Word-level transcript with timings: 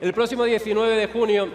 El 0.00 0.12
próximo 0.12 0.44
19 0.44 0.96
de 0.96 1.06
junio 1.08 1.48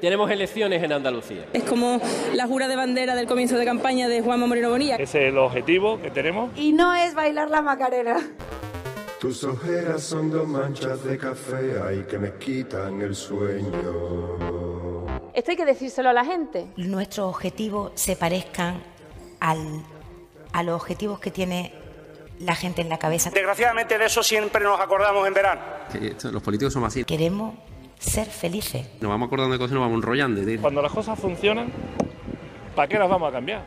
tenemos 0.00 0.30
elecciones 0.30 0.80
en 0.80 0.92
Andalucía. 0.92 1.46
Es 1.52 1.64
como 1.64 2.00
la 2.32 2.46
jura 2.46 2.68
de 2.68 2.76
bandera 2.76 3.16
del 3.16 3.26
comienzo 3.26 3.58
de 3.58 3.64
campaña 3.64 4.06
de 4.06 4.20
Juanma 4.22 4.46
Moreno 4.46 4.70
Bonilla. 4.70 4.94
Ese 4.94 5.26
es 5.26 5.32
el 5.32 5.38
objetivo 5.38 6.00
que 6.00 6.12
tenemos. 6.12 6.56
Y 6.56 6.72
no 6.72 6.94
es 6.94 7.14
bailar 7.14 7.50
la 7.50 7.62
macarena. 7.62 8.20
Tus 9.20 9.42
ojeras 9.42 10.04
son 10.04 10.30
dos 10.30 10.46
manchas 10.46 11.02
de 11.02 11.18
café 11.18 11.80
ahí 11.84 12.04
que 12.08 12.18
me 12.18 12.34
quitan 12.34 13.02
el 13.02 13.16
sueño. 13.16 15.06
Esto 15.34 15.50
hay 15.50 15.56
que 15.56 15.66
decírselo 15.66 16.10
a 16.10 16.12
la 16.12 16.24
gente. 16.24 16.68
Nuestros 16.76 17.26
objetivos 17.26 17.90
se 17.96 18.14
parezcan 18.14 18.80
al, 19.40 19.82
a 20.52 20.62
los 20.62 20.80
objetivos 20.80 21.18
que 21.18 21.32
tiene 21.32 21.72
la 22.40 22.54
gente 22.54 22.82
en 22.82 22.88
la 22.88 22.98
cabeza. 22.98 23.30
Desgraciadamente 23.30 23.98
de 23.98 24.06
eso 24.06 24.22
siempre 24.22 24.62
nos 24.62 24.80
acordamos 24.80 25.26
en 25.26 25.34
verano. 25.34 25.60
los 26.32 26.42
políticos 26.42 26.72
somos 26.72 26.88
así. 26.88 27.04
Queremos 27.04 27.54
ser 27.98 28.26
felices. 28.26 28.86
Nos 29.00 29.10
vamos 29.10 29.26
acordando 29.26 29.52
de 29.52 29.58
cosas 29.58 29.72
y 29.72 29.74
nos 29.74 29.82
vamos 29.82 29.96
enrollando. 29.98 30.40
Cuando 30.60 30.82
las 30.82 30.92
cosas 30.92 31.18
funcionan, 31.18 31.72
¿para 32.74 32.88
qué 32.88 32.98
las 32.98 33.08
vamos 33.08 33.28
a 33.28 33.32
cambiar? 33.32 33.66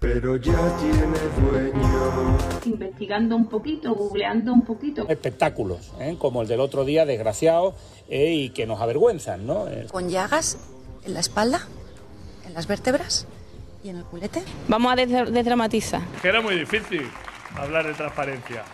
Pero 0.00 0.34
ya 0.36 0.76
tiene 0.78 1.18
dueño. 1.48 2.38
Investigando 2.64 3.36
un 3.36 3.48
poquito, 3.48 3.94
googleando 3.94 4.52
un 4.52 4.62
poquito. 4.62 5.08
Espectáculos, 5.08 5.92
¿eh? 6.00 6.16
como 6.18 6.42
el 6.42 6.48
del 6.48 6.58
otro 6.58 6.84
día, 6.84 7.06
desgraciados, 7.06 7.74
eh, 8.08 8.32
y 8.32 8.50
que 8.50 8.66
nos 8.66 8.80
avergüenzan, 8.80 9.46
¿no? 9.46 9.66
Con 9.92 10.08
llagas 10.10 10.58
en 11.04 11.14
la 11.14 11.20
espalda, 11.20 11.68
en 12.44 12.54
las 12.54 12.66
vértebras 12.66 13.28
y 13.82 13.88
en 13.88 13.96
el 13.96 14.04
culete. 14.04 14.42
Vamos 14.68 14.92
a 14.92 14.96
desdramatizar. 14.96 16.02
Que 16.20 16.28
era 16.28 16.40
muy 16.40 16.56
difícil 16.56 17.08
hablar 17.56 17.86
de 17.86 17.94
transparencia. 17.94 18.64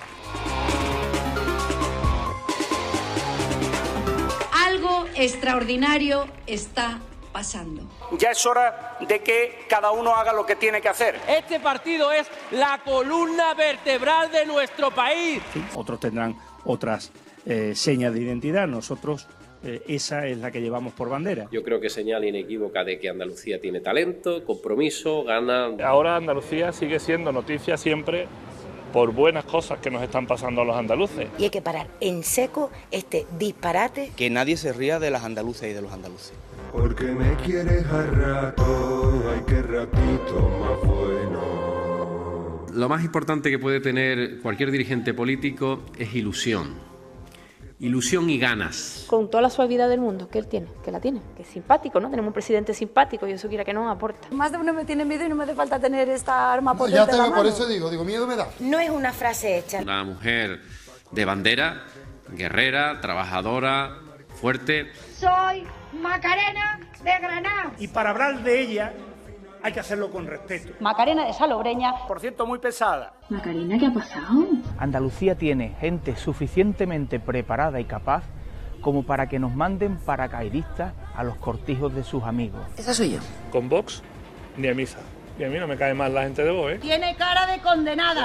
Algo 4.52 5.06
extraordinario 5.14 6.26
está 6.46 6.98
pasando. 7.32 7.82
Ya 8.18 8.30
es 8.30 8.46
hora 8.46 8.96
de 9.06 9.20
que 9.20 9.66
cada 9.68 9.90
uno 9.90 10.14
haga 10.14 10.32
lo 10.32 10.44
que 10.46 10.56
tiene 10.56 10.80
que 10.80 10.88
hacer. 10.88 11.20
Este 11.28 11.60
partido 11.60 12.12
es 12.12 12.26
la 12.50 12.80
columna 12.84 13.54
vertebral 13.54 14.30
de 14.30 14.46
nuestro 14.46 14.90
país. 14.90 15.42
Sí, 15.52 15.62
otros 15.74 16.00
tendrán 16.00 16.36
otras 16.64 17.12
eh, 17.46 17.74
señas 17.74 18.12
de 18.12 18.20
identidad, 18.20 18.66
nosotros 18.66 19.26
eh, 19.64 19.82
esa 19.88 20.26
es 20.26 20.38
la 20.38 20.50
que 20.50 20.60
llevamos 20.60 20.92
por 20.92 21.08
bandera. 21.08 21.48
Yo 21.50 21.62
creo 21.62 21.80
que 21.80 21.90
señal 21.90 22.24
inequívoca 22.24 22.84
de 22.84 22.98
que 22.98 23.08
Andalucía 23.08 23.60
tiene 23.60 23.80
talento, 23.80 24.44
compromiso, 24.44 25.24
gana. 25.24 25.70
Ahora 25.84 26.16
Andalucía 26.16 26.72
sigue 26.72 27.00
siendo 27.00 27.32
noticia 27.32 27.76
siempre 27.76 28.26
por 28.92 29.12
buenas 29.12 29.44
cosas 29.44 29.78
que 29.80 29.90
nos 29.90 30.02
están 30.02 30.26
pasando 30.26 30.62
a 30.62 30.64
los 30.64 30.76
andaluces. 30.76 31.28
Y 31.38 31.44
hay 31.44 31.50
que 31.50 31.62
parar 31.62 31.88
en 32.00 32.22
seco 32.22 32.70
este 32.90 33.26
disparate. 33.38 34.12
Que 34.16 34.30
nadie 34.30 34.56
se 34.56 34.72
ría 34.72 34.98
de 34.98 35.10
las 35.10 35.24
andaluces 35.24 35.70
y 35.70 35.74
de 35.74 35.82
los 35.82 35.92
andaluces. 35.92 36.32
Porque 36.72 37.04
me 37.04 37.34
quieres 37.36 37.84
a 37.86 38.06
rato, 38.06 39.24
ay 39.34 39.42
que 39.46 39.62
ratito 39.62 40.48
más 40.60 40.80
bueno. 40.86 42.66
Lo 42.72 42.88
más 42.88 43.04
importante 43.04 43.50
que 43.50 43.58
puede 43.58 43.80
tener 43.80 44.40
cualquier 44.40 44.70
dirigente 44.70 45.12
político 45.14 45.82
es 45.98 46.14
ilusión. 46.14 46.87
Ilusión 47.80 48.28
y 48.28 48.38
ganas. 48.38 49.04
Con 49.06 49.30
toda 49.30 49.40
la 49.40 49.50
suavidad 49.50 49.88
del 49.88 50.00
mundo 50.00 50.28
que 50.28 50.38
él 50.40 50.48
tiene, 50.48 50.66
que 50.84 50.90
la 50.90 51.00
tiene, 51.00 51.22
que 51.36 51.42
es 51.42 51.48
simpático, 51.48 52.00
¿no? 52.00 52.10
Tenemos 52.10 52.28
un 52.30 52.32
presidente 52.32 52.74
simpático 52.74 53.28
y 53.28 53.32
eso 53.32 53.48
quiera 53.48 53.64
que 53.64 53.72
no 53.72 53.88
aporta. 53.88 54.26
Más 54.32 54.50
de 54.50 54.58
uno 54.58 54.72
me 54.74 54.84
tiene 54.84 55.04
miedo 55.04 55.24
y 55.24 55.28
no 55.28 55.36
me 55.36 55.44
hace 55.44 55.54
falta 55.54 55.78
tener 55.78 56.08
esta 56.08 56.52
arma 56.52 56.74
potente 56.76 56.96
Ya 56.96 57.06
te 57.06 57.16
la 57.16 57.26
por 57.26 57.36
mano. 57.36 57.48
eso 57.48 57.68
digo, 57.68 57.88
digo, 57.88 58.04
miedo 58.04 58.26
me 58.26 58.34
da. 58.34 58.48
No 58.58 58.80
es 58.80 58.90
una 58.90 59.12
frase 59.12 59.58
hecha. 59.58 59.80
Una 59.80 60.02
mujer 60.02 60.60
de 61.12 61.24
bandera, 61.24 61.84
guerrera, 62.32 63.00
trabajadora, 63.00 63.98
fuerte. 64.40 64.90
Soy 65.16 65.64
Macarena 65.92 66.80
de 67.04 67.12
Granada. 67.20 67.72
Y 67.78 67.86
para 67.86 68.10
hablar 68.10 68.42
de 68.42 68.60
ella 68.60 68.92
hay 69.62 69.72
que 69.72 69.80
hacerlo 69.80 70.10
con 70.10 70.26
respeto. 70.26 70.72
Macarena 70.80 71.24
de 71.26 71.32
Salobreña. 71.32 72.06
Por 72.06 72.20
cierto, 72.20 72.46
muy 72.46 72.58
pesada. 72.58 73.14
Macarena, 73.28 73.78
¿qué 73.78 73.86
ha 73.86 73.92
pasado? 73.92 74.46
Andalucía 74.78 75.34
tiene 75.36 75.74
gente 75.80 76.16
suficientemente 76.16 77.20
preparada 77.20 77.80
y 77.80 77.84
capaz 77.84 78.24
como 78.80 79.02
para 79.02 79.28
que 79.28 79.38
nos 79.38 79.54
manden 79.54 79.96
paracaidistas 79.98 80.92
a 81.14 81.24
los 81.24 81.36
cortijos 81.36 81.94
de 81.94 82.04
sus 82.04 82.22
amigos. 82.22 82.60
Esa 82.76 82.94
soy 82.94 83.12
yo. 83.12 83.18
Con 83.50 83.68
Vox, 83.68 84.02
ni 84.56 84.68
a 84.68 84.74
misa. 84.74 84.98
Y 85.38 85.44
a 85.44 85.48
mí 85.48 85.58
no 85.58 85.66
me 85.66 85.76
cae 85.76 85.94
mal 85.94 86.14
la 86.14 86.22
gente 86.22 86.44
de 86.44 86.50
Vox, 86.50 86.72
¿eh? 86.74 86.78
Tiene 86.78 87.14
cara 87.16 87.46
de 87.46 87.60
condenada. 87.60 88.22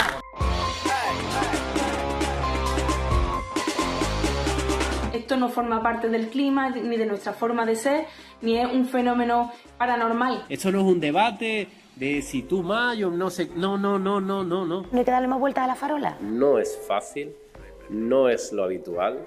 Esto 5.34 5.48
no 5.48 5.52
forma 5.52 5.82
parte 5.82 6.10
del 6.10 6.28
clima 6.30 6.70
ni 6.70 6.96
de 6.96 7.08
nuestra 7.08 7.34
forma 7.34 7.66
de 7.66 7.76
ser, 7.76 8.06
ni 8.42 8.60
es 8.60 8.72
un 8.72 8.86
fenómeno 8.86 9.52
paranormal. 9.80 10.46
Esto 10.48 10.72
no 10.72 10.82
es 10.82 10.86
un 10.86 11.00
debate 11.00 11.68
de 11.96 12.22
si 12.22 12.44
tú 12.44 12.62
más, 12.62 12.96
yo 12.96 13.10
no 13.10 13.32
sé. 13.32 13.50
No, 13.56 13.76
no, 13.80 13.98
no, 13.98 14.22
no, 14.22 14.44
no, 14.44 14.64
no. 14.64 14.84
¿No 14.84 15.00
hay 15.00 15.04
que 15.04 15.10
darle 15.10 15.28
más 15.28 15.40
vueltas 15.40 15.64
a 15.64 15.68
la 15.68 15.74
farola? 15.74 16.18
No 16.22 16.60
es 16.60 16.80
fácil, 16.88 17.34
no 17.90 18.30
es 18.30 18.54
lo 18.54 18.64
habitual 18.64 19.26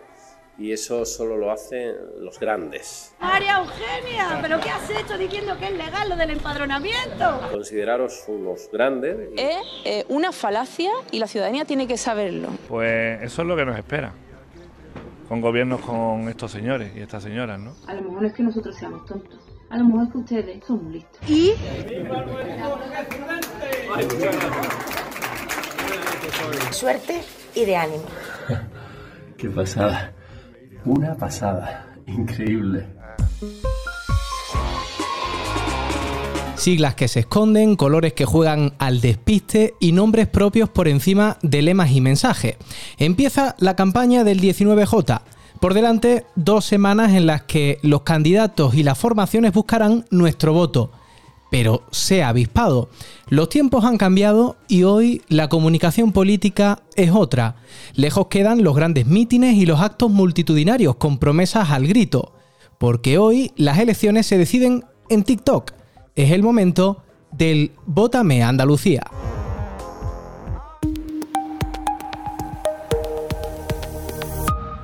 y 0.57 0.71
eso 0.71 1.05
solo 1.05 1.37
lo 1.37 1.51
hacen 1.51 1.97
los 2.21 2.39
grandes. 2.39 3.13
María 3.19 3.59
Eugenia, 3.59 4.39
¿pero 4.41 4.61
qué 4.61 4.71
has 4.71 4.89
hecho 4.89 5.19
diciendo 5.19 5.57
que 5.59 5.65
es 5.67 5.73
legal 5.77 6.09
lo 6.09 6.15
del 6.15 6.31
empadronamiento? 6.31 7.41
Consideraros 7.51 8.23
unos 8.29 8.71
grandes. 8.73 9.29
y- 9.37 9.41
Es 9.41 9.57
eh, 9.85 10.05
una 10.09 10.31
falacia 10.31 10.93
y 11.11 11.19
la 11.19 11.27
ciudadanía 11.27 11.65
tiene 11.65 11.89
que 11.89 11.97
saberlo. 11.99 12.51
Pues 12.69 13.21
eso 13.25 13.43
es 13.43 13.49
lo 13.49 13.57
que 13.57 13.65
nos 13.65 13.77
espera. 13.77 14.13
Con 15.29 15.41
gobiernos 15.41 15.81
con 15.81 16.29
estos 16.29 16.53
señores 16.53 16.93
y 16.97 17.01
estas 17.01 17.23
señoras, 17.23 17.59
¿no? 17.59 17.75
A 17.87 17.95
lo 17.95 18.03
mejor 18.03 18.23
no 18.23 18.29
es 18.29 18.35
que 18.35 18.43
nosotros 18.43 18.77
seamos 18.77 19.05
tontos. 19.07 19.41
A 19.71 19.79
lo 19.79 19.85
mejor 19.85 20.05
es 20.05 20.13
que 20.13 20.19
ustedes 20.19 20.65
son 20.65 20.85
muy 20.85 20.93
listos. 20.95 21.29
Y 21.29 21.53
Suerte 26.71 27.23
y 27.55 27.65
de 27.65 27.77
ánimo. 27.77 28.05
Qué 29.37 29.49
pasada. 29.51 30.13
Una 30.85 31.15
pasada. 31.17 31.87
Increíble. 32.07 32.87
Siglas 36.57 36.95
que 36.95 37.07
se 37.07 37.21
esconden, 37.21 37.77
colores 37.77 38.15
que 38.15 38.25
juegan 38.25 38.73
al 38.79 39.03
despiste 39.03 39.75
y 39.79 39.93
nombres 39.93 40.27
propios 40.27 40.71
por 40.71 40.89
encima 40.89 41.37
de 41.43 41.61
lemas 41.61 41.91
y 41.93 42.01
mensajes. 42.01 42.57
Empieza 42.97 43.55
la 43.59 43.77
campaña 43.77 44.25
del 44.25 44.41
19J. 44.41 45.21
Por 45.61 45.75
delante, 45.75 46.25
dos 46.35 46.65
semanas 46.65 47.13
en 47.13 47.27
las 47.27 47.43
que 47.43 47.79
los 47.83 48.03
candidatos 48.03 48.75
y 48.75 48.83
las 48.83 48.99
formaciones 48.99 49.53
buscarán 49.53 50.07
nuestro 50.11 50.55
voto. 50.55 50.91
Pero 51.51 51.83
se 51.91 52.23
ha 52.23 52.31
avispado. 52.31 52.89
Los 53.29 53.51
tiempos 53.51 53.85
han 53.85 53.99
cambiado 53.99 54.57
y 54.67 54.85
hoy 54.85 55.23
la 55.29 55.49
comunicación 55.49 56.13
política 56.13 56.83
es 56.97 57.11
otra. 57.13 57.57
Lejos 57.95 58.29
quedan 58.29 58.65
los 58.65 58.75
grandes 58.75 59.07
mítines 59.07 59.57
y 59.57 59.67
los 59.67 59.81
actos 59.81 60.11
multitudinarios 60.11 60.97
con 60.97 61.19
promesas 61.19 61.71
al 61.71 61.87
grito. 61.87 62.33
Porque 62.79 63.19
hoy 63.19 63.53
las 63.57 63.79
elecciones 63.79 64.27
se 64.27 64.39
deciden 64.39 64.85
en 65.09 65.23
TikTok. 65.23 65.76
Es 66.17 66.31
el 66.31 66.43
momento 66.43 67.03
del 67.31 67.73
Vótame 67.85 68.43
Andalucía. 68.43 69.03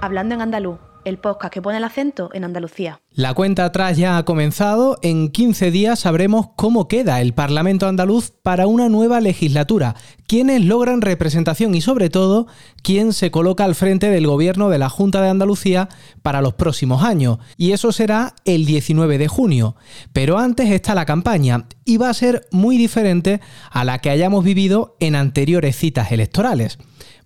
Hablando 0.03 0.34
en 0.34 0.42
andaluz, 0.42 0.78
el 1.04 1.18
podcast 1.18 1.52
que 1.52 1.62
pone 1.62 1.78
el 1.78 1.84
acento 1.84 2.30
en 2.32 2.44
Andalucía. 2.44 3.00
La 3.10 3.34
cuenta 3.34 3.64
atrás 3.64 3.96
ya 3.96 4.16
ha 4.16 4.24
comenzado. 4.24 4.98
En 5.02 5.28
15 5.28 5.70
días 5.70 6.00
sabremos 6.00 6.48
cómo 6.56 6.88
queda 6.88 7.21
el 7.21 7.34
Parlamento 7.34 7.86
andaluz 7.86 8.32
para 8.42 8.66
una 8.66 8.88
nueva 8.88 9.21
legislatura, 9.21 9.94
quiénes 10.27 10.65
logran 10.65 11.03
representación 11.03 11.74
y 11.74 11.80
sobre 11.80 12.09
todo 12.09 12.47
quién 12.82 13.12
se 13.12 13.30
coloca 13.30 13.65
al 13.65 13.74
frente 13.74 14.09
del 14.10 14.27
gobierno 14.27 14.71
de 14.71 14.78
la 14.78 14.88
Junta 14.88 15.21
de 15.21 15.28
Andalucía 15.28 15.88
para 16.22 16.41
los 16.41 16.54
próximos 16.54 17.03
años. 17.03 17.38
Y 17.56 17.72
eso 17.72 17.92
será 17.92 18.34
el 18.44 18.65
19 18.65 19.18
de 19.18 19.28
junio. 19.28 19.77
Pero 20.12 20.38
antes 20.38 20.71
está 20.71 20.94
la 20.94 21.04
campaña 21.04 21.66
y 21.84 21.98
va 21.98 22.09
a 22.09 22.15
ser 22.15 22.47
muy 22.50 22.78
diferente 22.78 23.41
a 23.71 23.84
la 23.84 23.98
que 23.98 24.10
hayamos 24.10 24.44
vivido 24.44 24.97
en 25.00 25.16
anteriores 25.16 25.77
citas 25.77 26.12
electorales 26.12 26.78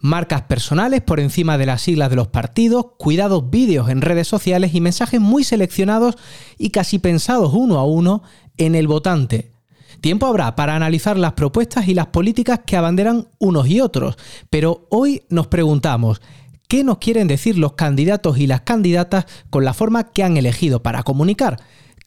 marcas 0.06 0.42
personales 0.42 1.02
por 1.02 1.20
encima 1.20 1.58
de 1.58 1.66
las 1.66 1.82
siglas 1.82 2.08
de 2.10 2.16
los 2.16 2.28
partidos, 2.28 2.86
cuidados 2.98 3.50
vídeos 3.50 3.90
en 3.90 4.00
redes 4.00 4.28
sociales 4.28 4.74
y 4.74 4.80
mensajes 4.80 5.20
muy 5.20 5.44
seleccionados 5.44 6.16
y 6.56 6.70
casi 6.70 6.98
pensados 6.98 7.52
uno 7.52 7.78
a 7.78 7.84
uno 7.84 8.22
en 8.56 8.74
el 8.74 8.86
votante. 8.86 9.50
Tiempo 10.00 10.26
habrá 10.26 10.54
para 10.56 10.76
analizar 10.76 11.18
las 11.18 11.32
propuestas 11.32 11.88
y 11.88 11.94
las 11.94 12.06
políticas 12.08 12.60
que 12.66 12.76
abanderan 12.76 13.28
unos 13.38 13.68
y 13.68 13.80
otros, 13.80 14.16
pero 14.50 14.86
hoy 14.90 15.22
nos 15.28 15.46
preguntamos, 15.48 16.20
¿qué 16.68 16.84
nos 16.84 16.98
quieren 16.98 17.28
decir 17.28 17.58
los 17.58 17.72
candidatos 17.72 18.38
y 18.38 18.46
las 18.46 18.62
candidatas 18.62 19.26
con 19.50 19.64
la 19.64 19.74
forma 19.74 20.04
que 20.04 20.22
han 20.22 20.36
elegido 20.36 20.82
para 20.82 21.02
comunicar? 21.02 21.58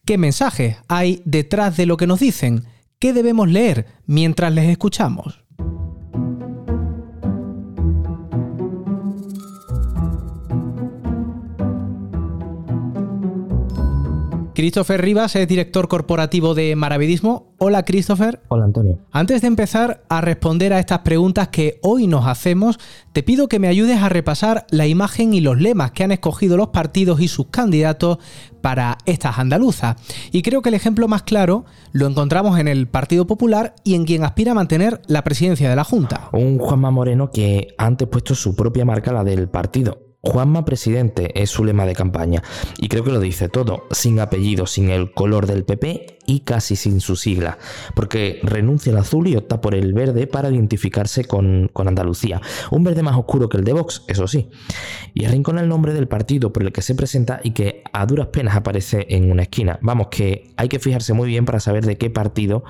¿Qué 0.05 0.17
mensajes 0.17 0.77
hay 0.87 1.21
detrás 1.25 1.77
de 1.77 1.85
lo 1.85 1.97
que 1.97 2.07
nos 2.07 2.19
dicen? 2.19 2.65
¿Qué 2.99 3.13
debemos 3.13 3.49
leer 3.49 3.87
mientras 4.05 4.53
les 4.53 4.69
escuchamos? 4.69 5.48
Christopher 14.59 15.01
Rivas 15.01 15.37
es 15.37 15.47
director 15.47 15.87
corporativo 15.87 16.53
de 16.53 16.75
Maravidismo. 16.75 17.53
Hola 17.59 17.85
Christopher. 17.85 18.41
Hola 18.49 18.65
Antonio. 18.65 18.99
Antes 19.09 19.39
de 19.39 19.47
empezar 19.47 20.03
a 20.09 20.19
responder 20.19 20.73
a 20.73 20.79
estas 20.79 20.99
preguntas 20.99 21.47
que 21.47 21.79
hoy 21.81 22.07
nos 22.07 22.27
hacemos, 22.27 22.77
te 23.13 23.23
pido 23.23 23.47
que 23.47 23.57
me 23.57 23.69
ayudes 23.69 24.03
a 24.03 24.09
repasar 24.09 24.67
la 24.69 24.85
imagen 24.85 25.33
y 25.33 25.39
los 25.39 25.61
lemas 25.61 25.91
que 25.91 26.03
han 26.03 26.11
escogido 26.11 26.57
los 26.57 26.67
partidos 26.71 27.21
y 27.21 27.29
sus 27.29 27.47
candidatos 27.47 28.17
para 28.59 28.97
estas 29.05 29.39
andaluzas. 29.39 29.95
Y 30.33 30.41
creo 30.41 30.61
que 30.61 30.67
el 30.67 30.75
ejemplo 30.75 31.07
más 31.07 31.23
claro 31.23 31.63
lo 31.93 32.05
encontramos 32.05 32.59
en 32.59 32.67
el 32.67 32.89
Partido 32.89 33.25
Popular 33.25 33.75
y 33.85 33.95
en 33.95 34.03
quien 34.03 34.25
aspira 34.25 34.51
a 34.51 34.55
mantener 34.55 35.01
la 35.07 35.23
presidencia 35.23 35.69
de 35.69 35.77
la 35.77 35.85
Junta. 35.85 36.27
Un 36.33 36.59
Juanma 36.59 36.91
Moreno 36.91 37.31
que 37.31 37.75
ha 37.77 37.85
antes 37.85 38.09
puesto 38.09 38.35
su 38.35 38.57
propia 38.57 38.83
marca, 38.83 39.13
la 39.13 39.23
del 39.23 39.47
partido 39.47 40.08
Juanma 40.21 40.65
Presidente 40.65 41.41
es 41.41 41.49
su 41.49 41.63
lema 41.63 41.85
de 41.85 41.95
campaña. 41.95 42.43
Y 42.77 42.89
creo 42.89 43.03
que 43.03 43.11
lo 43.11 43.19
dice 43.19 43.49
todo, 43.49 43.87
sin 43.91 44.19
apellido, 44.19 44.65
sin 44.67 44.89
el 44.89 45.11
color 45.13 45.47
del 45.47 45.65
PP 45.65 46.18
y 46.29 46.41
casi 46.41 46.75
sin 46.75 47.01
su 47.01 47.15
sigla, 47.15 47.57
porque 47.95 48.39
renuncia 48.43 48.91
al 48.91 48.99
azul 48.99 49.27
y 49.27 49.35
opta 49.35 49.61
por 49.61 49.73
el 49.73 49.93
verde 49.93 50.27
para 50.27 50.51
identificarse 50.51 51.25
con, 51.25 51.71
Andalucía. 51.89 52.39
Un 52.69 52.83
verde 52.83 53.01
más 53.01 53.17
oscuro 53.17 53.49
que 53.49 53.57
el 53.57 53.63
de 53.63 53.73
Vox, 53.73 54.03
eso 54.07 54.27
sí. 54.27 54.49
Y 55.15 55.25
arrincona 55.25 55.61
el 55.61 55.69
nombre 55.69 55.91
del 55.91 56.07
partido 56.07 56.53
por 56.53 56.61
el 56.61 56.71
que 56.71 56.83
se 56.83 56.93
presenta 56.93 57.39
y 57.43 57.51
que 57.51 57.83
a 57.93 58.05
duras 58.05 58.27
penas 58.27 58.55
aparece 58.55 59.07
en 59.09 59.31
una 59.31 59.43
esquina. 59.43 59.79
Vamos, 59.81 60.09
que 60.11 60.51
hay 60.55 60.67
que 60.67 60.77
fijarse 60.77 61.13
muy 61.13 61.29
bien 61.29 61.45
para 61.45 61.59
saber 61.59 61.85
de 61.85 61.97
qué 61.97 62.11
partido, 62.11 62.63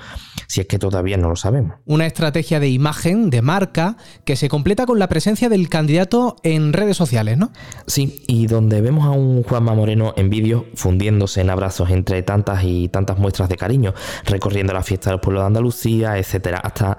si 0.46 0.62
es 0.62 0.66
que 0.66 0.78
todavía 0.78 1.18
no 1.18 1.28
lo 1.28 1.36
sabemos. 1.36 1.76
Una 1.84 2.06
estrategia 2.06 2.60
de 2.60 2.70
imagen, 2.70 3.28
de 3.28 3.42
marca, 3.42 3.98
que 4.24 4.36
se 4.36 4.48
completa 4.48 4.86
con 4.86 4.98
la 4.98 5.08
presencia 5.08 5.50
del 5.50 5.68
candidato 5.68 6.36
en 6.42 6.72
redes 6.72 6.96
sociales, 6.96 7.36
¿no? 7.36 7.52
Sí, 7.86 8.22
y 8.26 8.46
donde 8.46 8.80
vemos 8.80 9.04
a 9.04 9.10
un 9.10 9.42
Juanma 9.42 9.74
Moreno 9.74 10.14
en 10.16 10.30
vídeo 10.30 10.64
fundiéndose 10.76 11.42
en 11.42 11.50
abrazos 11.50 11.90
entre 11.90 12.22
tantas 12.22 12.64
y 12.64 12.88
tantas 12.88 13.18
muestras 13.18 13.49
de 13.50 13.56
cariño, 13.56 13.92
recorriendo 14.24 14.72
la 14.72 14.82
fiesta 14.82 15.10
del 15.10 15.20
pueblo 15.20 15.40
de 15.40 15.46
Andalucía, 15.46 16.16
etcétera. 16.16 16.58
Hasta 16.58 16.96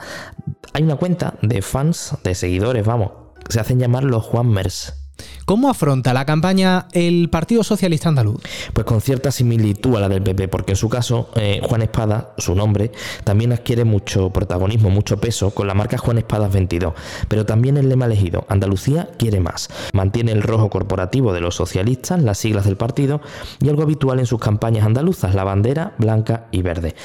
hay 0.73 0.83
una 0.83 0.97
cuenta 0.97 1.33
de 1.41 1.63
fans, 1.63 2.15
de 2.23 2.35
seguidores, 2.35 2.85
vamos, 2.85 3.11
se 3.49 3.59
hacen 3.59 3.79
llamar 3.79 4.03
los 4.03 4.23
Juanmers 4.23 5.00
¿Cómo 5.45 5.69
afronta 5.69 6.13
la 6.13 6.25
campaña 6.25 6.87
el 6.93 7.29
Partido 7.29 7.63
Socialista 7.63 8.09
Andaluz? 8.09 8.41
Pues 8.73 8.85
con 8.85 9.01
cierta 9.01 9.31
similitud 9.31 9.95
a 9.95 9.99
la 9.99 10.09
del 10.09 10.21
PP, 10.21 10.47
porque 10.47 10.73
en 10.73 10.77
su 10.77 10.89
caso 10.89 11.29
eh, 11.35 11.61
Juan 11.63 11.81
Espada, 11.81 12.33
su 12.37 12.55
nombre, 12.55 12.91
también 13.23 13.51
adquiere 13.51 13.83
mucho 13.83 14.29
protagonismo, 14.29 14.89
mucho 14.89 15.17
peso 15.19 15.51
con 15.51 15.67
la 15.67 15.73
marca 15.73 15.97
Juan 15.97 16.17
Espadas 16.17 16.51
22, 16.51 16.93
pero 17.27 17.45
también 17.45 17.77
el 17.77 17.89
lema 17.89 18.05
elegido, 18.05 18.45
Andalucía 18.49 19.09
quiere 19.17 19.39
más. 19.39 19.69
Mantiene 19.93 20.31
el 20.31 20.41
rojo 20.41 20.69
corporativo 20.69 21.33
de 21.33 21.41
los 21.41 21.55
socialistas, 21.55 22.21
las 22.21 22.37
siglas 22.37 22.65
del 22.65 22.77
partido 22.77 23.21
y 23.61 23.69
algo 23.69 23.83
habitual 23.83 24.19
en 24.19 24.25
sus 24.25 24.39
campañas 24.39 24.85
andaluzas, 24.85 25.35
la 25.35 25.43
bandera 25.43 25.93
blanca 25.97 26.47
y 26.51 26.61
verde. 26.61 26.95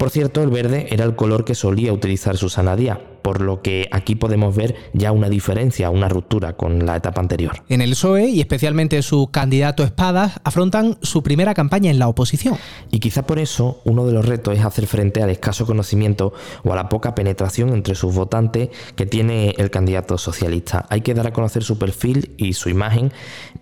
Por 0.00 0.08
cierto, 0.08 0.42
el 0.42 0.48
verde 0.48 0.86
era 0.90 1.04
el 1.04 1.14
color 1.14 1.44
que 1.44 1.54
solía 1.54 1.92
utilizar 1.92 2.38
Susana 2.38 2.74
Díaz, 2.74 2.98
por 3.22 3.40
lo 3.40 3.62
que 3.62 3.88
aquí 3.92 4.14
podemos 4.14 4.54
ver 4.54 4.76
ya 4.92 5.12
una 5.12 5.28
diferencia, 5.28 5.90
una 5.90 6.08
ruptura 6.08 6.54
con 6.54 6.86
la 6.86 6.96
etapa 6.96 7.20
anterior. 7.20 7.62
En 7.68 7.80
el 7.80 7.90
PSOE 7.90 8.28
y 8.28 8.40
especialmente 8.40 9.02
su 9.02 9.28
candidato 9.30 9.82
Espadas 9.84 10.40
afrontan 10.44 10.98
su 11.02 11.22
primera 11.22 11.54
campaña 11.54 11.90
en 11.90 11.98
la 11.98 12.08
oposición. 12.08 12.56
Y 12.90 13.00
quizá 13.00 13.22
por 13.22 13.38
eso 13.38 13.80
uno 13.84 14.06
de 14.06 14.12
los 14.12 14.26
retos 14.26 14.56
es 14.56 14.64
hacer 14.64 14.86
frente 14.86 15.22
al 15.22 15.30
escaso 15.30 15.66
conocimiento 15.66 16.32
o 16.64 16.72
a 16.72 16.76
la 16.76 16.88
poca 16.88 17.14
penetración 17.14 17.70
entre 17.70 17.94
sus 17.94 18.14
votantes 18.14 18.70
que 18.96 19.06
tiene 19.06 19.54
el 19.58 19.70
candidato 19.70 20.18
socialista. 20.18 20.86
Hay 20.88 21.02
que 21.02 21.14
dar 21.14 21.26
a 21.26 21.32
conocer 21.32 21.62
su 21.62 21.78
perfil 21.78 22.34
y 22.36 22.54
su 22.54 22.68
imagen 22.68 23.12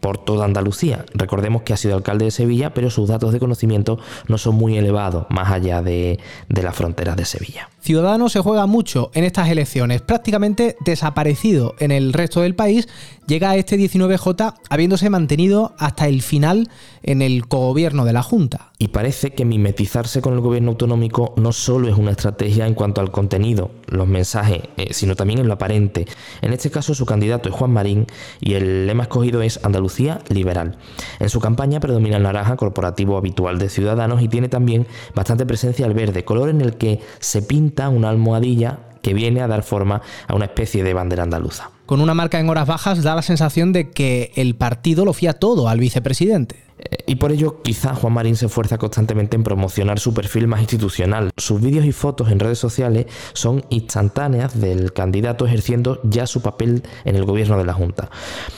por 0.00 0.18
toda 0.18 0.44
Andalucía. 0.44 1.04
Recordemos 1.14 1.62
que 1.62 1.72
ha 1.72 1.76
sido 1.76 1.96
alcalde 1.96 2.26
de 2.26 2.30
Sevilla, 2.30 2.74
pero 2.74 2.90
sus 2.90 3.08
datos 3.08 3.32
de 3.32 3.38
conocimiento 3.38 3.98
no 4.28 4.38
son 4.38 4.54
muy 4.54 4.76
elevados 4.76 5.26
más 5.30 5.50
allá 5.50 5.82
de, 5.82 6.18
de 6.48 6.62
las 6.62 6.74
fronteras 6.74 7.16
de 7.16 7.24
Sevilla. 7.24 7.68
Ciudadanos 7.80 8.32
se 8.32 8.40
juega 8.40 8.66
mucho 8.66 9.10
en 9.14 9.24
estas 9.24 9.47
elecciones, 9.50 10.02
prácticamente 10.02 10.76
desaparecido 10.84 11.74
en 11.78 11.90
el 11.90 12.12
resto 12.12 12.40
del 12.40 12.54
país, 12.54 12.88
llega 13.26 13.50
a 13.50 13.56
este 13.56 13.78
19J 13.78 14.54
habiéndose 14.70 15.10
mantenido 15.10 15.74
hasta 15.78 16.08
el 16.08 16.22
final 16.22 16.70
en 17.02 17.22
el 17.22 17.46
cogobierno 17.46 18.04
de 18.04 18.12
la 18.12 18.22
Junta. 18.22 18.72
Y 18.78 18.88
parece 18.88 19.30
que 19.30 19.44
mimetizarse 19.44 20.22
con 20.22 20.34
el 20.34 20.40
gobierno 20.40 20.70
autonómico 20.70 21.34
no 21.36 21.52
solo 21.52 21.88
es 21.88 21.96
una 21.96 22.12
estrategia 22.12 22.66
en 22.66 22.74
cuanto 22.74 23.00
al 23.00 23.10
contenido, 23.10 23.70
los 23.86 24.06
mensajes, 24.06 24.62
eh, 24.76 24.92
sino 24.92 25.16
también 25.16 25.40
en 25.40 25.48
lo 25.48 25.54
aparente. 25.54 26.06
En 26.42 26.52
este 26.52 26.70
caso 26.70 26.94
su 26.94 27.04
candidato 27.04 27.48
es 27.48 27.54
Juan 27.54 27.72
Marín 27.72 28.06
y 28.40 28.54
el 28.54 28.86
lema 28.86 29.04
escogido 29.04 29.42
es 29.42 29.60
Andalucía 29.64 30.20
liberal. 30.28 30.78
En 31.18 31.28
su 31.28 31.40
campaña 31.40 31.80
predomina 31.80 32.16
el 32.16 32.22
naranja 32.22 32.56
corporativo 32.56 33.16
habitual 33.16 33.58
de 33.58 33.68
Ciudadanos 33.68 34.22
y 34.22 34.28
tiene 34.28 34.48
también 34.48 34.86
bastante 35.14 35.44
presencia 35.44 35.86
el 35.86 35.94
verde, 35.94 36.24
color 36.24 36.48
en 36.48 36.60
el 36.60 36.76
que 36.76 37.00
se 37.18 37.42
pinta 37.42 37.88
una 37.88 38.10
almohadilla 38.10 38.87
que 39.02 39.14
viene 39.14 39.40
a 39.40 39.48
dar 39.48 39.62
forma 39.62 40.02
a 40.26 40.34
una 40.34 40.46
especie 40.46 40.84
de 40.84 40.94
bandera 40.94 41.22
andaluza. 41.22 41.70
Con 41.86 42.00
una 42.00 42.12
marca 42.12 42.38
en 42.38 42.50
horas 42.50 42.66
bajas 42.66 43.02
da 43.02 43.14
la 43.14 43.22
sensación 43.22 43.72
de 43.72 43.90
que 43.90 44.32
el 44.34 44.54
partido 44.56 45.04
lo 45.04 45.14
fía 45.14 45.32
todo 45.32 45.68
al 45.68 45.80
vicepresidente. 45.80 46.56
Eh, 46.78 46.98
y 47.06 47.14
por 47.16 47.32
ello 47.32 47.62
quizá 47.62 47.94
Juan 47.94 48.12
Marín 48.12 48.36
se 48.36 48.46
esfuerza 48.46 48.78
constantemente 48.78 49.36
en 49.36 49.42
promocionar 49.42 49.98
su 49.98 50.14
perfil 50.14 50.46
más 50.46 50.60
institucional. 50.60 51.30
Sus 51.36 51.60
vídeos 51.60 51.86
y 51.86 51.92
fotos 51.92 52.30
en 52.30 52.40
redes 52.40 52.58
sociales 52.58 53.06
son 53.32 53.64
instantáneas 53.70 54.60
del 54.60 54.92
candidato 54.92 55.46
ejerciendo 55.46 56.00
ya 56.04 56.26
su 56.26 56.42
papel 56.42 56.82
en 57.04 57.16
el 57.16 57.24
gobierno 57.24 57.56
de 57.56 57.64
la 57.64 57.72
Junta. 57.72 58.10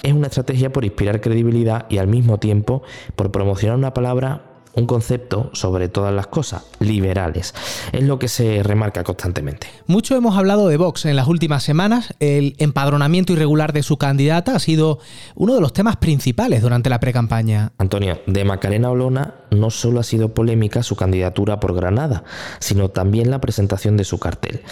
Es 0.03 0.13
una 0.13 0.27
estrategia 0.27 0.73
por 0.73 0.85
inspirar 0.85 1.21
credibilidad 1.21 1.87
y 1.89 1.99
al 1.99 2.09
mismo 2.09 2.39
tiempo 2.39 2.83
por 3.17 3.31
promocionar 3.31 3.79
una 3.79 3.95
palabra 3.95 4.50
un 4.75 4.87
concepto 4.87 5.51
sobre 5.53 5.89
todas 5.89 6.15
las 6.15 6.27
cosas, 6.27 6.65
liberales. 6.79 7.55
Es 7.93 8.03
lo 8.03 8.19
que 8.19 8.29
se 8.29 8.63
remarca 8.63 9.05
constantemente. 9.05 9.69
Mucho 9.87 10.17
hemos 10.17 10.37
hablado 10.37 10.69
de 10.69 10.77
Vox 10.77 11.05
en 11.07 11.17
las 11.17 11.29
últimas 11.29 11.63
semanas. 11.63 12.15
El 12.21 12.55
empadronamiento 12.59 13.33
irregular 13.33 13.73
de 13.73 13.83
su 13.83 13.97
candidata 13.97 14.55
ha 14.55 14.59
sido 14.59 14.99
uno 15.35 15.55
de 15.55 15.61
los 15.61 15.73
temas 15.73 15.97
principales 15.97 16.63
durante 16.63 16.91
la 16.91 17.01
precampaña. 17.01 17.73
Antonio, 17.79 18.21
de 18.27 18.45
Macarena 18.45 18.91
Olona 18.91 19.35
no 19.51 19.71
solo 19.71 20.01
ha 20.01 20.03
sido 20.03 20.35
polémica 20.35 20.83
su 20.83 20.97
candidatura 20.97 21.61
por 21.61 21.75
Granada, 21.75 22.25
sino 22.59 22.89
también 22.89 23.31
la 23.31 23.41
presentación 23.41 23.97
de 23.97 24.05
su 24.05 24.19
cartel. 24.19 24.63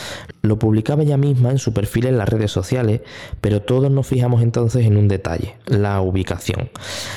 Lo 0.42 0.58
publicaba 0.58 1.02
ella 1.02 1.16
misma 1.16 1.50
en 1.50 1.58
su 1.58 1.72
perfil 1.72 2.06
en 2.06 2.18
las 2.18 2.28
redes 2.28 2.50
sociales, 2.50 3.00
pero 3.40 3.62
todos 3.62 3.90
nos 3.90 4.06
fijamos 4.06 4.42
entonces 4.42 4.86
en 4.86 4.96
un 4.96 5.08
detalle, 5.08 5.56
la 5.66 6.00
ubicación. 6.00 6.70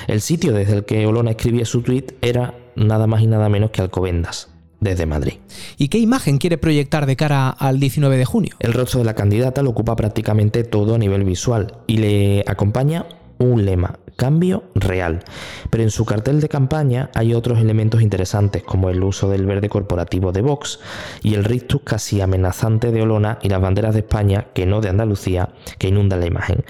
El 0.07 0.21
sitio 0.21 0.53
desde 0.53 0.73
el 0.73 0.85
que 0.85 1.05
Olona 1.05 1.31
escribía 1.31 1.65
su 1.65 1.81
tweet 1.81 2.15
era 2.21 2.55
nada 2.75 3.07
más 3.07 3.21
y 3.21 3.27
nada 3.27 3.49
menos 3.49 3.71
que 3.71 3.81
Alcobendas 3.81 4.49
desde 4.79 5.05
Madrid. 5.05 5.33
¿Y 5.77 5.87
qué 5.87 5.99
imagen 5.99 6.39
quiere 6.39 6.57
proyectar 6.57 7.05
de 7.05 7.15
cara 7.15 7.49
al 7.49 7.79
19 7.79 8.17
de 8.17 8.25
junio? 8.25 8.55
El 8.59 8.73
rostro 8.73 8.99
de 8.99 9.05
la 9.05 9.13
candidata 9.13 9.61
lo 9.61 9.69
ocupa 9.69 9.95
prácticamente 9.95 10.63
todo 10.63 10.95
a 10.95 10.97
nivel 10.97 11.23
visual 11.23 11.77
y 11.87 11.97
le 11.97 12.43
acompaña 12.47 13.05
un 13.37 13.65
lema, 13.65 13.99
cambio 14.15 14.63
real. 14.75 15.23
Pero 15.69 15.83
en 15.83 15.91
su 15.91 16.05
cartel 16.05 16.41
de 16.41 16.49
campaña 16.49 17.09
hay 17.13 17.33
otros 17.33 17.59
elementos 17.59 18.01
interesantes 18.01 18.63
como 18.63 18.89
el 18.89 19.03
uso 19.03 19.29
del 19.29 19.45
verde 19.45 19.69
corporativo 19.69 20.31
de 20.31 20.41
Vox 20.41 20.79
y 21.23 21.35
el 21.35 21.43
rictus 21.43 21.81
casi 21.83 22.21
amenazante 22.21 22.91
de 22.91 23.01
Olona 23.01 23.39
y 23.41 23.49
las 23.49 23.61
banderas 23.61 23.93
de 23.93 24.01
España, 24.01 24.47
que 24.53 24.65
no 24.65 24.81
de 24.81 24.89
Andalucía, 24.89 25.49
que 25.77 25.87
inundan 25.87 26.19
la 26.19 26.27
imagen. 26.27 26.63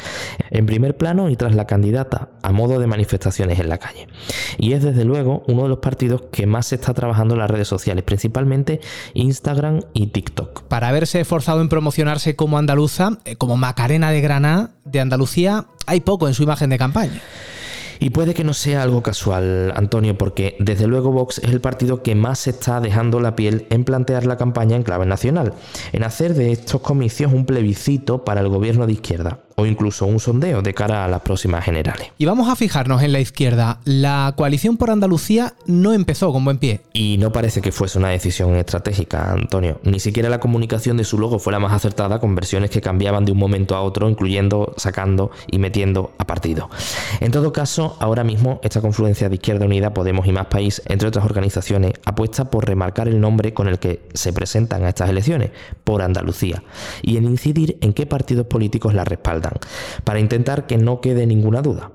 En 0.49 0.65
primer 0.65 0.97
plano 0.97 1.29
y 1.29 1.35
tras 1.35 1.55
la 1.55 1.67
candidata, 1.67 2.29
a 2.41 2.51
modo 2.51 2.79
de 2.79 2.87
manifestaciones 2.87 3.59
en 3.59 3.69
la 3.69 3.77
calle. 3.77 4.07
Y 4.57 4.73
es 4.73 4.83
desde 4.83 5.05
luego 5.05 5.43
uno 5.47 5.63
de 5.63 5.69
los 5.69 5.79
partidos 5.79 6.23
que 6.31 6.45
más 6.45 6.67
se 6.67 6.75
está 6.75 6.93
trabajando 6.93 7.33
en 7.33 7.39
las 7.39 7.51
redes 7.51 7.67
sociales, 7.67 8.03
principalmente 8.03 8.81
Instagram 9.13 9.81
y 9.93 10.07
TikTok. 10.07 10.63
Para 10.63 10.89
haberse 10.89 11.19
esforzado 11.19 11.61
en 11.61 11.69
promocionarse 11.69 12.35
como 12.35 12.57
andaluza, 12.57 13.17
eh, 13.25 13.35
como 13.35 13.57
Macarena 13.57 14.11
de 14.11 14.21
Granada 14.21 14.71
de 14.85 14.99
Andalucía, 14.99 15.65
hay 15.85 16.01
poco 16.01 16.27
en 16.27 16.33
su 16.33 16.43
imagen 16.43 16.69
de 16.69 16.77
campaña. 16.77 17.21
Y 18.03 18.09
puede 18.09 18.33
que 18.33 18.43
no 18.43 18.55
sea 18.55 18.81
algo 18.81 19.03
casual, 19.03 19.71
Antonio, 19.75 20.17
porque 20.17 20.55
desde 20.57 20.87
luego 20.87 21.11
Vox 21.11 21.37
es 21.37 21.51
el 21.51 21.61
partido 21.61 22.01
que 22.01 22.15
más 22.15 22.39
se 22.39 22.49
está 22.49 22.81
dejando 22.81 23.19
la 23.19 23.35
piel 23.35 23.67
en 23.69 23.83
plantear 23.83 24.25
la 24.25 24.37
campaña 24.37 24.75
en 24.75 24.81
clave 24.81 25.05
nacional, 25.05 25.53
en 25.93 26.03
hacer 26.03 26.33
de 26.33 26.51
estos 26.51 26.81
comicios 26.81 27.31
un 27.31 27.45
plebiscito 27.45 28.25
para 28.25 28.41
el 28.41 28.49
gobierno 28.49 28.87
de 28.87 28.93
izquierda 28.93 29.41
o 29.61 29.65
incluso 29.67 30.07
un 30.07 30.19
sondeo 30.19 30.63
de 30.63 30.73
cara 30.73 31.05
a 31.05 31.07
las 31.07 31.21
próximas 31.21 31.63
generales. 31.63 32.11
Y 32.17 32.25
vamos 32.25 32.49
a 32.49 32.55
fijarnos 32.55 33.03
en 33.03 33.11
la 33.11 33.19
izquierda. 33.19 33.79
La 33.85 34.33
coalición 34.35 34.75
por 34.75 34.89
Andalucía 34.89 35.53
no 35.67 35.93
empezó 35.93 36.33
con 36.33 36.43
buen 36.43 36.57
pie. 36.57 36.81
Y 36.93 37.17
no 37.19 37.31
parece 37.31 37.61
que 37.61 37.71
fuese 37.71 37.99
una 37.99 38.09
decisión 38.09 38.55
estratégica, 38.55 39.31
Antonio. 39.31 39.79
Ni 39.83 39.99
siquiera 39.99 40.29
la 40.29 40.39
comunicación 40.39 40.97
de 40.97 41.03
su 41.03 41.19
logo 41.19 41.37
fue 41.37 41.53
la 41.53 41.59
más 41.59 41.73
acertada 41.73 42.19
con 42.19 42.33
versiones 42.33 42.71
que 42.71 42.81
cambiaban 42.81 43.23
de 43.23 43.33
un 43.33 43.37
momento 43.37 43.75
a 43.75 43.81
otro, 43.81 44.09
incluyendo, 44.09 44.73
sacando 44.77 45.29
y 45.51 45.59
metiendo 45.59 46.11
a 46.17 46.25
partido. 46.25 46.71
En 47.19 47.31
todo 47.31 47.53
caso, 47.53 47.97
ahora 47.99 48.23
mismo 48.23 48.59
esta 48.63 48.81
confluencia 48.81 49.29
de 49.29 49.35
Izquierda 49.35 49.65
Unida, 49.65 49.93
Podemos 49.93 50.25
y 50.25 50.31
Más 50.31 50.47
País, 50.47 50.81
entre 50.87 51.07
otras 51.07 51.23
organizaciones, 51.23 51.93
apuesta 52.03 52.49
por 52.49 52.65
remarcar 52.65 53.07
el 53.07 53.21
nombre 53.21 53.53
con 53.53 53.67
el 53.67 53.77
que 53.77 54.01
se 54.15 54.33
presentan 54.33 54.85
a 54.85 54.89
estas 54.89 55.11
elecciones, 55.11 55.51
por 55.83 56.01
Andalucía, 56.01 56.63
y 57.03 57.17
en 57.17 57.25
incidir 57.25 57.77
en 57.81 57.93
qué 57.93 58.07
partidos 58.07 58.47
políticos 58.47 58.95
la 58.95 59.03
respaldan 59.03 59.50
para 60.03 60.19
intentar 60.19 60.67
que 60.67 60.77
no 60.77 61.01
quede 61.01 61.25
ninguna 61.25 61.61
duda. 61.61 61.91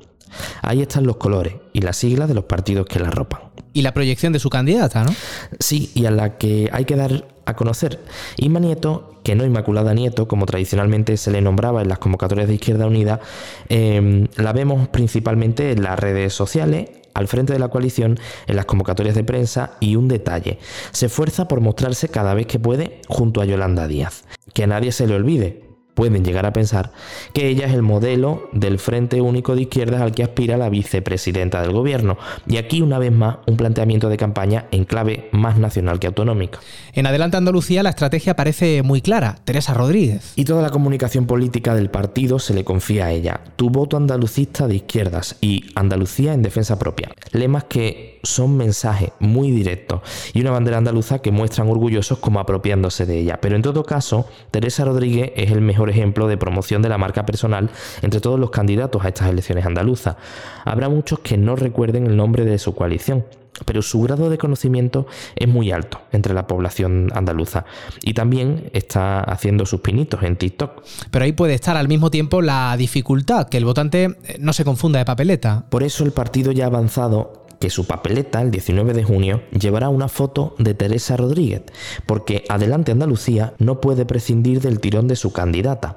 Ahí 0.63 0.83
están 0.83 1.07
los 1.07 1.17
colores 1.17 1.55
y 1.73 1.81
las 1.81 1.97
siglas 1.97 2.29
de 2.29 2.35
los 2.35 2.45
partidos 2.45 2.87
que 2.87 2.99
la 2.99 3.09
arropan. 3.09 3.41
Y 3.73 3.83
la 3.83 3.93
proyección 3.93 4.33
de 4.33 4.39
su 4.39 4.49
candidata, 4.49 5.05
¿no? 5.05 5.15
Sí, 5.61 5.91
y 5.95 6.07
a 6.07 6.11
la 6.11 6.39
que 6.39 6.71
hay 6.73 6.85
que 6.85 6.97
dar 6.97 7.29
a 7.45 7.55
conocer. 7.55 8.01
Inma 8.39 8.59
Nieto, 8.59 9.21
que 9.23 9.35
no 9.35 9.45
Inmaculada 9.45 9.95
Nieto, 9.95 10.27
como 10.29 10.47
tradicionalmente 10.47 11.17
se 11.17 11.31
le 11.31 11.41
nombraba 11.41 11.83
en 11.83 11.89
las 11.89 11.99
convocatorias 11.99 12.49
de 12.49 12.55
Izquierda 12.55 12.87
Unida, 12.87 13.21
eh, 13.69 14.29
la 14.37 14.53
vemos 14.53 14.89
principalmente 14.89 15.73
en 15.73 15.83
las 15.83 15.99
redes 15.99 16.33
sociales, 16.33 16.89
al 17.15 17.29
frente 17.29 17.53
de 17.53 17.59
la 17.59 17.69
coalición, 17.69 18.19
en 18.47 18.57
las 18.57 18.67
convocatorias 18.67 19.15
de 19.15 19.25
prensa 19.25 19.73
y 19.81 19.97
un 19.97 20.09
detalle, 20.09 20.59
se 20.93 21.07
esfuerza 21.07 21.49
por 21.49 21.61
mostrarse 21.61 22.09
cada 22.09 22.35
vez 22.35 22.47
que 22.47 22.59
puede 22.59 23.01
junto 23.09 23.41
a 23.41 23.47
Yolanda 23.47 23.87
Díaz. 23.87 24.25
Que 24.53 24.65
a 24.65 24.67
nadie 24.67 24.93
se 24.93 25.07
le 25.07 25.15
olvide, 25.15 25.66
pueden 25.97 26.25
llegar 26.25 26.45
a 26.45 26.53
pensar 26.53 26.93
que 27.33 27.49
ella 27.49 27.67
es 27.67 27.73
el 27.73 27.83
modelo 27.83 28.49
del 28.53 28.79
Frente 28.79 29.23
Único 29.23 29.57
de 29.57 29.63
Izquierdas 29.63 30.03
al 30.03 30.13
que 30.13 30.23
aspira 30.23 30.59
la 30.59 30.69
vicepresidenta 30.69 31.63
del 31.63 31.73
gobierno. 31.73 32.19
Y 32.47 32.59
aquí, 32.59 32.83
una 32.83 32.99
vez 32.99 33.11
más, 33.11 33.39
un 33.47 33.57
planteamiento 33.57 34.11
de 34.11 34.19
campaña 34.19 34.67
en 34.71 34.85
clave 34.85 35.29
más 35.33 35.59
nacional 35.59 35.99
que 35.99 36.07
autonómica. 36.07 36.61
En 36.93 37.07
Adelante 37.07 37.39
Andalucía 37.39 37.83
la 37.83 37.91
estrategia 37.91 38.37
parece 38.37 38.83
muy 38.83 39.01
clara, 39.01 39.39
Teresa 39.45 39.73
Rodríguez. 39.73 40.35
Y 40.37 40.45
toda 40.45 40.63
la 40.63 40.71
comunicación 40.71 41.27
política 41.27 41.75
del 41.75 41.89
partido 41.89 42.39
se 42.39 42.53
le 42.53 42.63
confía 42.63 43.07
a 43.07 43.13
ella. 43.13 43.41
Tu 43.57 43.71
voto 43.71 43.97
andalucista 43.97 44.69
de 44.69 44.77
izquierdas 44.77 45.37
y 45.41 45.65
Andalucía 45.75 46.35
en 46.35 46.43
defensa 46.43 46.79
propia. 46.79 47.11
Lemas 47.33 47.65
que 47.65 48.16
son 48.27 48.57
mensajes 48.57 49.11
muy 49.21 49.51
directos 49.51 50.01
y 50.35 50.41
una 50.41 50.51
bandera 50.51 50.79
andaluza 50.79 51.21
que 51.21 51.31
muestran 51.31 51.69
orgullosos 51.69 52.19
como 52.19 52.41
apropiándose 52.41 53.07
de 53.07 53.19
ella. 53.19 53.39
Pero 53.41 53.57
en 53.57 53.63
todo 53.63 53.85
caso, 53.85 54.27
Teresa 54.51 54.85
Rodríguez 54.85 55.33
es 55.37 55.51
el 55.51 55.61
mejor 55.61 55.91
ejemplo 55.91 56.29
de 56.29 56.37
promoción 56.37 56.83
de 56.83 56.89
la 56.89 56.99
marca 56.99 57.25
personal 57.25 57.71
entre 58.03 58.21
todos 58.21 58.39
los 58.39 58.51
candidatos 58.51 59.05
a 59.05 59.09
estas 59.09 59.31
elecciones 59.31 59.65
andaluzas. 59.67 60.17
Habrá 60.65 60.89
muchos 60.89 61.21
que 61.21 61.37
no 61.37 61.57
recuerden 61.57 62.07
el 62.07 62.17
nombre 62.17 62.45
de 62.45 62.59
su 62.59 62.75
coalición, 62.75 63.25
pero 63.65 63.81
su 63.83 64.03
grado 64.03 64.29
de 64.29 64.39
conocimiento 64.39 65.07
es 65.35 65.49
muy 65.49 65.71
alto 65.71 66.01
entre 66.13 66.35
la 66.35 66.47
población 66.47 67.11
andaluza 67.15 67.65
y 68.03 68.13
también 68.13 68.71
está 68.73 69.21
haciendo 69.21 69.65
sus 69.65 69.81
pinitos 69.81 70.23
en 70.23 70.37
TikTok. 70.37 70.83
Pero 71.11 71.25
ahí 71.25 71.33
puede 71.33 71.55
estar 71.55 71.77
al 71.77 71.89
mismo 71.89 72.11
tiempo 72.11 72.43
la 72.43 72.77
dificultad, 72.77 73.49
que 73.49 73.57
el 73.57 73.65
votante 73.65 74.17
no 74.39 74.53
se 74.53 74.65
confunda 74.65 74.99
de 74.99 75.05
papeleta. 75.05 75.65
Por 75.71 75.83
eso 75.83 76.05
el 76.05 76.13
partido 76.13 76.53
ya 76.53 76.65
ha 76.65 76.69
avanzado 76.69 77.46
que 77.59 77.71
su 77.71 77.87
papeleta 77.87 78.43
el 78.43 78.51
19 78.51 78.93
de 78.93 79.05
junio 79.05 79.43
llevará 79.51 79.89
una 79.89 80.09
foto 80.09 80.55
de 80.59 80.75
Teresa 80.75 81.17
Rodríguez, 81.17 81.63
porque 82.07 82.45
Adelante 82.49 82.93
Andalucía 82.93 83.55
no 83.59 83.81
puede 83.81 84.05
prescindir 84.05 84.61
del 84.61 84.81
tirón 84.81 85.09
de 85.09 85.17
su 85.17 85.33
candidata. 85.33 85.97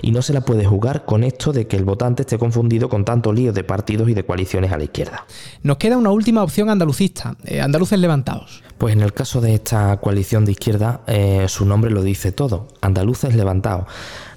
Y 0.00 0.12
no 0.12 0.22
se 0.22 0.32
la 0.32 0.42
puede 0.42 0.64
jugar 0.64 1.04
con 1.04 1.24
esto 1.24 1.52
de 1.52 1.66
que 1.66 1.76
el 1.76 1.84
votante 1.84 2.22
esté 2.22 2.38
confundido 2.38 2.88
con 2.88 3.04
tanto 3.04 3.32
lío 3.32 3.52
de 3.52 3.64
partidos 3.64 4.08
y 4.08 4.14
de 4.14 4.24
coaliciones 4.24 4.70
a 4.72 4.78
la 4.78 4.84
izquierda. 4.84 5.26
Nos 5.62 5.78
queda 5.78 5.96
una 5.96 6.10
última 6.10 6.42
opción 6.42 6.70
andalucista, 6.70 7.36
eh, 7.44 7.60
andaluces 7.60 7.98
levantados. 7.98 8.62
Pues 8.78 8.94
en 8.94 9.02
el 9.02 9.12
caso 9.12 9.40
de 9.40 9.54
esta 9.54 9.96
coalición 9.98 10.44
de 10.44 10.52
izquierda, 10.52 11.02
eh, 11.06 11.46
su 11.48 11.64
nombre 11.64 11.90
lo 11.90 12.02
dice 12.02 12.32
todo, 12.32 12.68
andaluces 12.80 13.34
levantados. 13.34 13.86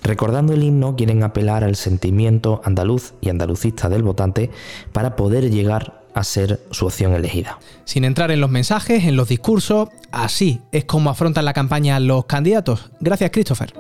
Recordando 0.03 0.53
el 0.53 0.63
himno, 0.63 0.95
quieren 0.95 1.23
apelar 1.23 1.63
al 1.63 1.75
sentimiento 1.75 2.61
andaluz 2.63 3.13
y 3.21 3.29
andalucista 3.29 3.89
del 3.89 4.03
votante 4.03 4.51
para 4.93 5.15
poder 5.15 5.49
llegar 5.49 6.04
a 6.15 6.23
ser 6.23 6.61
su 6.71 6.85
opción 6.85 7.13
elegida. 7.13 7.59
Sin 7.83 8.05
entrar 8.05 8.31
en 8.31 8.39
los 8.39 8.49
mensajes, 8.49 9.03
en 9.03 9.17
los 9.17 9.27
discursos, 9.27 9.89
así 10.11 10.61
es 10.71 10.85
como 10.85 11.09
afrontan 11.09 11.45
la 11.45 11.53
campaña 11.53 11.99
los 11.99 12.25
candidatos. 12.25 12.89
Gracias, 13.01 13.31
Christopher. 13.31 13.73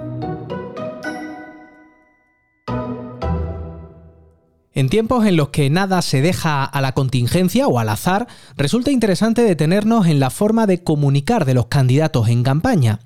En 4.73 4.89
tiempos 4.89 5.25
en 5.25 5.37
los 5.37 5.49
que 5.49 5.69
nada 5.69 6.01
se 6.01 6.21
deja 6.21 6.65
a 6.65 6.81
la 6.81 6.91
contingencia 6.91 7.69
o 7.69 7.79
al 7.79 7.87
azar, 7.87 8.27
resulta 8.57 8.91
interesante 8.91 9.41
detenernos 9.41 10.05
en 10.07 10.19
la 10.19 10.29
forma 10.29 10.67
de 10.67 10.83
comunicar 10.83 11.45
de 11.45 11.53
los 11.53 11.67
candidatos 11.67 12.27
en 12.27 12.43
campaña. 12.43 12.99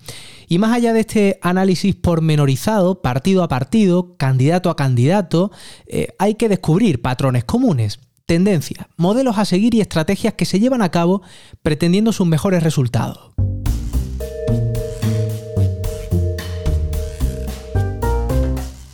Y 0.47 0.57
más 0.57 0.75
allá 0.75 0.93
de 0.93 1.01
este 1.01 1.39
análisis 1.43 1.93
pormenorizado, 1.93 3.03
partido 3.03 3.43
a 3.43 3.47
partido, 3.47 4.17
candidato 4.17 4.71
a 4.71 4.75
candidato, 4.75 5.51
eh, 5.85 6.07
hay 6.17 6.33
que 6.33 6.49
descubrir 6.49 7.03
patrones 7.03 7.43
comunes 7.43 7.99
tendencias, 8.29 8.85
modelos 8.95 9.39
a 9.39 9.45
seguir 9.45 9.73
y 9.73 9.81
estrategias 9.81 10.35
que 10.35 10.45
se 10.45 10.59
llevan 10.59 10.83
a 10.83 10.91
cabo 10.91 11.23
pretendiendo 11.63 12.13
sus 12.13 12.27
mejores 12.27 12.61
resultados. 12.61 13.31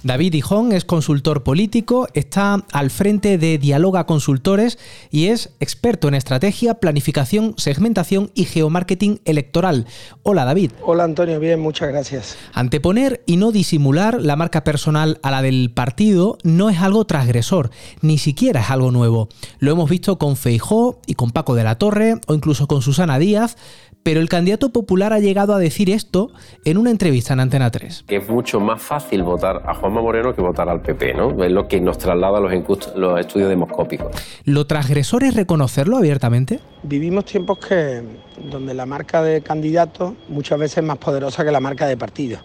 David 0.05 0.35
Hijón 0.35 0.71
es 0.71 0.85
consultor 0.85 1.41
político, 1.41 2.07
está 2.13 2.63
al 2.71 2.91
frente 2.91 3.39
de 3.39 3.57
Dialoga 3.57 4.05
Consultores 4.05 4.77
y 5.09 5.29
es 5.29 5.55
experto 5.59 6.07
en 6.07 6.13
estrategia, 6.13 6.75
planificación, 6.75 7.55
segmentación 7.57 8.29
y 8.35 8.45
geomarketing 8.45 9.19
electoral. 9.25 9.87
Hola 10.21 10.45
David. 10.45 10.73
Hola 10.83 11.05
Antonio, 11.05 11.39
bien, 11.39 11.59
muchas 11.59 11.89
gracias. 11.89 12.37
Anteponer 12.53 13.23
y 13.25 13.37
no 13.37 13.51
disimular 13.51 14.21
la 14.21 14.35
marca 14.35 14.63
personal 14.63 15.17
a 15.23 15.31
la 15.31 15.41
del 15.41 15.71
partido 15.73 16.37
no 16.43 16.69
es 16.69 16.81
algo 16.81 17.05
transgresor, 17.05 17.71
ni 18.01 18.19
siquiera 18.19 18.61
es 18.61 18.69
algo 18.69 18.91
nuevo. 18.91 19.27
Lo 19.57 19.71
hemos 19.71 19.89
visto 19.89 20.19
con 20.19 20.35
Feijó 20.35 20.99
y 21.07 21.15
con 21.15 21.31
Paco 21.31 21.55
de 21.55 21.63
la 21.63 21.79
Torre 21.79 22.21
o 22.27 22.35
incluso 22.35 22.67
con 22.67 22.83
Susana 22.83 23.17
Díaz, 23.17 23.57
pero 24.05 24.19
el 24.19 24.29
candidato 24.29 24.69
popular 24.69 25.13
ha 25.13 25.19
llegado 25.19 25.55
a 25.55 25.57
decir 25.57 25.89
esto 25.89 26.29
en 26.63 26.77
una 26.77 26.91
entrevista 26.91 27.33
en 27.33 27.39
Antena 27.39 27.71
3. 27.71 28.03
Que 28.07 28.17
es 28.17 28.29
mucho 28.29 28.59
más 28.59 28.79
fácil 28.79 29.23
votar 29.23 29.63
a 29.65 29.73
Juanma 29.73 29.99
Moreno 29.99 30.35
que 30.35 30.41
votar 30.41 30.69
al 30.69 30.83
PP, 30.83 31.15
¿no? 31.15 31.43
Es 31.43 31.51
lo 31.51 31.67
que 31.67 31.81
nos 31.81 31.97
traslada 31.97 32.39
los, 32.39 32.51
los 32.95 33.19
estudios 33.19 33.49
demoscópicos. 33.49 34.15
¿Lo 34.43 34.67
transgresor 34.67 35.23
es 35.23 35.33
reconocerlo 35.33 35.97
abiertamente? 35.97 36.59
Vivimos 36.83 37.25
tiempos 37.25 37.57
que 37.57 38.03
donde 38.51 38.75
la 38.75 38.85
marca 38.85 39.23
de 39.23 39.41
candidato 39.41 40.15
muchas 40.29 40.59
veces 40.59 40.77
es 40.77 40.83
más 40.83 40.99
poderosa 40.99 41.43
que 41.43 41.51
la 41.51 41.59
marca 41.59 41.87
de 41.87 41.97
partido. 41.97 42.37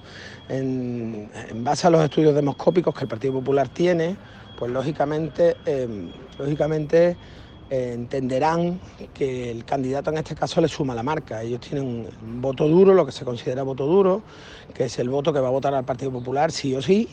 En, 0.49 1.29
base 1.57 1.87
a 1.87 1.91
los 1.91 2.03
estudios 2.03 2.35
demoscópicos 2.35 2.95
que 2.95 3.03
el 3.03 3.09
Partido 3.09 3.35
Popular 3.35 3.69
tiene, 3.69 4.17
pues 4.59 4.73
lógicamente, 4.73 5.59
eh, 5.67 6.09
lógicamente 6.39 7.19
entenderán 7.71 8.81
que 9.15 9.51
el 9.51 9.65
candidato 9.65 10.11
en 10.11 10.19
este 10.19 10.35
caso 10.35 10.61
le 10.61 10.69
suma 10.69 10.95
la 10.95 11.03
marca. 11.03 11.43
Ellos 11.43 11.61
tienen 11.61 12.09
un 12.23 12.43
voto 12.43 12.69
duro, 12.69 12.93
lo 12.95 13.07
que 13.07 13.13
se 13.13 13.25
considera 13.25 13.63
voto 13.63 13.87
duro, 13.87 14.23
que 14.75 14.85
es 14.85 14.99
el 14.99 15.09
voto 15.09 15.33
que 15.33 15.41
va 15.41 15.49
a 15.49 15.53
votar 15.53 15.75
al 15.75 15.85
Partido 15.85 16.11
Popular 16.11 16.51
sí 16.51 16.75
o 16.75 16.83
sí, 16.83 17.09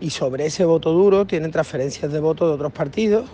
y 0.00 0.10
sobre 0.10 0.46
ese 0.46 0.64
voto 0.64 0.92
duro 0.92 1.26
tienen 1.26 1.50
transferencias 1.50 2.10
de 2.10 2.20
voto 2.20 2.48
de 2.48 2.54
otros 2.54 2.72
partidos. 2.72 3.28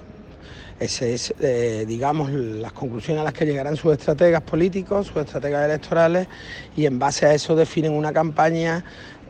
Ese 0.80 1.14
es, 1.14 1.32
eh, 1.38 1.84
digamos, 1.86 2.32
las 2.32 2.72
conclusiones 2.72 3.20
a 3.20 3.24
las 3.24 3.34
que 3.34 3.44
llegarán 3.44 3.76
sus 3.76 3.92
estrategas 3.92 4.42
políticos, 4.42 5.06
sus 5.06 5.18
estrategas 5.18 5.64
electorales, 5.64 6.26
y 6.76 6.86
en 6.86 6.98
base 6.98 7.24
a 7.24 7.34
eso 7.34 7.54
definen 7.54 7.92
una 7.92 8.12
campaña 8.12 8.84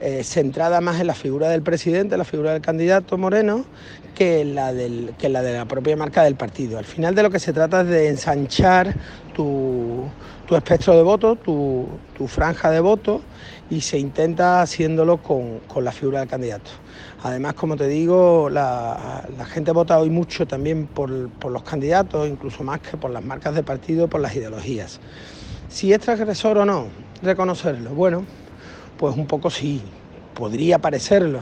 eh, 0.05 0.25
centrada 0.25 0.81
más 0.81 1.01
en 1.01 1.07
la 1.07 1.15
figura 1.15 1.49
del 1.49 1.63
presidente, 1.63 2.17
la 2.17 2.25
figura 2.25 2.53
del 2.53 2.61
candidato 2.61 3.17
Moreno, 3.17 3.65
que 4.17 4.45
la, 4.45 4.73
del, 4.73 5.15
que 5.17 5.29
la 5.29 5.43
de 5.43 5.53
la 5.53 5.67
propia 5.67 5.97
marca 5.97 6.25
del 6.25 6.35
partido. 6.35 6.77
Al 6.77 6.85
final 6.85 7.15
de 7.15 7.23
lo 7.23 7.31
que 7.31 7.39
se 7.39 7.53
trata 7.53 7.83
es 7.83 7.87
de 7.87 8.09
ensanchar 8.09 8.97
tu, 9.33 10.05
espectro 10.51 10.97
de 10.97 11.05
voto, 11.05 11.37
tu, 11.37 11.87
franja 12.27 12.73
de 12.73 12.81
voto, 12.81 13.23
y 13.71 13.81
se 13.81 13.97
intenta 13.97 14.61
haciéndolo 14.61 15.19
con, 15.19 15.61
la 15.77 15.93
figura 15.93 16.19
del 16.19 16.29
candidato. 16.29 16.73
Además, 17.23 17.55
como 17.55 17.77
te 17.77 17.87
digo, 17.87 18.51
la, 18.51 19.25
gente 19.47 19.71
vota 19.71 20.01
hoy 20.01 20.11
mucho 20.11 20.49
también 20.49 20.89
por, 20.89 21.29
por 21.31 21.53
los 21.53 21.63
candidatos, 21.63 22.29
incluso 22.29 22.65
más 22.65 22.81
que 22.81 22.97
por 22.97 23.13
las 23.13 23.25
marcas 23.25 23.55
de 23.55 23.63
partido, 23.63 24.09
por 24.09 24.21
las 24.21 24.35
ideologías. 24.35 24.99
Si 25.69 25.93
es 25.93 26.01
transgresor 26.01 26.59
o 26.59 26.65
no, 26.65 26.89
reconocerlo. 27.23 27.91
Bueno, 27.91 28.27
pues 29.03 29.17
un 29.17 29.27
poco 29.27 29.51
sí, 29.51 29.81
podría 30.33 30.79
parecerlo. 30.79 31.41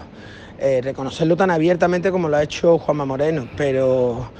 Eh, 0.59 0.81
reconocerlo 0.83 1.37
tan 1.37 1.51
abiertamente 1.51 2.11
como 2.11 2.27
lo 2.27 2.39
ha 2.39 2.43
hecho 2.43 2.79
Juanma 2.79 3.05
Moreno, 3.05 3.47
pero 3.55 4.31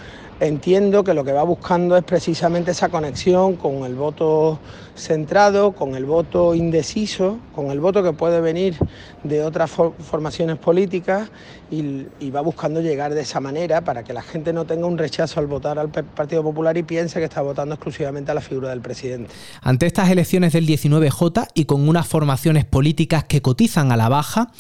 entiendo 0.41 1.05
que 1.05 1.13
lo 1.13 1.23
que 1.23 1.35
va 1.35 1.43
buscando 1.43 1.99
es 1.99 2.03
precisamente 2.03 2.71
esa 2.71 2.89
conexión 2.89 3.57
con 3.57 3.85
el 3.85 3.95
voto 3.95 4.59
centrado, 5.01 5.73
con 5.73 5.95
el 5.95 6.05
voto 6.05 6.55
indeciso, 6.55 7.39
con 7.55 7.71
el 7.71 7.81
voto 7.81 8.03
que 8.03 8.13
puede 8.13 8.41
venir 8.41 8.77
de 9.25 9.43
otras 9.43 9.71
formaciones 9.71 10.57
políticas 10.59 11.31
y, 11.71 12.31
va 12.31 12.41
buscando 12.41 12.81
llegar 12.81 13.15
de 13.15 13.23
esa 13.23 13.41
manera 13.41 13.83
para 13.83 14.05
que 14.05 14.13
la 14.13 14.23
gente 14.23 14.53
no 14.53 14.65
tenga 14.65 14.87
un 14.87 14.99
rechazo 14.99 15.41
al 15.41 15.47
votar 15.47 15.79
al 15.79 15.91
Partido 15.91 16.43
Popular 16.43 16.77
y 16.77 16.85
piense 16.85 17.19
que 17.19 17.25
está 17.25 17.43
votando 17.43 17.75
exclusivamente 17.75 18.31
a 18.31 18.35
la 18.35 18.41
figura 18.41 18.71
del 18.71 18.81
presidente. 18.81 19.31
Ante 19.63 19.87
estas 19.87 20.11
elecciones 20.11 20.53
del 20.53 20.67
19J 20.67 21.49
y 21.55 21.65
con 21.65 21.89
unas 21.89 22.07
formaciones 22.07 22.65
políticas 22.65 23.25
que 23.25 23.43
cotizan 23.43 23.91
a 23.91 23.97
la 23.97 24.09
baja, 24.09 24.53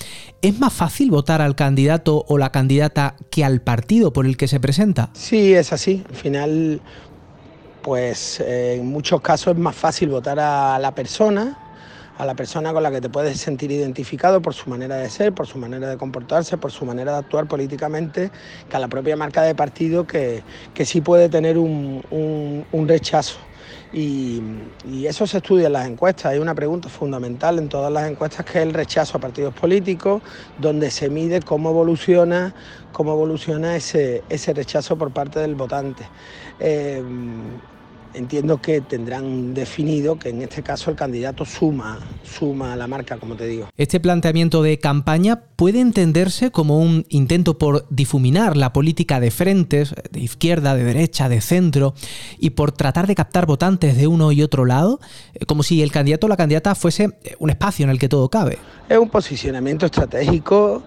¿es 0.42 0.58
más 0.58 0.72
fácil 0.72 1.10
votar 1.10 1.40
al 1.42 1.54
candidato 1.54 2.24
o 2.28 2.38
la 2.38 2.50
candidata 2.50 3.14
que 3.30 3.44
al 3.44 3.60
partido 3.60 4.12
por 4.12 4.26
el 4.26 4.36
que 4.36 4.48
se 4.48 4.58
presenta? 4.58 5.10
Sí, 5.12 5.54
es 5.54 5.72
así. 5.72 6.02
Al 6.08 6.16
final 6.16 6.80
pues 7.82 8.40
eh, 8.40 8.76
en 8.76 8.86
muchos 8.86 9.20
casos 9.20 9.54
es 9.54 9.58
más 9.58 9.76
fácil 9.76 10.10
votar 10.10 10.38
a 10.38 10.78
la 10.78 10.94
persona, 10.94 11.56
a 12.18 12.26
la 12.26 12.34
persona 12.34 12.72
con 12.72 12.82
la 12.82 12.90
que 12.90 13.00
te 13.00 13.08
puedes 13.08 13.40
sentir 13.40 13.70
identificado 13.72 14.42
por 14.42 14.52
su 14.52 14.68
manera 14.68 14.96
de 14.96 15.08
ser, 15.08 15.32
por 15.32 15.46
su 15.46 15.58
manera 15.58 15.88
de 15.88 15.96
comportarse, 15.96 16.58
por 16.58 16.70
su 16.70 16.84
manera 16.84 17.12
de 17.12 17.18
actuar 17.18 17.46
políticamente, 17.46 18.30
que 18.68 18.76
a 18.76 18.78
la 18.78 18.88
propia 18.88 19.16
marca 19.16 19.42
de 19.42 19.54
partido 19.54 20.06
que, 20.06 20.44
que 20.74 20.84
sí 20.84 21.00
puede 21.00 21.30
tener 21.30 21.56
un, 21.56 22.02
un, 22.10 22.66
un 22.70 22.88
rechazo. 22.88 23.38
Y, 23.92 24.40
eso 25.04 25.26
se 25.26 25.38
estudia 25.38 25.66
en 25.66 25.72
las 25.72 25.88
encuestas. 25.88 26.26
Hay 26.26 26.38
una 26.38 26.54
pregunta 26.54 26.88
fundamental 26.88 27.58
en 27.58 27.68
todas 27.68 27.92
las 27.92 28.08
encuestas 28.08 28.44
que 28.46 28.58
es 28.58 28.66
el 28.66 28.72
rechazo 28.72 29.18
a 29.18 29.20
partidos 29.20 29.52
políticos, 29.54 30.22
donde 30.58 30.90
se 30.90 31.10
mide 31.10 31.40
cómo 31.40 31.70
evoluciona, 31.70 32.54
cómo 32.92 33.12
evoluciona 33.12 33.76
ese, 33.76 34.22
ese 34.28 34.52
rechazo 34.52 34.96
por 34.96 35.12
parte 35.12 35.40
del 35.40 35.54
votante. 35.56 36.06
Eh, 36.60 37.02
entiendo 38.14 38.60
que 38.60 38.80
tendrán 38.80 39.54
definido 39.54 40.18
que 40.18 40.30
en 40.30 40.42
este 40.42 40.62
caso 40.62 40.90
el 40.90 40.96
candidato 40.96 41.44
suma, 41.44 41.98
suma 42.22 42.72
a 42.72 42.76
la 42.76 42.86
marca, 42.86 43.16
como 43.16 43.36
te 43.36 43.46
digo. 43.46 43.68
Este 43.76 44.00
planteamiento 44.00 44.62
de 44.62 44.78
campaña 44.78 45.42
puede 45.56 45.80
entenderse 45.80 46.50
como 46.50 46.78
un 46.78 47.06
intento 47.08 47.58
por 47.58 47.86
difuminar 47.90 48.56
la 48.56 48.72
política 48.72 49.20
de 49.20 49.30
frentes, 49.30 49.94
de 50.10 50.20
izquierda, 50.20 50.74
de 50.74 50.84
derecha, 50.84 51.28
de 51.28 51.40
centro, 51.40 51.94
y 52.38 52.50
por 52.50 52.72
tratar 52.72 53.06
de 53.06 53.14
captar 53.14 53.46
votantes 53.46 53.96
de 53.96 54.06
uno 54.06 54.32
y 54.32 54.42
otro 54.42 54.64
lado, 54.64 55.00
eh, 55.34 55.46
como 55.46 55.62
si 55.62 55.82
el 55.82 55.92
candidato 55.92 56.26
o 56.26 56.28
la 56.28 56.36
candidata 56.36 56.74
fuese 56.74 57.18
un 57.38 57.50
espacio 57.50 57.84
en 57.84 57.90
el 57.90 57.98
que 57.98 58.08
todo 58.08 58.28
cabe. 58.28 58.58
Es 58.88 58.98
un 58.98 59.08
posicionamiento 59.08 59.86
estratégico 59.86 60.82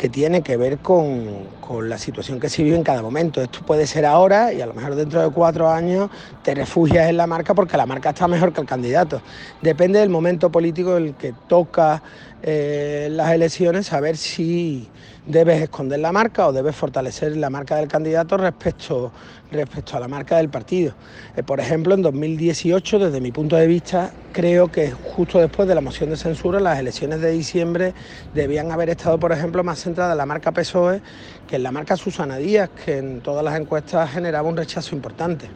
que 0.00 0.08
tiene 0.08 0.40
que 0.40 0.56
ver 0.56 0.78
con, 0.78 1.26
con, 1.60 1.90
la 1.90 1.98
situación 1.98 2.40
que 2.40 2.48
se 2.48 2.62
vive 2.62 2.74
en 2.74 2.82
cada 2.82 3.02
momento. 3.02 3.42
Esto 3.42 3.60
puede 3.66 3.86
ser 3.86 4.06
ahora 4.06 4.50
y 4.50 4.62
a 4.62 4.66
lo 4.66 4.72
mejor 4.72 4.94
dentro 4.94 5.20
de 5.20 5.28
cuatro 5.28 5.68
años 5.68 6.08
te 6.42 6.54
refugias 6.54 7.10
en 7.10 7.18
la 7.18 7.26
marca 7.26 7.52
porque 7.52 7.76
la 7.76 7.84
marca 7.84 8.08
está 8.08 8.26
mejor 8.26 8.54
que 8.54 8.62
el 8.62 8.66
candidato. 8.66 9.20
Depende 9.60 9.98
del 9.98 10.08
momento 10.08 10.50
político 10.50 10.96
en 10.96 11.08
el 11.08 11.14
que 11.16 11.34
toca 11.46 12.02
eh, 12.42 13.08
las 13.10 13.30
elecciones, 13.32 13.88
saber 13.88 14.16
si 14.16 14.88
debes 15.26 15.60
esconder 15.60 16.00
la 16.00 16.12
marca 16.12 16.48
o 16.48 16.52
debes 16.54 16.74
fortalecer 16.74 17.36
la 17.36 17.50
marca 17.50 17.76
del 17.76 17.86
candidato 17.86 18.38
respecto, 18.38 19.12
respecto 19.50 19.96
a 19.96 20.00
la 20.00 20.08
marca 20.08 20.36
del 20.36 20.48
partido. 20.48 20.94
Eh, 21.36 21.42
por 21.42 21.60
ejemplo, 21.60 21.94
en 21.94 22.02
2018, 22.02 22.98
desde 22.98 23.20
mi 23.20 23.32
punto 23.32 23.56
de 23.56 23.66
vista, 23.66 24.12
creo 24.32 24.68
que 24.68 24.90
justo 24.90 25.38
después 25.38 25.68
de 25.68 25.74
la 25.74 25.80
moción 25.80 26.10
de 26.10 26.16
censura, 26.16 26.60
las 26.60 26.78
elecciones 26.78 27.20
de 27.20 27.30
diciembre 27.30 27.94
debían 28.34 28.70
haber 28.70 28.90
estado, 28.90 29.18
por 29.18 29.32
ejemplo, 29.32 29.64
más 29.64 29.82
centradas 29.82 30.12
en 30.12 30.18
la 30.18 30.26
marca 30.26 30.52
PSOE 30.52 31.02
que 31.50 31.56
en 31.56 31.64
la 31.64 31.72
marca 31.72 31.96
Susana 31.96 32.36
Díaz, 32.36 32.70
que 32.84 32.98
en 32.98 33.20
todas 33.22 33.44
las 33.44 33.58
encuestas 33.58 34.08
generaba 34.10 34.48
un 34.48 34.56
rechazo 34.56 34.94
importante. 34.94 35.48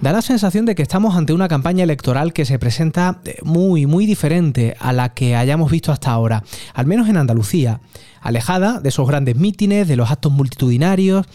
Da 0.00 0.12
la 0.12 0.20
sensación 0.20 0.66
de 0.66 0.74
que 0.74 0.82
estamos 0.82 1.14
ante 1.14 1.32
una 1.32 1.46
campaña 1.46 1.84
electoral 1.84 2.32
que 2.32 2.44
se 2.44 2.58
presenta 2.58 3.20
muy, 3.42 3.86
muy 3.86 4.06
diferente 4.06 4.76
a 4.80 4.92
la 4.92 5.14
que 5.14 5.36
hayamos 5.36 5.70
visto 5.70 5.92
hasta 5.92 6.10
ahora, 6.10 6.42
al 6.74 6.86
menos 6.86 7.08
en 7.08 7.16
Andalucía, 7.16 7.80
alejada 8.20 8.80
de 8.80 8.88
esos 8.88 9.06
grandes 9.06 9.36
mítines, 9.36 9.86
de 9.86 9.96
los 9.96 10.10
actos 10.10 10.32
multitudinarios. 10.32 11.26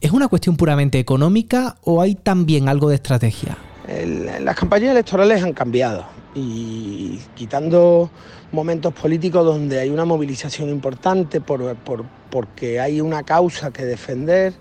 ¿Es 0.00 0.12
una 0.12 0.28
cuestión 0.28 0.56
puramente 0.56 0.98
económica 0.98 1.76
o 1.82 2.00
hay 2.00 2.14
también 2.14 2.70
algo 2.70 2.88
de 2.88 2.94
estrategia? 2.94 3.58
Las 4.40 4.56
campañas 4.56 4.92
electorales 4.92 5.42
han 5.42 5.52
cambiado 5.52 6.06
y 6.34 7.18
quitando 7.34 8.10
momentos 8.50 8.94
políticos 8.94 9.44
donde 9.44 9.78
hay 9.78 9.90
una 9.90 10.06
movilización 10.06 10.70
importante 10.70 11.42
por, 11.42 11.74
por, 11.76 12.04
porque 12.30 12.80
hay 12.80 13.02
una 13.02 13.24
causa 13.24 13.72
que 13.72 13.84
defender, 13.84 14.54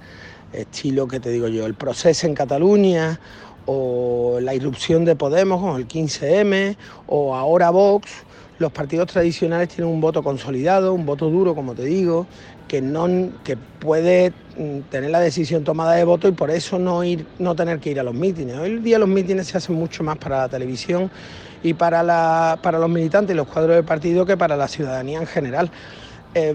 estilo 0.51 1.08
que 1.08 1.22
te 1.22 1.29
digo 1.29 1.48
yo, 1.48 1.65
el 1.65 1.75
proceso 1.75 2.27
en 2.27 2.34
Cataluña 2.34 3.19
o 3.65 4.39
la 4.41 4.53
irrupción 4.55 5.05
de 5.05 5.15
Podemos 5.15 5.63
o 5.63 5.77
el 5.77 5.88
15M 5.88 6.75
o 7.08 7.36
ahora 7.36 7.69
Vox, 7.69 8.10
los 8.60 8.72
partidos 8.72 9.08
tradicionales 9.08 9.70
tienen 9.70 9.92
un 9.92 10.01
voto 10.01 10.22
consolidado, 10.22 10.94
un 10.94 11.06
voto 11.06 11.30
duro, 11.30 11.56
como 11.56 11.74
te 11.74 11.86
digo, 11.86 12.28
que, 12.67 12.82
no, 12.82 13.08
que 13.43 13.58
puede 13.58 14.34
tener 14.89 15.10
la 15.10 15.22
decisión 15.22 15.63
tomada 15.63 15.93
de 15.93 16.04
voto 16.04 16.28
y 16.28 16.34
por 16.34 16.52
eso 16.52 16.78
no, 16.78 17.04
ir, 17.04 17.26
no 17.39 17.56
tener 17.56 17.80
que 17.80 17.91
ir 17.91 18.00
a 18.00 18.04
los 18.04 18.13
mítines. 18.13 18.58
Hoy 18.58 18.69
en 18.69 18.84
día 18.84 19.00
los 19.00 19.10
mítines 19.10 19.48
se 19.48 19.58
hacen 19.58 19.76
mucho 19.76 20.04
más 20.04 20.17
para 20.17 20.39
la 20.39 20.50
televisión 20.50 21.10
y 21.63 21.74
para, 21.74 22.04
la, 22.04 22.60
para 22.62 22.78
los 22.78 22.89
militantes 22.89 23.34
y 23.34 23.38
los 23.38 23.48
cuadros 23.48 23.78
de 23.78 23.84
partido 23.84 24.26
que 24.26 24.38
para 24.38 24.56
la 24.56 24.67
ciudadanía 24.67 25.19
en 25.19 25.28
general. 25.28 25.72
Eh, 26.36 26.54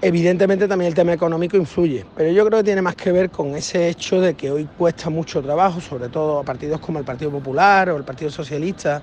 Evidentemente 0.00 0.68
también 0.68 0.90
el 0.90 0.94
tema 0.94 1.12
económico 1.12 1.56
influye, 1.56 2.06
pero 2.16 2.30
yo 2.30 2.46
creo 2.46 2.58
que 2.60 2.64
tiene 2.66 2.80
más 2.80 2.94
que 2.94 3.10
ver 3.10 3.30
con 3.30 3.56
ese 3.56 3.88
hecho 3.88 4.20
de 4.20 4.34
que 4.34 4.48
hoy 4.48 4.68
cuesta 4.78 5.10
mucho 5.10 5.42
trabajo, 5.42 5.80
sobre 5.80 6.08
todo 6.08 6.38
a 6.38 6.44
partidos 6.44 6.78
como 6.78 7.00
el 7.00 7.04
Partido 7.04 7.32
Popular 7.32 7.90
o 7.90 7.96
el 7.96 8.04
Partido 8.04 8.30
Socialista, 8.30 9.02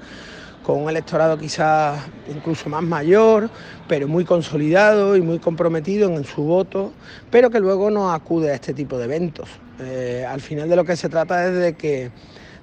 con 0.66 0.82
un 0.82 0.90
electorado 0.90 1.38
quizás 1.38 2.00
incluso 2.28 2.70
más 2.70 2.82
mayor, 2.82 3.52
pero 3.88 4.08
muy 4.08 4.26
consolidado 4.26 5.16
y 5.16 5.22
muy 5.22 5.38
comprometido 5.38 6.10
en 6.10 6.26
su 6.26 6.42
voto, 6.42 6.92
pero 7.30 7.52
que 7.52 7.60
luego 7.60 7.92
no 7.92 8.12
acude 8.12 8.52
a 8.52 8.56
este 8.56 8.74
tipo 8.74 8.98
de 8.98 9.06
eventos. 9.06 9.48
Eh, 9.80 10.26
al 10.28 10.42
final 10.42 10.68
de 10.68 10.76
lo 10.76 10.84
que 10.84 10.96
se 10.96 11.08
trata 11.08 11.46
es 11.46 11.54
de 11.54 11.74
que 11.76 12.12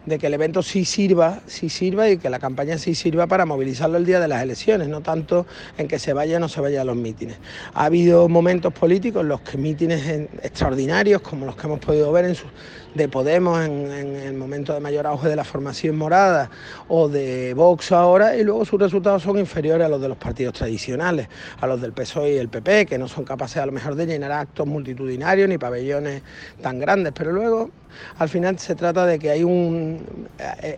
de 0.07 0.19
que 0.19 0.27
el 0.27 0.35
evento 0.35 0.63
sí 0.63 0.85
sirva, 0.85 1.41
sí 1.47 1.69
sirva 1.69 2.09
y 2.09 2.19
que 2.19 2.29
la 2.29 2.39
campaña 2.39 2.77
sí 2.79 2.95
sirva 2.95 3.27
para 3.27 3.47
movilizarlo 3.47 3.99
el 3.99 4.05
día 4.05 4.19
de 4.19 4.29
las 4.29 4.43
elecciones, 4.43 4.89
no 4.89 5.01
tanto 5.01 5.47
en 5.79 5.89
que 5.89 5.99
se 5.99 6.13
vaya 6.13 6.39
o 6.39 6.41
no 6.41 6.49
se 6.49 6.61
vaya 6.61 6.81
a 6.81 6.85
los 6.85 6.97
mítines. 6.97 7.37
Ha 7.75 7.85
habido 7.85 8.29
momentos 8.29 8.73
políticos 8.73 9.23
en 9.23 9.29
los 9.29 9.41
que 9.43 9.59
mítines 9.59 10.29
extraordinarios, 10.43 11.23
como 11.23 11.47
los 11.47 11.57
que 11.57 11.67
hemos 11.67 11.79
podido 11.79 12.11
ver 12.11 12.25
en 12.25 12.35
su, 12.35 12.47
de 12.95 13.09
Podemos 13.09 13.65
en, 13.65 13.91
en, 13.91 14.17
el 14.17 14.35
momento 14.35 14.75
de 14.75 14.81
mayor 14.81 15.07
auge 15.07 15.29
de 15.29 15.37
la 15.37 15.45
formación 15.45 15.97
morada 15.97 16.51
o 16.89 17.09
de 17.09 17.55
Vox 17.55 17.93
ahora, 17.93 18.37
y 18.37 18.45
luego 18.45 18.65
sus 18.65 18.81
resultados 18.81 19.23
son 19.23 19.39
inferiores 19.39 19.87
a 19.87 19.89
los 19.89 20.01
de 20.01 20.09
los 20.09 20.19
partidos 20.19 20.55
tradicionales, 20.55 21.29
a 21.61 21.67
los 21.67 21.81
del 21.81 21.93
PSOE 21.93 22.35
y 22.35 22.37
el 22.37 22.49
PP, 22.49 22.87
que 22.87 22.99
no 22.99 23.09
son 23.09 23.25
capaces 23.25 23.59
a 23.59 23.67
lo 23.67 23.73
mejor 23.73 23.95
de 23.95 24.07
llenar 24.07 24.33
actos 24.33 24.67
multitudinarios 24.67 25.49
ni 25.49 25.59
pabellones 25.59 26.23
tan 26.61 26.79
grandes, 26.79 27.13
pero 27.17 27.33
luego 27.33 27.71
al 28.19 28.29
final 28.29 28.59
se 28.59 28.75
trata 28.75 29.07
de 29.07 29.19
que 29.19 29.31
hay 29.31 29.45
un 29.45 30.29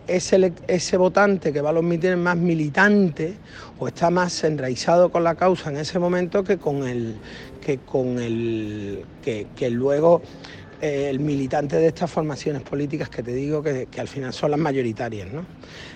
ese, 0.07 0.53
ese 0.67 0.97
votante 0.97 1.53
que 1.53 1.61
va 1.61 1.69
a 1.69 1.73
los 1.73 1.83
mítines 1.83 2.17
más 2.17 2.37
militante 2.37 3.37
o 3.79 3.87
está 3.87 4.09
más 4.09 4.43
enraizado 4.43 5.09
con 5.09 5.23
la 5.23 5.35
causa 5.35 5.69
en 5.69 5.77
ese 5.77 5.99
momento 5.99 6.43
que 6.43 6.57
con 6.57 6.87
el 6.87 7.15
que 7.61 7.79
con 7.79 8.19
el 8.19 9.05
que, 9.23 9.47
que 9.55 9.69
luego 9.69 10.21
eh, 10.21 10.64
el 10.85 11.19
militante 11.19 11.77
de 11.77 11.87
estas 11.87 12.11
formaciones 12.11 12.61
políticas 12.61 13.09
que 13.09 13.23
te 13.23 13.33
digo 13.33 13.61
que, 13.61 13.87
al 13.97 14.07
final 14.07 14.33
son 14.33 14.51
las 14.51 14.59
mayoritarias. 14.59 15.31
¿no? 15.31 15.45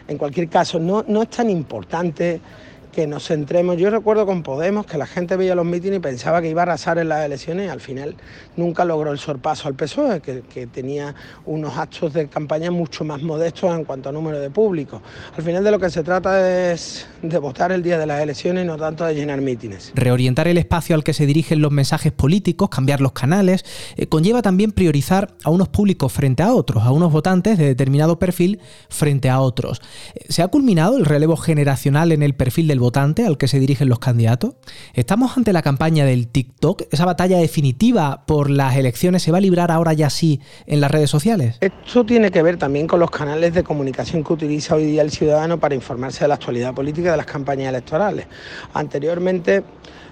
En 0.07 0.17
cualquier 0.17 0.49
caso, 0.49 0.79
no, 0.79 1.03
no 1.07 1.23
es 1.23 1.29
tan 1.29 1.49
importante 1.49 2.39
que 2.91 3.07
nos 3.07 3.27
centremos. 3.27 3.77
Yo 3.77 3.89
recuerdo 3.89 4.25
con 4.25 4.43
Podemos 4.43 4.85
que 4.85 4.97
la 4.97 5.05
gente 5.05 5.35
veía 5.35 5.55
los 5.55 5.65
mítines 5.65 5.97
y 5.97 6.01
pensaba 6.01 6.41
que 6.41 6.49
iba 6.49 6.61
a 6.61 6.63
arrasar 6.63 6.97
en 6.97 7.09
las 7.09 7.25
elecciones 7.25 7.67
y 7.67 7.69
al 7.69 7.81
final 7.81 8.15
nunca 8.55 8.85
logró 8.85 9.11
el 9.11 9.19
sorpaso 9.19 9.67
al 9.67 9.75
PSOE, 9.75 10.21
que, 10.21 10.67
tenía 10.67 11.15
unos 11.45 11.77
actos 11.77 12.13
de 12.13 12.27
campaña 12.27 12.69
mucho 12.69 13.03
más 13.03 13.21
modestos 13.21 13.75
en 13.75 13.85
cuanto 13.85 14.09
a 14.09 14.11
número 14.11 14.39
de 14.39 14.49
público. 14.49 15.01
Al 15.35 15.43
final 15.43 15.63
de 15.63 15.71
lo 15.71 15.79
que 15.79 15.89
se 15.89 16.03
trata 16.03 16.71
es 16.71 17.07
de 17.21 17.37
votar 17.37 17.71
el 17.71 17.81
día 17.81 17.97
de 17.97 18.05
las 18.05 18.21
elecciones 18.21 18.63
y 18.63 18.67
no 18.67 18.77
tanto 18.77 19.05
de 19.05 19.15
llenar 19.15 19.41
mítines. 19.41 19.91
Reorientar 19.95 20.47
el 20.47 20.57
espacio 20.57 20.95
al 20.95 21.03
que 21.03 21.13
se 21.13 21.25
dirigen 21.25 21.61
los 21.61 21.71
mensajes 21.71 22.11
políticos, 22.11 22.69
cambiar 22.69 23.01
los 23.01 23.13
canales, 23.13 23.65
eh, 23.95 24.07
conlleva 24.07 24.41
también 24.41 24.71
priorizar 24.71 25.35
a 25.43 25.49
unos 25.49 25.69
públicos 25.69 26.11
frente 26.11 26.43
a 26.43 26.53
otros, 26.53 26.83
a 26.83 26.91
unos 26.91 27.11
votantes 27.11 27.57
de 27.57 27.65
determinado 27.65 28.19
perfil 28.19 28.59
frente 28.89 29.29
a 29.29 29.39
otros. 29.39 29.81
¿Se 30.27 30.41
ha 30.41 30.47
culminado 30.47 30.97
el 30.97 31.05
relevo 31.05 31.37
generacional 31.37 32.11
en 32.11 32.23
el 32.23 32.33
perfil 32.33 32.67
del 32.67 32.78
votante 32.79 33.25
al 33.25 33.37
que 33.37 33.47
se 33.47 33.59
dirigen 33.59 33.89
los 33.89 33.99
candidatos? 33.99 34.55
¿Estamos 34.93 35.37
ante 35.37 35.53
la 35.53 35.61
campaña 35.61 36.05
del 36.05 36.27
TikTok? 36.27 36.83
¿Esa 36.91 37.05
batalla 37.05 37.37
definitiva 37.37 38.23
por 38.25 38.49
las 38.49 38.75
elecciones 38.75 39.23
se 39.23 39.31
va 39.31 39.37
a 39.37 39.41
librar 39.41 39.71
ahora 39.71 39.93
ya 39.93 40.09
sí 40.09 40.41
en 40.65 40.81
las 40.81 40.91
redes 40.91 41.09
sociales? 41.09 41.57
Esto 41.61 42.05
tiene 42.05 42.31
que 42.31 42.41
ver 42.41 42.57
también 42.57 42.87
con 42.87 42.99
los 42.99 43.11
canales 43.11 43.53
de 43.53 43.63
comunicación 43.63 44.23
que 44.23 44.33
utiliza 44.33 44.75
hoy 44.75 44.85
día 44.85 45.01
el 45.01 45.11
ciudadano 45.11 45.59
para 45.59 45.75
informarse 45.75 46.21
de 46.21 46.29
la 46.29 46.35
actualidad 46.35 46.73
política 46.73 47.11
de 47.11 47.17
las 47.17 47.25
campañas 47.25 47.69
electorales. 47.69 48.27
Anteriormente 48.73 49.63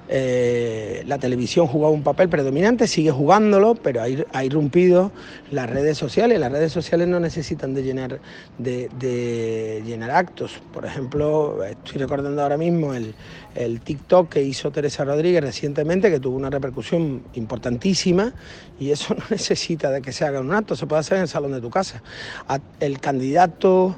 eh, 0.09 1.03
la 1.05 1.17
televisión 1.17 1.67
jugaba 1.67 1.93
un 1.93 2.03
papel 2.03 2.29
predominante, 2.29 2.87
sigue 2.87 3.11
jugándolo, 3.11 3.75
pero 3.75 4.01
ha, 4.01 4.05
ha, 4.31 4.43
irrumpido 4.45 5.11
las 5.51 5.69
redes 5.69 5.97
sociales. 5.97 6.39
Las 6.39 6.51
redes 6.51 6.71
sociales 6.71 7.07
no 7.07 7.19
necesitan 7.19 7.73
de 7.73 7.83
llenar, 7.83 8.19
de, 8.57 8.89
de 8.99 9.83
llenar 9.85 10.11
actos. 10.11 10.61
Por 10.73 10.85
ejemplo, 10.85 11.63
estoy 11.63 11.99
recordando 11.99 12.41
ahora 12.41 12.57
mismo 12.57 12.93
el, 12.93 13.13
el, 13.55 13.81
TikTok 13.81 14.29
que 14.29 14.41
hizo 14.41 14.71
Teresa 14.71 15.03
Rodríguez 15.03 15.41
recientemente, 15.41 16.09
que 16.09 16.19
tuvo 16.19 16.37
una 16.37 16.49
repercusión 16.49 17.23
importantísima, 17.33 18.33
y 18.79 18.91
eso 18.91 19.13
no 19.17 19.23
necesita 19.29 19.91
de 19.91 20.01
que 20.01 20.13
se 20.13 20.23
haga 20.23 20.39
un 20.39 20.53
acto, 20.53 20.75
se 20.75 20.87
puede 20.87 21.01
hacer 21.01 21.17
en 21.17 21.23
el 21.23 21.29
salón 21.29 21.51
de 21.51 21.59
tu 21.59 21.69
casa. 21.69 22.01
El 22.79 22.99
candidato 22.99 23.97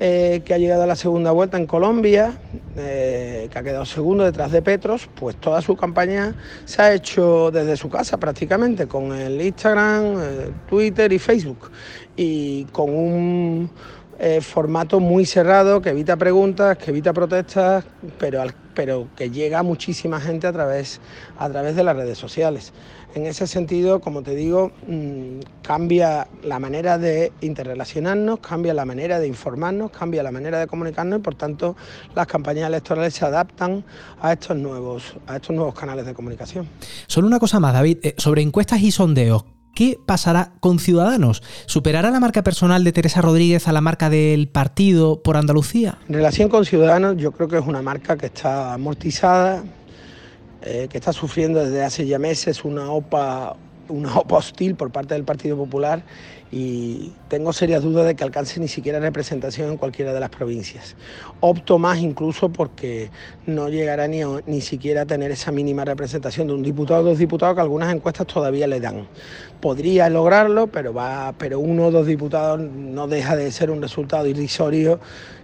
eh, 0.00 0.42
que 0.44 0.54
ha 0.54 0.58
llegado 0.58 0.82
a 0.82 0.86
la 0.86 0.96
segunda 0.96 1.30
vuelta 1.30 1.56
en 1.56 1.66
Colombia, 1.66 2.32
eh, 2.76 3.48
que 3.50 3.58
ha 3.58 3.62
quedado 3.62 3.84
segundo 3.84 4.24
detrás 4.24 4.50
de 4.50 4.62
Petros, 4.62 5.08
pues 5.14 5.36
toda 5.36 5.62
su 5.62 5.76
campaña 5.76 6.34
se 6.64 6.82
ha 6.82 6.94
hecho 6.94 7.50
desde 7.50 7.76
su 7.76 7.88
casa 7.88 8.16
prácticamente, 8.18 8.86
con 8.86 9.12
el 9.12 9.40
Instagram, 9.40 10.20
eh, 10.20 10.50
Twitter 10.68 11.12
y 11.12 11.18
Facebook, 11.18 11.70
y 12.16 12.64
con 12.66 12.90
un 12.90 13.70
eh, 14.18 14.40
formato 14.40 15.00
muy 15.00 15.26
cerrado 15.26 15.82
que 15.82 15.90
evita 15.90 16.16
preguntas, 16.16 16.78
que 16.78 16.90
evita 16.90 17.12
protestas, 17.12 17.84
pero, 18.18 18.42
pero 18.74 19.08
que 19.16 19.30
llega 19.30 19.60
a 19.60 19.62
muchísima 19.62 20.20
gente 20.20 20.46
a 20.46 20.52
través, 20.52 21.00
a 21.38 21.48
través 21.48 21.76
de 21.76 21.84
las 21.84 21.96
redes 21.96 22.18
sociales. 22.18 22.72
En 23.14 23.26
ese 23.26 23.46
sentido, 23.46 24.00
como 24.00 24.22
te 24.22 24.34
digo, 24.34 24.72
mm, 24.88 25.38
cambia 25.62 26.26
la 26.42 26.58
manera 26.58 26.98
de 26.98 27.32
interrelacionarnos, 27.42 28.40
cambia 28.40 28.74
la 28.74 28.84
manera 28.84 29.20
de 29.20 29.28
informarnos, 29.28 29.92
cambia 29.92 30.22
la 30.24 30.32
manera 30.32 30.58
de 30.58 30.66
comunicarnos 30.66 31.20
y 31.20 31.22
por 31.22 31.36
tanto 31.36 31.76
las 32.16 32.26
campañas 32.26 32.66
electorales 32.66 33.14
se 33.14 33.24
adaptan 33.24 33.84
a 34.20 34.32
estos 34.32 34.56
nuevos, 34.56 35.14
a 35.28 35.36
estos 35.36 35.54
nuevos 35.54 35.74
canales 35.74 36.06
de 36.06 36.14
comunicación. 36.14 36.68
Solo 37.06 37.28
una 37.28 37.38
cosa 37.38 37.60
más, 37.60 37.72
David, 37.72 37.98
eh, 38.02 38.14
sobre 38.18 38.42
encuestas 38.42 38.80
y 38.82 38.90
sondeos. 38.90 39.44
¿Qué 39.74 39.98
pasará 40.04 40.52
con 40.60 40.78
Ciudadanos? 40.78 41.42
¿Superará 41.66 42.10
la 42.10 42.20
marca 42.20 42.42
personal 42.42 42.84
de 42.84 42.92
Teresa 42.92 43.20
Rodríguez 43.20 43.66
a 43.66 43.72
la 43.72 43.80
marca 43.80 44.08
del 44.08 44.46
partido 44.48 45.20
por 45.20 45.36
Andalucía? 45.36 45.98
En 46.08 46.14
relación 46.14 46.48
con 46.48 46.64
Ciudadanos, 46.64 47.16
yo 47.16 47.32
creo 47.32 47.48
que 47.48 47.58
es 47.58 47.66
una 47.66 47.82
marca 47.82 48.16
que 48.16 48.26
está 48.26 48.74
amortizada, 48.74 49.64
eh, 50.62 50.86
que 50.88 50.98
está 50.98 51.12
sufriendo 51.12 51.58
desde 51.58 51.82
hace 51.82 52.06
ya 52.06 52.20
meses 52.20 52.64
una 52.64 52.90
OPA, 52.90 53.56
una 53.88 54.16
OPA 54.16 54.36
hostil 54.36 54.74
por 54.74 54.90
parte 54.90 55.14
del 55.14 55.24
Partido 55.24 55.56
Popular 55.56 56.02
y 56.50 57.12
tengo 57.28 57.52
serias 57.52 57.82
dudas 57.82 58.06
de 58.06 58.14
que 58.14 58.22
alcance 58.22 58.60
ni 58.60 58.68
siquiera 58.68 59.00
representación 59.00 59.70
en 59.70 59.76
cualquiera 59.76 60.12
de 60.12 60.20
las 60.20 60.30
provincias. 60.30 60.94
Opto 61.40 61.78
más 61.78 61.98
incluso 61.98 62.48
porque 62.50 63.10
no 63.46 63.68
llegará 63.68 64.06
ni, 64.06 64.20
ni 64.46 64.60
siquiera 64.60 65.02
a 65.02 65.06
tener 65.06 65.30
esa 65.32 65.50
mínima 65.50 65.84
representación 65.84 66.46
de 66.46 66.54
un 66.54 66.62
diputado 66.62 67.00
o 67.00 67.04
dos 67.04 67.18
diputados 67.18 67.56
que 67.56 67.60
algunas 67.60 67.92
encuestas 67.92 68.26
todavía 68.26 68.66
le 68.66 68.80
dan. 68.80 69.08
Podría 69.60 70.08
lograrlo, 70.08 70.68
pero, 70.68 70.94
va, 70.94 71.34
pero 71.38 71.58
uno 71.58 71.86
o 71.86 71.90
dos 71.90 72.06
diputados 72.06 72.60
no 72.60 73.08
deja 73.08 73.34
de 73.34 73.50
ser 73.50 73.70
un 73.70 73.82
resultado 73.82 74.26
irrisorio 74.26 75.00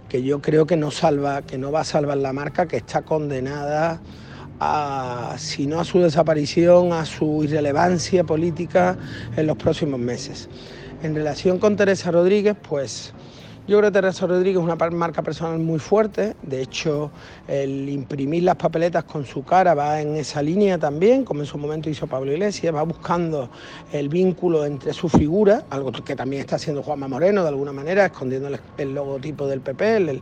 que 0.07 0.23
yo 0.23 0.41
creo 0.41 0.65
que 0.65 0.77
no, 0.77 0.91
salva, 0.91 1.41
que 1.41 1.57
no 1.57 1.71
va 1.71 1.81
a 1.81 1.85
salvar 1.85 2.17
la 2.17 2.33
marca, 2.33 2.67
que 2.67 2.77
está 2.77 3.01
condenada 3.01 4.01
a, 4.63 5.33
si 5.39 5.65
no 5.65 5.79
a 5.79 5.83
su 5.83 5.99
desaparición, 5.99 6.93
a 6.93 7.03
su 7.03 7.43
irrelevancia 7.43 8.23
política 8.23 8.95
en 9.35 9.47
los 9.47 9.57
próximos 9.57 9.99
meses. 9.99 10.47
En 11.01 11.15
relación 11.15 11.57
con 11.57 11.75
Teresa 11.75 12.11
Rodríguez, 12.11 12.55
pues 12.69 13.11
yo 13.67 13.79
creo 13.79 13.91
que 13.91 13.99
Teresa 13.99 14.27
Rodríguez 14.27 14.59
es 14.59 14.63
una 14.63 14.75
marca 14.75 15.23
personal 15.23 15.57
muy 15.57 15.79
fuerte, 15.79 16.35
de 16.43 16.61
hecho 16.61 17.09
el 17.47 17.89
imprimir 17.89 18.43
las 18.43 18.55
papeletas 18.55 19.03
con 19.05 19.25
su 19.25 19.43
cara 19.43 19.73
va 19.73 19.99
en 19.99 20.15
esa 20.15 20.43
línea 20.43 20.77
también, 20.77 21.23
como 21.23 21.39
en 21.39 21.47
su 21.47 21.57
momento 21.57 21.89
hizo 21.89 22.05
Pablo 22.05 22.31
Iglesias, 22.31 22.75
va 22.75 22.83
buscando 22.83 23.49
el 23.91 24.09
vínculo 24.09 24.63
entre 24.65 24.93
su 24.93 25.09
figura, 25.09 25.63
algo 25.71 25.91
que 25.91 26.15
también 26.15 26.41
está 26.41 26.57
haciendo 26.57 26.83
Juanma 26.83 27.07
Moreno 27.07 27.41
de 27.41 27.49
alguna 27.49 27.71
manera, 27.71 28.05
escondiendo 28.05 28.49
el, 28.77 28.93
logotipo 28.93 29.47
del 29.47 29.61
PP, 29.61 30.21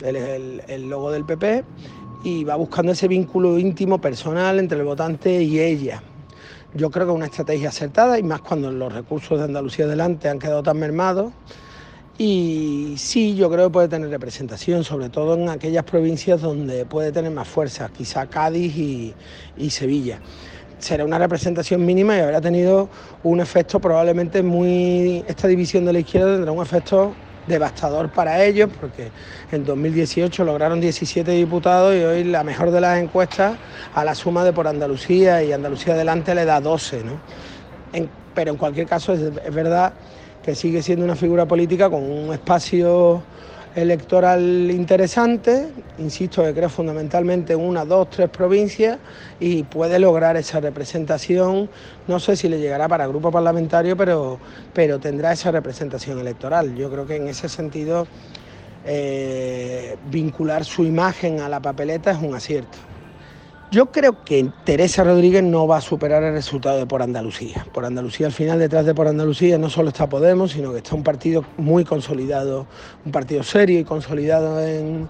el 0.00 0.88
logo 0.88 1.10
del 1.10 1.24
PP, 1.24 1.64
y 2.26 2.42
va 2.42 2.56
buscando 2.56 2.90
ese 2.90 3.06
vínculo 3.06 3.56
íntimo 3.56 4.00
personal 4.00 4.58
entre 4.58 4.78
el 4.78 4.84
votante 4.84 5.40
y 5.44 5.60
ella. 5.60 6.02
Yo 6.74 6.90
creo 6.90 7.06
que 7.06 7.12
es 7.12 7.16
una 7.16 7.26
estrategia 7.26 7.68
acertada 7.68 8.18
y 8.18 8.24
más 8.24 8.40
cuando 8.40 8.68
los 8.72 8.92
recursos 8.92 9.38
de 9.38 9.44
Andalucía 9.44 9.84
adelante 9.84 10.28
han 10.28 10.40
quedado 10.40 10.60
tan 10.60 10.76
mermados. 10.76 11.32
Y 12.18 12.94
sí, 12.96 13.36
yo 13.36 13.48
creo 13.48 13.68
que 13.68 13.74
puede 13.74 13.86
tener 13.86 14.10
representación, 14.10 14.82
sobre 14.82 15.08
todo 15.08 15.34
en 15.34 15.48
aquellas 15.50 15.84
provincias 15.84 16.40
donde 16.40 16.84
puede 16.84 17.12
tener 17.12 17.30
más 17.30 17.46
fuerza, 17.46 17.90
quizá 17.96 18.26
Cádiz 18.26 18.76
y, 18.76 19.14
y 19.56 19.70
Sevilla. 19.70 20.18
Será 20.80 21.04
una 21.04 21.20
representación 21.20 21.86
mínima 21.86 22.16
y 22.16 22.20
habrá 22.22 22.40
tenido 22.40 22.88
un 23.22 23.38
efecto 23.38 23.78
probablemente 23.78 24.42
muy... 24.42 25.24
Esta 25.28 25.46
división 25.46 25.84
de 25.84 25.92
la 25.92 26.00
izquierda 26.00 26.34
tendrá 26.34 26.50
un 26.50 26.60
efecto 26.60 27.14
devastador 27.46 28.10
para 28.10 28.44
ellos, 28.44 28.70
porque 28.80 29.10
en 29.52 29.64
2018 29.64 30.44
lograron 30.44 30.80
17 30.80 31.30
diputados 31.30 31.94
y 31.94 32.00
hoy 32.00 32.24
la 32.24 32.44
mejor 32.44 32.70
de 32.70 32.80
las 32.80 32.98
encuestas 32.98 33.56
a 33.94 34.04
la 34.04 34.14
suma 34.14 34.44
de 34.44 34.52
por 34.52 34.66
Andalucía 34.66 35.42
y 35.42 35.52
Andalucía 35.52 35.94
adelante 35.94 36.34
le 36.34 36.44
da 36.44 36.60
12. 36.60 37.04
¿no? 37.04 37.12
pero 38.34 38.50
en 38.50 38.58
cualquier 38.58 38.86
caso 38.86 39.14
es, 39.14 39.20
es 39.20 39.54
verdad 39.54 39.94
que 40.42 40.54
sigue 40.54 40.82
siendo 40.82 41.04
una 41.04 41.16
figura 41.16 41.46
política 41.46 41.88
con 41.88 42.02
un 42.02 42.32
espacio 42.32 43.22
electoral 43.76 44.70
interesante, 44.70 45.68
insisto 45.98 46.42
que 46.42 46.54
creo 46.54 46.70
fundamentalmente 46.70 47.52
en 47.52 47.60
una, 47.60 47.84
dos, 47.84 48.08
tres 48.08 48.30
provincias 48.30 48.98
y 49.38 49.64
puede 49.64 49.98
lograr 49.98 50.36
esa 50.38 50.60
representación, 50.60 51.68
no 52.08 52.18
sé 52.18 52.36
si 52.36 52.48
le 52.48 52.58
llegará 52.58 52.88
para 52.88 53.06
grupo 53.06 53.30
parlamentario, 53.30 53.94
pero, 53.94 54.38
pero 54.72 54.98
tendrá 54.98 55.32
esa 55.32 55.50
representación 55.50 56.18
electoral. 56.18 56.74
Yo 56.74 56.90
creo 56.90 57.06
que 57.06 57.16
en 57.16 57.28
ese 57.28 57.50
sentido 57.50 58.06
eh, 58.86 59.96
vincular 60.10 60.64
su 60.64 60.82
imagen 60.82 61.40
a 61.40 61.48
la 61.50 61.60
papeleta 61.60 62.12
es 62.12 62.18
un 62.22 62.34
acierto. 62.34 62.78
Yo 63.72 63.86
creo 63.86 64.22
que 64.24 64.48
Teresa 64.64 65.02
Rodríguez 65.02 65.42
no 65.42 65.66
va 65.66 65.78
a 65.78 65.80
superar 65.80 66.22
el 66.22 66.34
resultado 66.34 66.78
de 66.78 66.86
Por 66.86 67.02
Andalucía. 67.02 67.66
Por 67.74 67.84
Andalucía, 67.84 68.28
al 68.28 68.32
final, 68.32 68.60
detrás 68.60 68.86
de 68.86 68.94
Por 68.94 69.08
Andalucía 69.08 69.58
no 69.58 69.68
solo 69.70 69.88
está 69.88 70.08
Podemos, 70.08 70.52
sino 70.52 70.70
que 70.70 70.78
está 70.78 70.94
un 70.94 71.02
partido 71.02 71.44
muy 71.56 71.84
consolidado, 71.84 72.68
un 73.04 73.10
partido 73.10 73.42
serio 73.42 73.80
y 73.80 73.84
consolidado 73.84 74.60
en, 74.64 75.08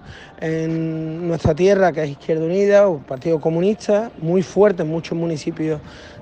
nuestra 1.27 1.53
tierra, 1.53 1.91
que 1.91 2.03
es 2.03 2.09
Izquierda 2.09 2.45
Unida, 2.45 2.87
un 2.87 3.03
partido 3.03 3.39
comunista, 3.39 4.11
muy 4.17 4.41
fuerte 4.41 4.81
en 4.81 4.89
muchos 4.89 5.15
municipios 5.15 5.79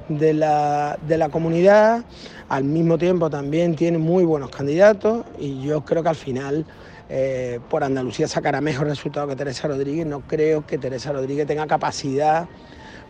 de 0.09 0.33
la, 0.33 0.99
de 1.07 1.17
la 1.17 1.29
comunidad. 1.29 2.03
Al 2.49 2.65
mismo 2.65 2.97
tiempo 2.97 3.29
también 3.29 3.77
tiene 3.77 3.97
muy 3.97 4.25
buenos 4.25 4.49
candidatos 4.49 5.23
y 5.39 5.61
yo 5.61 5.85
creo 5.85 6.03
que 6.03 6.09
al 6.09 6.15
final 6.17 6.65
eh, 7.09 7.59
por 7.69 7.83
Andalucía 7.83 8.27
sacará 8.27 8.61
mejor 8.61 8.87
resultado 8.87 9.27
que 9.27 9.35
Teresa 9.35 9.67
Rodríguez. 9.67 10.05
No 10.05 10.21
creo 10.21 10.65
que 10.65 10.77
Teresa 10.77 11.11
Rodríguez 11.11 11.47
tenga 11.47 11.67
capacidad 11.67 12.47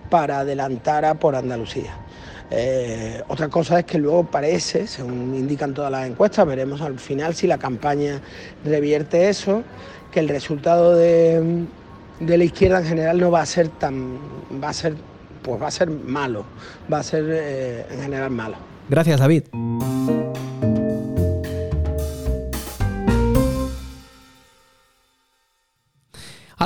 para 0.10 0.39
adelantar 0.39 1.05
a 1.05 1.15
por 1.15 1.36
Andalucía. 1.36 1.93
Eh, 2.51 3.23
otra 3.27 3.49
cosa 3.49 3.79
es 3.79 3.86
que 3.86 3.97
luego 3.97 4.25
parece, 4.25 4.88
según 4.88 5.34
indican 5.36 5.73
todas 5.73 5.91
las 5.91 6.08
encuestas, 6.08 6.45
veremos 6.45 6.81
al 6.81 6.99
final 6.99 7.34
si 7.34 7.47
la 7.47 7.58
campaña 7.58 8.21
revierte 8.63 9.29
eso, 9.29 9.63
que 10.12 10.19
el 10.19 10.29
resultado 10.29 10.95
de, 10.95 11.65
la 12.19 12.43
izquierda 12.43 12.79
en 12.79 12.86
general 12.86 13.19
no 13.19 13.31
va 13.31 13.41
a 13.41 13.45
ser 13.45 13.69
tan, 13.69 14.17
va 14.63 14.69
a 14.69 14.73
ser, 14.73 14.95
pues 15.41 15.62
va 15.62 15.67
a 15.67 15.71
ser 15.71 15.89
malo, 15.89 16.45
va 16.91 16.99
a 16.99 17.03
ser 17.03 17.25
eh, 17.27 17.86
en 17.91 18.01
general 18.01 18.29
malo. 18.29 18.55
Gracias, 18.89 19.19
David. 19.19 19.43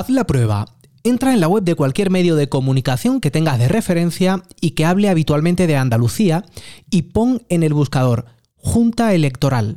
Haz 0.00 0.08
la 0.08 0.24
prueba. 0.24 0.64
Entra 1.04 1.34
en 1.34 1.40
la 1.40 1.48
web 1.48 1.62
de 1.62 1.74
cualquier 1.74 2.08
medio 2.08 2.34
de 2.34 2.48
comunicación 2.48 3.20
que 3.20 3.30
tengas 3.30 3.58
de 3.58 3.68
referencia 3.68 4.42
y 4.58 4.70
que 4.70 4.86
hable 4.86 5.10
habitualmente 5.10 5.66
de 5.66 5.76
Andalucía 5.76 6.46
y 6.88 7.02
pon 7.02 7.42
en 7.50 7.62
el 7.62 7.74
buscador 7.74 8.24
Junta 8.56 9.12
Electoral. 9.12 9.76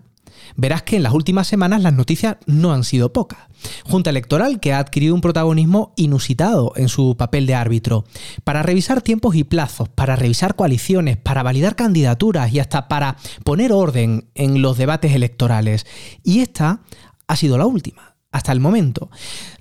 Verás 0.56 0.84
que 0.84 0.96
en 0.96 1.04
las 1.04 1.12
últimas 1.12 1.48
semanas 1.48 1.82
las 1.82 1.92
noticias 1.92 2.38
no 2.46 2.72
han 2.72 2.86
sido 2.86 3.12
pocas. 3.12 3.40
Junta 3.84 4.12
Electoral 4.12 4.62
que 4.62 4.72
ha 4.72 4.80
adquirido 4.80 5.14
un 5.14 5.20
protagonismo 5.20 5.92
inusitado 5.98 6.72
en 6.78 6.88
su 6.88 7.18
papel 7.18 7.46
de 7.46 7.56
árbitro, 7.56 8.06
para 8.46 8.64
revisar 8.64 9.02
tiempos 9.02 9.36
y 9.36 9.44
plazos, 9.44 9.90
para 9.90 10.16
revisar 10.16 10.56
coaliciones, 10.56 11.18
para 11.18 11.44
validar 11.44 11.76
candidaturas 11.76 12.54
y 12.54 12.62
hasta 12.62 12.88
para 12.88 13.18
poner 13.44 13.74
orden 13.74 14.30
en 14.36 14.62
los 14.62 14.78
debates 14.78 15.12
electorales. 15.16 15.86
Y 16.24 16.40
esta 16.40 16.80
ha 17.28 17.36
sido 17.36 17.58
la 17.58 17.66
última 17.66 18.13
hasta 18.34 18.52
el 18.52 18.60
momento. 18.60 19.10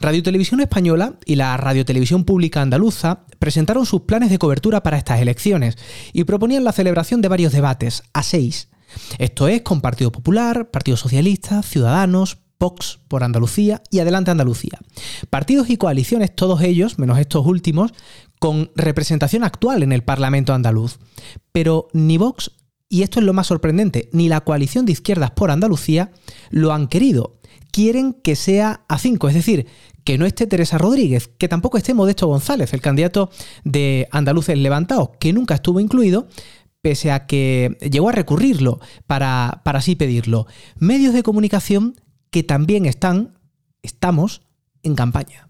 Radio 0.00 0.22
Televisión 0.24 0.60
Española 0.60 1.14
y 1.24 1.36
la 1.36 1.56
Radio 1.56 1.84
Televisión 1.84 2.24
Pública 2.24 2.62
Andaluza 2.62 3.26
presentaron 3.38 3.86
sus 3.86 4.00
planes 4.02 4.30
de 4.30 4.38
cobertura 4.38 4.82
para 4.82 4.98
estas 4.98 5.20
elecciones 5.20 5.78
y 6.12 6.24
proponían 6.24 6.64
la 6.64 6.72
celebración 6.72 7.20
de 7.22 7.28
varios 7.28 7.52
debates, 7.52 8.02
a 8.12 8.24
seis. 8.24 8.68
Esto 9.18 9.46
es 9.46 9.62
con 9.62 9.80
Partido 9.80 10.10
Popular, 10.10 10.70
Partido 10.70 10.96
Socialista, 10.96 11.62
Ciudadanos, 11.62 12.38
Vox 12.58 13.00
por 13.08 13.24
Andalucía 13.24 13.82
y 13.90 13.98
Adelante 13.98 14.30
Andalucía. 14.30 14.78
Partidos 15.30 15.68
y 15.68 15.76
coaliciones, 15.76 16.34
todos 16.34 16.62
ellos, 16.62 16.98
menos 16.98 17.18
estos 17.18 17.44
últimos, 17.46 17.92
con 18.38 18.70
representación 18.76 19.44
actual 19.44 19.82
en 19.82 19.92
el 19.92 20.02
Parlamento 20.02 20.54
andaluz. 20.54 20.98
Pero 21.52 21.88
ni 21.92 22.18
Vox, 22.18 22.52
y 22.92 23.02
esto 23.02 23.20
es 23.20 23.24
lo 23.24 23.32
más 23.32 23.46
sorprendente, 23.46 24.10
ni 24.12 24.28
la 24.28 24.42
coalición 24.42 24.84
de 24.84 24.92
izquierdas 24.92 25.30
por 25.30 25.50
Andalucía 25.50 26.12
lo 26.50 26.74
han 26.74 26.88
querido 26.88 27.38
quieren 27.72 28.12
que 28.12 28.36
sea 28.36 28.84
a 28.86 28.98
cinco, 28.98 29.28
es 29.28 29.34
decir, 29.34 29.66
que 30.04 30.18
no 30.18 30.26
esté 30.26 30.46
Teresa 30.46 30.78
Rodríguez, 30.78 31.28
que 31.38 31.48
tampoco 31.48 31.78
esté 31.78 31.94
Modesto 31.94 32.26
González, 32.26 32.72
el 32.74 32.80
candidato 32.80 33.30
de 33.64 34.08
Andaluces 34.12 34.58
Levantados, 34.58 35.10
que 35.18 35.32
nunca 35.32 35.54
estuvo 35.54 35.80
incluido, 35.80 36.28
pese 36.82 37.10
a 37.10 37.26
que 37.26 37.78
llegó 37.90 38.10
a 38.10 38.12
recurrirlo 38.12 38.78
para, 39.06 39.62
para 39.64 39.78
así 39.78 39.96
pedirlo. 39.96 40.46
Medios 40.76 41.14
de 41.14 41.22
comunicación 41.22 41.94
que 42.30 42.42
también 42.42 42.84
están, 42.84 43.38
estamos 43.82 44.42
en 44.82 44.94
campaña. 44.94 45.48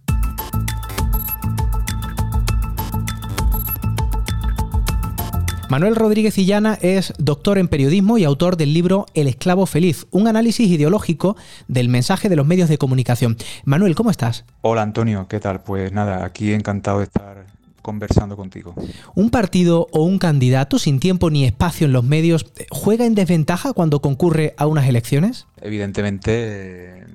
Manuel 5.73 5.97
Rodríguez 5.97 6.37
Illana 6.37 6.79
es 6.83 7.15
doctor 7.17 7.57
en 7.57 7.67
periodismo 7.67 8.19
y 8.19 8.25
autor 8.25 8.59
del 8.59 8.75
libro 8.75 9.07
El 9.15 9.27
esclavo 9.27 9.65
feliz, 9.65 10.07
un 10.11 10.29
análisis 10.29 10.69
ideológico 10.69 11.35
del 11.67 11.89
mensaje 11.89 12.29
de 12.29 12.37
los 12.37 12.47
medios 12.47 12.69
de 12.69 12.77
comunicación. 12.77 13.39
Manuel, 13.65 13.95
¿cómo 13.95 14.11
estás? 14.11 14.45
Hola 14.61 14.83
Antonio, 14.83 15.29
¿qué 15.31 15.41
tal? 15.41 15.63
Pues 15.63 15.91
nada, 15.91 16.27
aquí 16.27 16.53
encantado 16.53 16.99
de 16.99 17.05
estar 17.05 17.47
conversando 17.81 18.37
contigo. 18.37 18.75
¿Un 19.15 19.31
partido 19.31 19.89
o 19.93 20.03
un 20.03 20.19
candidato 20.19 20.79
sin 20.79 21.01
tiempo 21.01 21.31
ni 21.31 21.47
espacio 21.47 21.87
en 21.87 21.95
los 21.95 22.05
medios 22.05 22.45
juega 22.71 23.07
en 23.07 23.15
desventaja 23.15 23.73
cuando 23.73 24.03
concurre 24.03 24.53
a 24.59 24.67
unas 24.67 24.87
elecciones? 24.87 25.47
Evidentemente, 25.63 27.07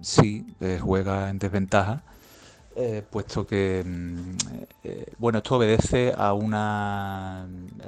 sí, 0.00 0.46
eh, 0.62 0.78
juega 0.80 1.28
en 1.28 1.38
desventaja, 1.38 2.04
eh, 2.76 3.02
puesto 3.08 3.46
que, 3.46 3.82
mm, 3.84 4.36
eh, 4.84 5.12
bueno, 5.18 5.38
esto 5.38 5.56
obedece 5.56 6.14
a 6.16 6.32
una, 6.32 7.42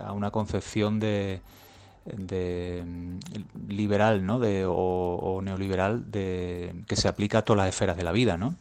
a 0.04 0.12
una 0.12 0.30
concepción 0.30 1.00
de, 1.00 1.40
de 2.04 2.82
mm, 2.84 3.18
liberal, 3.68 4.26
¿no? 4.26 4.38
De, 4.38 4.64
o, 4.66 5.40
neoliberal 5.42 6.10
de, 6.10 6.74
que 6.86 6.96
se 6.96 7.08
aplica 7.08 7.38
a 7.38 7.42
todas 7.42 7.64
las 7.64 7.68
esferas 7.68 7.96
de 7.96 8.04
la 8.04 8.12
vida, 8.12 8.36
¿no? 8.36 8.54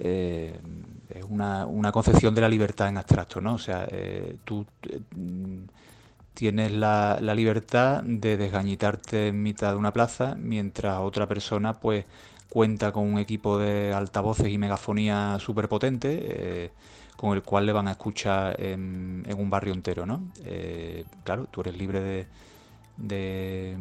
es 0.00 1.24
una, 1.28 1.66
una, 1.66 1.90
concepción 1.90 2.32
de 2.32 2.40
la 2.40 2.48
libertad 2.48 2.88
en 2.88 2.98
abstracto, 2.98 3.40
¿no? 3.40 3.54
O 3.54 3.58
sea, 3.58 3.88
tú 4.44 4.64
mm, 5.16 5.64
tienes 6.34 6.70
la, 6.70 7.18
la, 7.20 7.34
libertad 7.34 8.04
de 8.04 8.36
desgañitarte 8.36 9.28
en 9.28 9.42
mitad 9.42 9.72
de 9.72 9.76
una 9.76 9.92
plaza, 9.92 10.36
mientras 10.38 11.00
otra 11.00 11.26
persona, 11.26 11.74
pues, 11.74 12.04
cuenta 12.48 12.92
con 12.92 13.04
un 13.04 13.18
equipo 13.18 13.58
de 13.58 13.92
altavoces 13.92 14.48
y 14.48 14.58
megafonía 14.58 15.38
súper 15.40 15.68
potente, 15.68 16.18
eh, 16.20 16.70
con 17.16 17.34
el 17.34 17.42
cual 17.42 17.66
le 17.66 17.72
van 17.72 17.88
a 17.88 17.92
escuchar 17.92 18.60
en, 18.60 19.26
un 19.36 19.50
barrio 19.50 19.74
entero, 19.74 20.06
¿no? 20.06 20.22
Eh, 20.44 21.04
claro, 21.24 21.46
tú 21.50 21.60
eres 21.60 21.76
libre 21.76 22.26
de, 22.96 23.76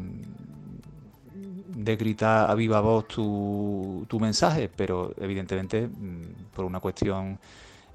de, 1.76 1.96
gritar 1.96 2.50
a 2.50 2.56
viva 2.56 2.82
voz 2.82 3.08
tu, 3.08 4.06
tu 4.08 4.20
mensaje, 4.20 4.70
pero 4.76 5.14
evidentemente 5.20 5.88
mm, 5.88 6.54
por 6.56 6.66
una 6.66 6.80
cuestión 6.80 7.40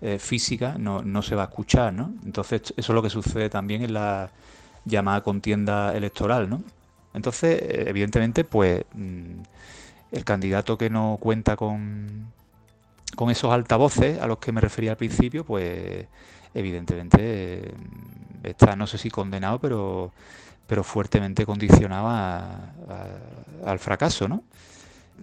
eh, 0.01 0.19
física 0.19 0.77
no, 0.79 1.03
no, 1.03 1.23
se 1.23 1.35
va 1.35 1.43
a 1.43 1.47
escuchar, 1.47 1.93
¿no? 1.93 2.13
Entonces 2.25 2.63
eso 2.77 2.93
es 2.93 2.95
lo 2.95 3.03
que 3.03 3.11
sucede 3.11 3.51
también 3.51 3.83
en 3.83 3.95
la 3.95 4.31
llamada 4.85 5.23
contienda 5.23 5.95
electoral, 5.95 6.49
¿no? 6.49 6.63
Entonces, 7.15 7.61
evidentemente, 7.87 8.45
pues... 8.45 8.85
Mm, 8.95 9.43
el 10.13 10.25
candidato 10.25 10.79
que 10.79 10.91
no 10.91 11.19
cuenta 11.21 11.57
con, 11.57 12.31
con 13.17 13.31
esos 13.31 13.53
altavoces 13.53 14.21
a 14.21 14.27
los 14.27 14.39
que 14.39 14.53
me 14.53 14.61
refería 14.61 14.93
al 14.93 14.97
principio, 14.97 15.45
pues 15.45 16.07
evidentemente 16.55 17.19
eh, 17.21 17.75
está, 18.45 18.77
no 18.77 18.87
sé 18.87 18.99
si 18.99 19.11
condenado, 19.11 19.59
pero, 19.59 20.13
pero 20.67 20.85
fuertemente 20.85 21.47
condicionado 21.47 22.09
al 23.65 23.79
fracaso, 23.79 24.29
¿no? 24.29 24.43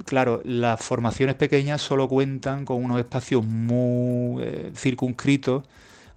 Claro, 0.06 0.42
las 0.46 0.82
formaciones 0.82 1.36
pequeñas 1.36 1.82
solo 1.82 2.08
cuentan 2.08 2.64
con 2.66 2.84
unos 2.84 3.00
espacios 3.00 3.44
muy 3.46 4.44
eh, 4.44 4.72
circunscritos, 4.76 5.66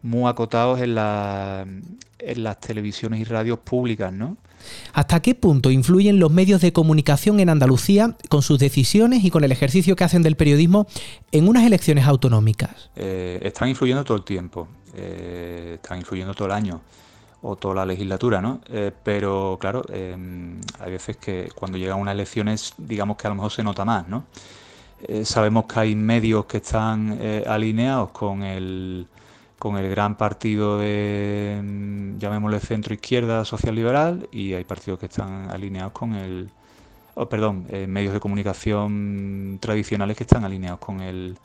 muy 0.02 0.30
acotados 0.30 0.80
en, 0.80 0.90
en 0.98 2.42
las 2.42 2.60
televisiones 2.60 3.20
y 3.20 3.24
radios 3.24 3.58
públicas, 3.58 4.12
¿no? 4.12 4.36
¿Hasta 4.92 5.20
qué 5.20 5.34
punto 5.34 5.70
influyen 5.70 6.18
los 6.18 6.30
medios 6.30 6.60
de 6.60 6.72
comunicación 6.72 7.40
en 7.40 7.48
Andalucía 7.48 8.16
con 8.28 8.42
sus 8.42 8.58
decisiones 8.58 9.24
y 9.24 9.30
con 9.30 9.44
el 9.44 9.52
ejercicio 9.52 9.96
que 9.96 10.04
hacen 10.04 10.22
del 10.22 10.36
periodismo 10.36 10.86
en 11.30 11.48
unas 11.48 11.64
elecciones 11.64 12.06
autonómicas? 12.06 12.90
Eh, 12.96 13.40
están 13.42 13.68
influyendo 13.68 14.04
todo 14.04 14.16
el 14.16 14.24
tiempo, 14.24 14.68
eh, 14.94 15.78
están 15.82 15.98
influyendo 15.98 16.34
todo 16.34 16.46
el 16.46 16.52
año 16.52 16.80
o 17.42 17.56
toda 17.56 17.74
la 17.74 17.86
legislatura, 17.86 18.40
¿no? 18.40 18.60
Eh, 18.70 18.92
pero 19.02 19.58
claro, 19.60 19.82
hay 19.90 20.90
veces 20.90 21.16
que 21.16 21.48
cuando 21.54 21.76
llegan 21.76 21.98
unas 21.98 22.14
elecciones, 22.14 22.72
digamos 22.78 23.16
que 23.16 23.26
a 23.26 23.30
lo 23.30 23.36
mejor 23.36 23.50
se 23.50 23.62
nota 23.62 23.84
más, 23.84 24.08
¿no? 24.08 24.24
sabemos 25.24 25.64
que 25.64 25.80
hay 25.80 25.96
medios 25.96 26.44
que 26.44 26.58
están 26.58 27.18
alineados 27.44 28.12
con 28.12 28.44
el 28.44 29.08
con 29.62 29.76
el 29.78 29.88
gran 29.88 30.16
partido 30.16 30.76
de, 30.76 31.60
mm, 31.62 32.18
llamémosle 32.18 32.58
centro 32.58 32.94
izquierda 32.94 33.44
social 33.44 33.76
liberal, 33.76 34.28
y 34.32 34.54
hay 34.54 34.64
partidos 34.64 34.98
que 34.98 35.06
están 35.06 35.52
alineados 35.52 35.92
con 35.92 36.14
el, 36.16 36.50
oh, 37.14 37.28
perdón, 37.28 37.66
eh, 37.68 37.86
medios 37.86 38.12
de 38.12 38.18
comunicación 38.18 39.58
tradicionales 39.60 40.16
que 40.16 40.24
están 40.24 40.44
alineados 40.44 40.80
con 40.80 41.00
el, 41.00 41.38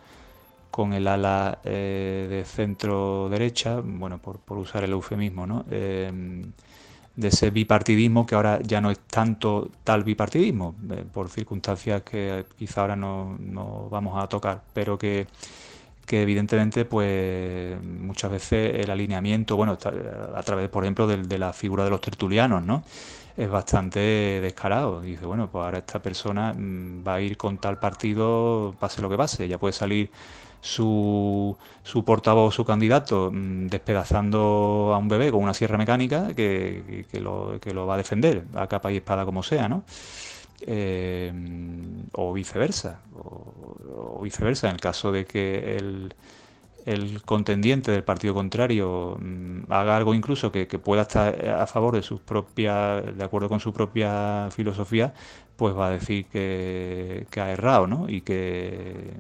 con 0.71 0.93
el 0.93 1.08
ala 1.08 1.60
eh, 1.63 2.25
de 2.27 2.43
centro 2.43 3.30
derecha, 3.30 3.82
bueno, 3.84 4.17
por, 4.17 4.39
por 4.39 4.58
usar 4.58 4.84
el 4.84 4.93
eufemismo, 4.93 5.45
¿no? 5.45 5.65
Eh, 5.69 6.12
de 7.15 7.27
ese 7.27 7.51
bipartidismo 7.51 8.25
que 8.25 8.34
ahora 8.34 8.60
ya 8.63 8.82
no 8.82 8.89
es 8.89 8.97
tanto 8.99 9.69
tal 9.84 10.03
bipartidismo, 10.03 10.73
por 11.13 11.30
circunstancias 11.30 12.01
que 12.01 12.45
quizá 12.58 12.82
ahora 12.82 12.95
no, 12.95 13.38
no 13.39 13.89
vamos 13.91 14.23
a 14.23 14.27
tocar, 14.27 14.63
pero 14.73 14.97
que 14.97 15.27
que 16.08 16.22
evidentemente 16.22 16.86
pues 16.86 17.80
muchas 17.84 18.32
veces 18.32 18.76
el 18.84 18.89
alineamiento, 18.89 19.58
bueno, 19.58 19.74
a 19.74 20.43
través, 20.43 20.70
por 20.70 20.86
ejemplo, 20.86 21.06
de, 21.06 21.38
la 21.38 21.52
figura 21.52 21.84
de 21.84 21.89
los 21.89 22.00
tertulianos, 22.00 22.63
¿no? 22.63 22.84
Es 23.36 23.50
bastante 23.50 24.00
descarado. 24.00 25.02
Dice, 25.02 25.26
bueno, 25.26 25.50
pues 25.52 25.65
ahora 25.65 25.80
esta 25.80 26.02
persona 26.02 26.54
mm, 26.54 27.06
va 27.06 27.15
a 27.15 27.22
ir 27.22 27.36
con 27.36 27.58
tal 27.58 27.78
partido, 27.78 28.74
pase 28.80 29.02
lo 29.02 29.10
que 29.10 29.17
pase. 29.17 29.48
Ya 29.50 29.58
puede 29.58 29.74
salir 29.74 30.10
su, 30.62 31.56
su 31.84 32.06
portavoz, 32.06 32.56
su 32.56 32.63
candidato, 32.65 33.30
mm, 33.32 33.67
despedazando 33.67 34.93
a 34.93 34.98
un 34.98 35.10
bebé 35.10 35.30
con 35.30 35.43
una 35.43 35.54
sierra 35.54 35.78
mecánica 35.78 36.34
que, 36.34 37.06
que, 37.12 37.20
lo, 37.20 37.60
que 37.62 37.74
lo 37.74 37.86
va 37.86 37.96
a 37.96 37.98
defender 37.98 38.46
a 38.56 38.67
capa 38.67 38.91
y 38.93 38.98
espada 38.98 39.26
como 39.26 39.43
sea, 39.43 39.67
¿no? 39.67 39.84
Eh, 40.62 41.32
o 42.13 42.34
viceversa, 42.34 43.02
o, 43.13 44.20
viceversa, 44.24 44.67
en 44.70 44.76
el 44.76 44.82
caso 44.82 45.12
de 45.12 45.26
que 45.26 45.78
el, 45.78 46.13
contendiente 47.26 47.91
del 47.91 48.04
partido 48.04 48.34
contrario 48.34 49.17
mm, 49.20 49.72
haga 49.72 49.98
algo 49.98 50.13
incluso 50.15 50.52
que, 50.52 50.65
pueda 50.80 51.04
estar 51.04 51.48
a 51.50 51.67
favor 51.67 51.96
de 51.96 52.02
sus 52.02 52.22
propias, 52.22 53.06
de 53.15 53.24
acuerdo 53.24 53.50
con 53.50 53.60
su 53.60 53.72
propia 53.74 54.50
filosofía, 54.52 55.13
pues 55.58 55.76
va 55.76 55.88
a 55.88 55.91
decir 55.91 56.26
que, 56.26 57.28
ha 57.36 57.52
errado, 57.52 57.88
¿no? 57.88 58.10
Y 58.10 58.22
que 58.22 59.13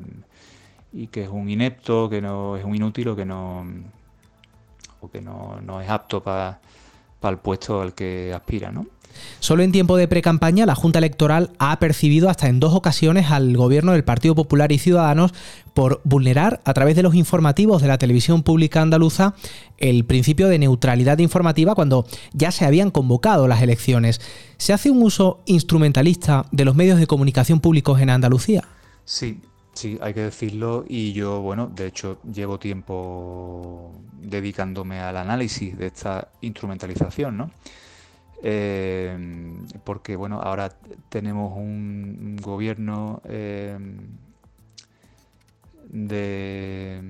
y 0.93 1.07
que 1.07 1.23
es 1.23 1.29
un 1.29 1.49
inepto, 1.49 2.09
que 2.09 2.21
no 2.21 2.57
es 2.57 2.63
un 2.63 2.75
inútil 2.75 3.09
o 3.09 3.15
que 3.15 3.25
no 3.25 3.65
o 5.01 5.11
que 5.11 5.21
no, 5.21 5.59
no 5.61 5.81
es 5.81 5.89
apto 5.89 6.23
para 6.23 6.59
el 7.23 7.37
puesto 7.37 7.81
al 7.81 7.93
que 7.93 8.33
aspira, 8.33 8.71
¿no? 8.71 8.87
Solo 9.39 9.63
en 9.63 9.71
tiempo 9.71 9.97
de 9.97 10.07
precampaña 10.07 10.65
la 10.65 10.75
Junta 10.75 10.99
Electoral 10.99 11.51
ha 11.59 11.79
percibido 11.79 12.29
hasta 12.29 12.47
en 12.47 12.59
dos 12.59 12.73
ocasiones 12.73 13.31
al 13.31 13.55
gobierno 13.55 13.91
del 13.91 14.03
Partido 14.03 14.35
Popular 14.35 14.71
y 14.71 14.79
Ciudadanos 14.79 15.33
por 15.73 16.01
vulnerar 16.03 16.61
a 16.65 16.73
través 16.73 16.95
de 16.95 17.03
los 17.03 17.15
informativos 17.15 17.81
de 17.81 17.87
la 17.87 17.97
televisión 17.97 18.43
pública 18.43 18.81
andaluza 18.81 19.35
el 19.77 20.05
principio 20.05 20.47
de 20.47 20.59
neutralidad 20.59 21.19
informativa 21.19 21.75
cuando 21.75 22.05
ya 22.33 22.51
se 22.51 22.65
habían 22.65 22.91
convocado 22.91 23.47
las 23.47 23.61
elecciones. 23.61 24.19
¿Se 24.57 24.73
hace 24.73 24.89
un 24.89 25.03
uso 25.03 25.41
instrumentalista 25.45 26.45
de 26.51 26.65
los 26.65 26.75
medios 26.75 26.99
de 26.99 27.07
comunicación 27.07 27.59
públicos 27.59 28.01
en 28.01 28.09
Andalucía? 28.09 28.63
Sí, 29.05 29.39
Sí, 29.77 29.99
hay 30.01 30.15
que 30.15 30.21
decirlo 30.21 30.85
y 30.89 31.13
yo, 31.13 31.39
bueno, 31.41 31.67
de 31.67 31.85
hecho 31.85 32.17
llevo 32.23 32.57
tiempo 32.57 33.91
dedicándome 34.19 34.99
al 35.01 35.17
análisis 35.17 35.77
de 35.77 35.85
esta 35.85 36.29
instrumentalización, 36.41 37.37
¿no? 37.37 37.51
Eh, 38.43 39.17
porque 39.83 40.15
bueno, 40.15 40.39
ahora 40.41 40.69
tenemos 41.09 41.57
un 41.57 42.37
gobierno 42.41 43.21
eh, 43.25 43.77
de 45.89 47.01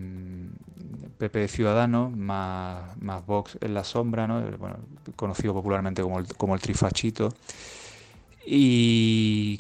PP 1.18 1.46
mm, 1.46 1.48
Ciudadanos 1.48 2.16
más, 2.16 2.96
más 3.02 3.26
Vox 3.26 3.58
en 3.62 3.74
la 3.74 3.84
sombra, 3.84 4.28
¿no? 4.28 4.42
bueno, 4.58 4.78
conocido 5.16 5.54
popularmente 5.54 6.02
como 6.02 6.20
el, 6.20 6.28
como 6.36 6.56
el 6.56 6.62
trifachito. 6.62 7.34
Y 8.46 9.60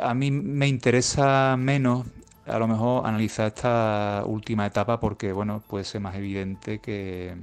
a 0.00 0.14
mí 0.14 0.30
me 0.30 0.68
interesa 0.68 1.56
menos 1.58 2.06
a 2.48 2.58
lo 2.58 2.66
mejor 2.66 3.06
analizar 3.06 3.48
esta 3.48 4.22
última 4.26 4.66
etapa 4.66 5.00
porque 5.00 5.32
bueno, 5.32 5.62
puede 5.66 5.84
ser 5.84 6.00
más 6.00 6.14
evidente 6.16 6.78
que 6.78 7.36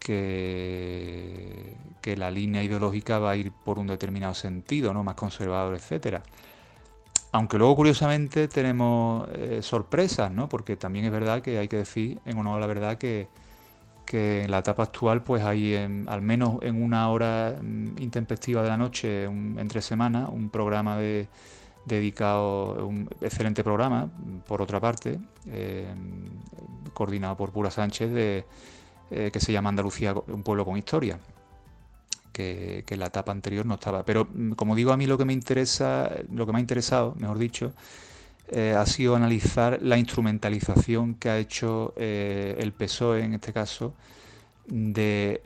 que, 0.00 1.76
la 2.16 2.30
línea 2.30 2.62
ideológica 2.62 3.18
va 3.20 3.30
a 3.30 3.36
ir 3.36 3.52
por 3.52 3.78
un 3.78 3.86
determinado 3.86 4.34
sentido, 4.34 4.92
¿no? 4.92 5.04
más 5.04 5.14
conservador, 5.14 5.76
etcétera. 5.76 6.22
Aunque 7.32 7.56
luego, 7.56 7.76
curiosamente, 7.76 8.48
tenemos 8.48 9.28
eh, 9.32 9.60
sorpresas, 9.62 10.32
¿no? 10.32 10.48
porque 10.48 10.76
también 10.76 11.04
es 11.04 11.12
verdad 11.12 11.40
que 11.40 11.58
hay 11.58 11.68
que 11.68 11.76
decir, 11.76 12.18
en 12.24 12.38
honor 12.38 12.56
a 12.56 12.60
la 12.60 12.66
verdad, 12.66 12.98
que, 12.98 13.28
que 14.04 14.42
en 14.42 14.50
la 14.50 14.58
etapa 14.58 14.82
actual, 14.82 15.22
pues 15.22 15.44
hay 15.44 15.76
al 16.08 16.22
menos 16.22 16.58
en 16.62 16.82
una 16.82 17.08
hora 17.10 17.56
mm, 17.62 18.02
intempestiva 18.02 18.62
de 18.62 18.68
la 18.68 18.76
noche, 18.76 19.24
entre 19.24 19.80
semanas, 19.82 20.28
un 20.32 20.50
programa 20.50 20.96
de, 20.96 21.28
dedicado, 21.84 22.86
un 22.86 23.08
excelente 23.20 23.64
programa, 23.64 24.08
por 24.46 24.62
otra 24.62 24.80
parte, 24.80 25.18
eh, 25.46 25.86
coordinado 26.94 27.36
por 27.36 27.52
Pura 27.52 27.70
Sánchez, 27.70 28.10
de 28.10 28.44
eh, 29.10 29.30
que 29.32 29.40
se 29.40 29.52
llama 29.52 29.70
Andalucía, 29.70 30.14
un 30.14 30.42
pueblo 30.42 30.64
con 30.64 30.76
historia. 30.76 31.18
Que, 32.32 32.84
en 32.88 33.00
la 33.00 33.06
etapa 33.06 33.32
anterior 33.32 33.66
no 33.66 33.74
estaba. 33.74 34.04
Pero 34.04 34.26
mm, 34.32 34.52
como 34.52 34.74
digo, 34.74 34.92
a 34.92 34.96
mí 34.96 35.06
lo 35.06 35.18
que 35.18 35.24
me 35.24 35.32
interesa, 35.32 36.10
lo 36.32 36.46
que 36.46 36.52
me 36.52 36.58
ha 36.58 36.60
interesado, 36.60 37.14
mejor 37.18 37.38
dicho, 37.38 37.72
eh, 38.48 38.74
ha 38.76 38.86
sido 38.86 39.16
analizar 39.16 39.80
la 39.82 39.98
instrumentalización 39.98 41.14
que 41.14 41.28
ha 41.28 41.38
hecho 41.38 41.92
eh, 41.96 42.56
el 42.58 42.72
PSOE, 42.72 43.24
en 43.24 43.34
este 43.34 43.52
caso, 43.52 43.94
de, 44.66 45.40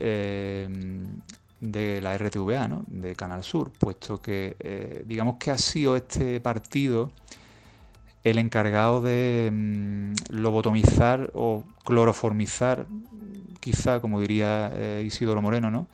la 1.59 2.17
RTVA, 2.17 2.67
¿no? 2.67 2.83
de 2.87 3.15
Canal 3.15 3.43
Sur, 3.43 3.71
puesto 3.71 4.21
que 4.21 5.03
digamos 5.05 5.37
que 5.37 5.51
ha 5.51 5.57
sido 5.57 5.95
este 5.95 6.39
partido 6.39 7.11
el 8.25 8.39
encargado 8.39 9.01
de 9.01 9.49
mm, 9.53 10.13
lobotomizar 10.29 11.31
o 11.35 11.63
cloroformizar, 11.85 12.87
quizá, 13.65 13.99
como 13.99 14.21
diría 14.21 14.71
eh, 14.75 15.03
Isidoro 15.03 15.41
Moreno, 15.41 15.71
¿no? 15.71 15.87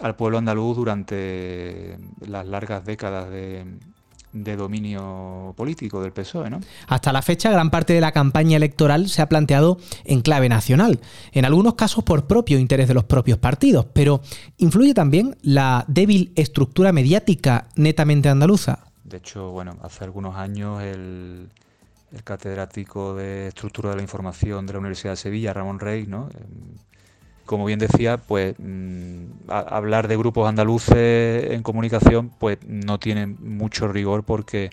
al 0.00 0.14
pueblo 0.14 0.36
andaluz 0.36 0.76
durante 0.76 1.96
las 2.20 2.46
largas 2.46 2.84
décadas 2.84 3.30
de, 3.30 3.64
dominio 4.56 5.54
político 5.56 6.02
del 6.02 6.12
PSOE. 6.12 6.50
¿no? 6.50 6.60
Hasta 6.88 7.12
la 7.12 7.22
fecha, 7.22 7.50
gran 7.50 7.70
parte 7.70 7.94
de 7.94 8.02
la 8.02 8.12
campaña 8.12 8.58
electoral 8.58 9.08
se 9.08 9.22
ha 9.22 9.28
planteado 9.28 9.78
en 10.04 10.20
clave 10.20 10.50
nacional, 10.50 11.00
en 11.32 11.46
algunos 11.46 11.74
casos 11.74 12.04
por 12.04 12.26
propio 12.26 12.58
interés 12.58 12.88
de 12.88 12.94
los 12.94 13.04
propios 13.04 13.38
partidos, 13.38 13.86
pero 13.94 14.20
¿influye 14.58 14.92
también 14.92 15.36
la 15.40 15.86
débil 15.88 16.32
estructura 16.36 16.92
mediática 16.92 17.68
netamente 17.74 18.28
andaluza? 18.28 18.80
De 19.04 19.16
hecho, 19.16 19.50
bueno, 19.50 19.78
hace 19.82 20.04
algunos 20.04 20.36
años 20.36 20.82
el, 20.82 21.48
catedrático 22.24 23.14
de 23.14 23.48
Estructura 23.48 23.90
de 23.90 23.96
la 23.96 24.02
Información 24.02 24.66
de 24.66 24.72
la 24.74 24.78
Universidad 24.80 25.12
de 25.12 25.16
Sevilla, 25.16 25.52
Ramón 25.52 25.80
Rey, 25.80 26.06
¿no? 26.06 26.28
Em, 26.34 26.76
como 27.46 27.64
bien 27.64 27.78
decía, 27.78 28.18
pues 28.18 28.54
mm, 28.58 29.48
hablar 29.48 30.08
de 30.08 30.16
grupos 30.16 30.48
andaluces 30.48 31.50
en 31.50 31.62
comunicación 31.62 32.30
pues 32.38 32.58
no 32.66 32.98
tiene 32.98 33.26
mucho 33.26 33.88
rigor 33.88 34.24
porque 34.24 34.70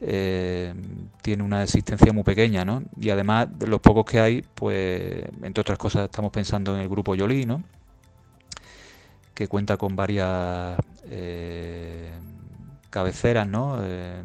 eh, 0.00 0.74
tiene 1.22 1.42
una 1.42 1.62
existencia 1.62 2.12
muy 2.12 2.24
pequeña, 2.24 2.64
¿no? 2.64 2.82
Y 3.00 3.10
además, 3.10 3.48
de 3.58 3.66
los 3.68 3.80
pocos 3.80 4.04
que 4.04 4.20
hay, 4.20 4.44
pues 4.54 5.24
entre 5.42 5.62
otras 5.62 5.78
cosas 5.78 6.04
estamos 6.04 6.30
pensando 6.32 6.74
en 6.74 6.82
el 6.82 6.88
grupo 6.88 7.14
Yoli, 7.14 7.46
¿no? 7.46 7.62
Que 9.34 9.48
cuenta 9.48 9.76
con 9.76 9.96
varias... 9.96 10.78
Eh, 11.10 12.10
cabeceras, 12.94 13.48
¿no? 13.48 13.78
Eh, 13.82 14.22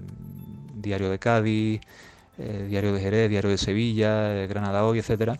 Diario 0.75 1.09
de 1.09 1.17
Cádiz, 1.17 1.81
eh, 2.39 2.65
Diario 2.69 2.93
de 2.93 3.01
Jerez, 3.01 3.29
Diario 3.29 3.49
de 3.49 3.57
Sevilla, 3.57 4.35
eh, 4.35 4.47
Granada 4.47 4.85
Hoy, 4.85 4.99
etcétera, 4.99 5.39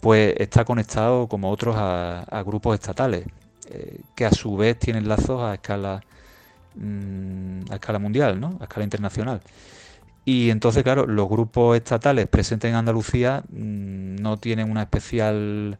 pues 0.00 0.34
está 0.38 0.64
conectado 0.64 1.28
como 1.28 1.50
otros 1.50 1.76
a, 1.78 2.42
grupos 2.44 2.74
estatales, 2.74 3.26
que 4.14 4.26
a 4.26 4.32
su 4.32 4.56
vez 4.56 4.78
tienen 4.78 5.08
lazos 5.08 5.40
a 5.42 5.54
escala 5.54 6.02
mm, 6.74 7.70
a 7.70 7.74
escala 7.76 7.98
mundial, 7.98 8.38
¿no? 8.40 8.58
A 8.60 8.64
escala 8.64 8.84
internacional. 8.84 9.40
Y 10.24 10.50
entonces, 10.50 10.82
claro, 10.82 11.06
los 11.06 11.28
grupos 11.28 11.76
estatales 11.76 12.28
presentes 12.28 12.70
en 12.70 12.76
Andalucía 12.76 13.42
mm, 13.48 14.16
no 14.16 14.38
tienen 14.38 14.70
una 14.70 14.82
especial 14.82 15.78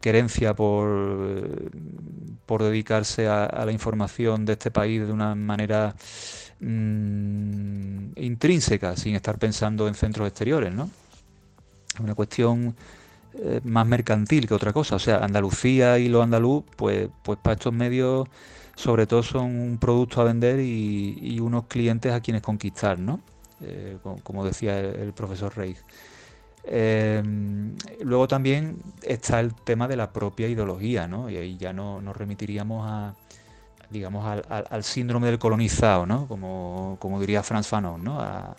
querencia 0.00 0.54
por, 0.54 1.70
por 2.46 2.62
dedicarse 2.62 3.28
a, 3.28 3.64
la 3.64 3.72
información 3.72 4.44
de 4.44 4.54
este 4.54 4.70
país 4.70 5.06
de 5.06 5.12
una 5.12 5.34
manera 5.34 5.94
mm, 6.60 8.12
intrínseca, 8.16 8.96
sin 8.96 9.14
estar 9.14 9.38
pensando 9.38 9.88
en 9.88 9.94
centros 9.94 10.28
exteriores, 10.28 10.72
¿no? 10.72 10.90
Una 12.00 12.14
cuestión 12.14 12.74
eh, 13.34 13.60
más 13.64 13.86
mercantil 13.86 14.48
que 14.48 14.54
otra 14.54 14.72
cosa. 14.72 14.96
O 14.96 14.98
sea, 14.98 15.18
Andalucía 15.18 15.98
y 15.98 16.08
lo 16.08 16.22
andaluz, 16.22 16.64
pues, 16.76 17.08
pues 17.22 17.38
para 17.38 17.54
estos 17.54 17.72
medios, 17.72 18.28
sobre 18.74 19.06
todo 19.06 19.22
son 19.22 19.44
un 19.44 19.78
producto 19.78 20.20
a 20.20 20.24
vender 20.24 20.60
y, 20.60 21.38
unos 21.40 21.66
clientes 21.66 22.12
a 22.12 22.20
quienes 22.20 22.42
conquistar, 22.42 22.98
¿no? 22.98 23.20
Eh, 23.60 23.98
como, 24.22 24.44
decía 24.44 24.78
el, 24.80 25.12
profesor 25.12 25.56
Reis. 25.56 25.84
Em, 26.64 27.76
luego 28.02 28.28
también 28.28 28.78
está 29.02 29.40
el 29.40 29.54
tema 29.54 29.88
de 29.88 29.96
la 29.96 30.12
propia 30.12 30.48
ideología, 30.48 31.06
¿no? 31.08 31.30
Y 31.30 31.36
ahí 31.36 31.56
ya 31.56 31.72
no, 31.72 32.00
nos 32.00 32.16
remitiríamos 32.16 32.86
a, 32.86 33.14
digamos, 33.90 34.42
al, 34.48 34.84
síndrome 34.84 35.28
del 35.28 35.38
colonizado, 35.38 36.06
¿no? 36.06 36.26
Como, 36.28 37.20
diría 37.20 37.42
Franz 37.42 37.68
Fanon, 37.68 38.02
¿no? 38.02 38.20
A, 38.20 38.56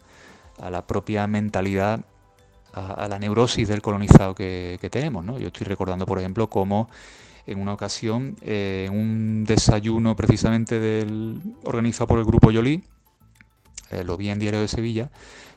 la 0.70 0.86
propia 0.86 1.26
mentalidad, 1.28 2.02
a, 2.74 3.08
la 3.08 3.20
neurosis 3.20 3.68
del 3.68 3.82
colonizado 3.82 4.36
que, 4.36 4.90
tenemos, 4.92 5.24
¿no? 5.24 5.40
Yo 5.40 5.48
estoy 5.48 5.66
recordando, 5.66 6.06
por 6.06 6.20
ejemplo, 6.20 6.50
cómo 6.50 6.90
en 7.46 7.60
una 7.60 7.74
ocasión, 7.74 8.36
eh, 8.42 8.86
en 8.88 8.98
un 8.98 9.46
desayuno 9.46 10.16
precisamente 10.16 10.80
del, 10.80 11.42
organizado 11.64 12.08
por 12.08 12.20
el 12.20 12.26
Grupo 12.26 12.52
Yoli, 12.52 12.84
eh, 13.92 14.04
lo 14.04 14.18
vi 14.18 14.30
en 14.30 14.40
Diario 14.40 14.62
de 14.62 14.68
Sevilla, 14.68 15.10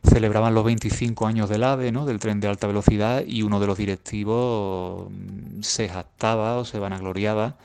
celebraban 0.02 0.54
los 0.54 0.64
25 0.64 1.26
años 1.26 1.48
del 1.48 1.64
AVE, 1.64 1.92
¿no? 1.92 2.06
del 2.06 2.18
tren 2.18 2.40
de 2.40 2.48
alta 2.48 2.66
velocidad, 2.66 3.24
y 3.26 3.42
uno 3.42 3.60
de 3.60 3.66
los 3.66 3.76
directivos 3.76 5.10
mm, 5.10 5.60
se 5.62 5.88
jactaba 5.88 6.56
o 6.56 6.64
se 6.64 6.78
vanagloriaba 6.78 7.56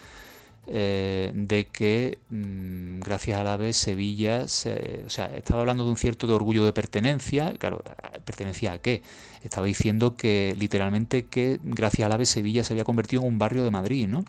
eh, 0.69 1.31
de 1.33 1.67
que 1.67 2.19
mm, 2.29 2.99
gracias 2.99 3.39
al 3.39 3.47
AVE 3.47 3.71
Sevilla, 3.73 4.43
o 4.43 4.47
sea, 4.47 5.27
estaba 5.35 5.61
hablando 5.61 5.85
de 5.85 5.91
un 5.91 5.97
cierto 5.97 6.33
orgullo 6.35 6.65
de 6.65 6.73
pertenencia, 6.73 7.53
claro, 7.53 7.83
¿pertenencia 8.25 8.73
a 8.73 8.77
qué? 8.79 9.01
Estaba 9.43 9.65
diciendo 9.65 10.17
que 10.17 10.55
literalmente 10.59 11.25
que 11.25 11.59
gracias 11.63 12.05
al 12.05 12.11
AVE 12.11 12.25
Sevilla 12.25 12.63
se 12.63 12.73
había 12.73 12.83
convertido 12.83 13.21
en 13.21 13.29
un 13.29 13.39
barrio 13.39 13.63
de 13.63 13.71
Madrid, 13.71 14.07
¿no? 14.07 14.25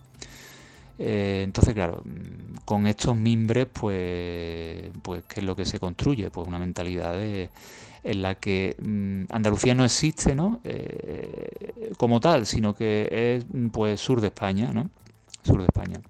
Eh, 0.99 1.43
entonces, 1.45 1.75
claro, 1.75 2.03
mm, 2.05 2.65
con 2.65 2.87
estos 2.87 3.17
mimbres, 3.17 3.67
pues, 3.73 4.91
pues, 5.03 5.25
¿qué 5.29 5.41
es 5.41 5.47
lo 5.47 5.57
que 5.57 5.65
se 5.65 5.81
construye? 5.81 6.31
Pues 6.31 6.47
una 6.47 6.59
mentalidad 6.59 7.17
en 8.05 8.23
la 8.23 8.35
que 8.37 8.77
mm, 8.81 9.25
Andalucía 9.35 9.75
no 9.75 9.85
existe 9.85 10.35
¿no? 10.35 10.61
Eh, 10.65 11.93
como 11.97 12.21
tal, 12.21 12.47
sino 12.47 12.75
que 12.75 13.09
es 13.11 13.45
pues 13.73 14.01
sur 14.01 14.21
de 14.21 14.29
España, 14.29 14.73
¿no? 14.73 14.91
Sur 15.43 15.59
de 15.59 15.67
España. 15.67 16.01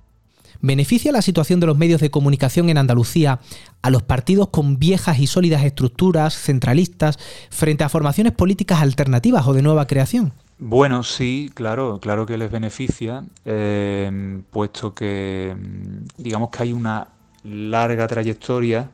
¿Beneficia 0.61 1.13
la 1.13 1.23
situación 1.23 1.61
de 1.61 1.67
los 1.67 1.79
medios 1.79 2.01
de 2.01 2.11
comunicación 2.11 2.69
en 2.69 2.79
Andalucía 2.79 3.39
a 3.81 3.91
los 3.91 4.03
partidos 4.03 4.49
con 4.49 4.79
viejas 4.79 5.21
y 5.21 5.29
sólidas 5.29 5.65
estructuras 5.65 6.35
centralistas 6.35 7.19
frente 7.51 7.85
a 7.85 7.89
formaciones 7.89 8.33
políticas 8.33 8.83
alternativas 8.83 9.47
o 9.47 9.55
de 9.55 9.63
nueva 9.63 9.87
creación? 9.87 10.33
Bueno, 10.59 11.05
sí, 11.05 11.53
claro, 11.55 12.01
claro 12.01 12.27
que 12.27 12.37
les 12.37 12.51
beneficia, 12.51 13.23
eh, 13.45 14.41
puesto 14.51 14.93
que 14.93 15.57
mm, 15.57 16.23
digamos 16.23 16.51
que 16.51 16.65
hay 16.65 16.73
una 16.73 17.07
larga 17.45 18.09
trayectoria 18.09 18.91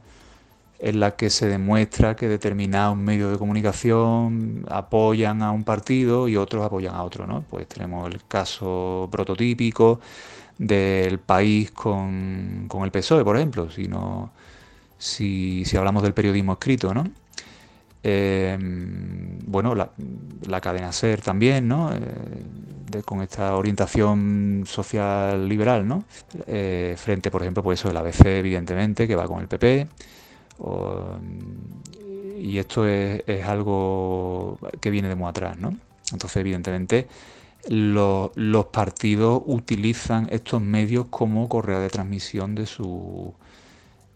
en 0.78 1.00
la 1.00 1.16
que 1.16 1.30
se 1.30 1.46
demuestra 1.46 2.14
que 2.14 2.28
determinados 2.28 2.98
medios 2.98 3.32
de 3.32 3.38
comunicación 3.38 4.66
apoyan 4.68 5.40
a 5.40 5.50
un 5.50 5.64
partido 5.64 6.28
y 6.28 6.36
otros 6.36 6.62
apoyan 6.66 6.94
a 6.94 7.02
otro, 7.04 7.26
¿no? 7.26 7.42
Pues 7.48 7.66
tenemos 7.66 8.12
el 8.12 8.22
caso 8.26 9.08
prototípico 9.10 10.00
del 10.58 11.18
país 11.18 11.70
con, 11.70 12.68
el 12.82 12.90
PSOE, 12.90 13.24
por 13.24 13.36
ejemplo, 13.36 13.70
si, 13.70 13.88
si, 14.98 15.64
si 15.64 15.76
hablamos 15.76 16.02
del 16.02 16.14
periodismo 16.14 16.52
escrito, 16.52 16.94
¿no? 16.94 17.04
Eh, 18.06 18.56
bueno, 19.46 19.74
la, 19.74 20.60
cadena 20.60 20.92
SER 20.92 21.22
también, 21.22 21.66
¿no? 21.66 21.90
Eh, 21.94 23.02
con 23.04 23.22
esta 23.22 23.56
orientación 23.56 24.64
social 24.66 25.48
liberal, 25.48 25.88
¿no? 25.88 26.04
Eh, 26.46 26.94
frente, 26.98 27.30
por 27.30 27.42
ejemplo, 27.42 27.62
pues 27.62 27.80
eso, 27.80 27.90
el 27.90 27.96
ABC, 27.96 28.26
evidentemente, 28.26 29.08
que 29.08 29.16
va 29.16 29.26
con 29.26 29.40
el 29.40 29.48
PP 29.48 29.88
y 32.38 32.58
esto 32.58 32.86
es, 32.86 33.22
algo 33.46 34.58
que 34.80 34.90
viene 34.90 35.08
de 35.08 35.14
muy 35.14 35.28
atrás, 35.28 35.56
¿no? 35.56 35.74
Entonces, 36.12 36.36
evidentemente, 36.36 37.08
los 37.68 38.66
partidos 38.72 39.42
utilizan 39.46 40.28
estos 40.30 40.60
medios 40.60 41.06
como 41.10 41.48
correa 41.48 41.78
de 41.78 41.88
transmisión 41.88 42.54
de 42.54 42.66
su 42.66 43.34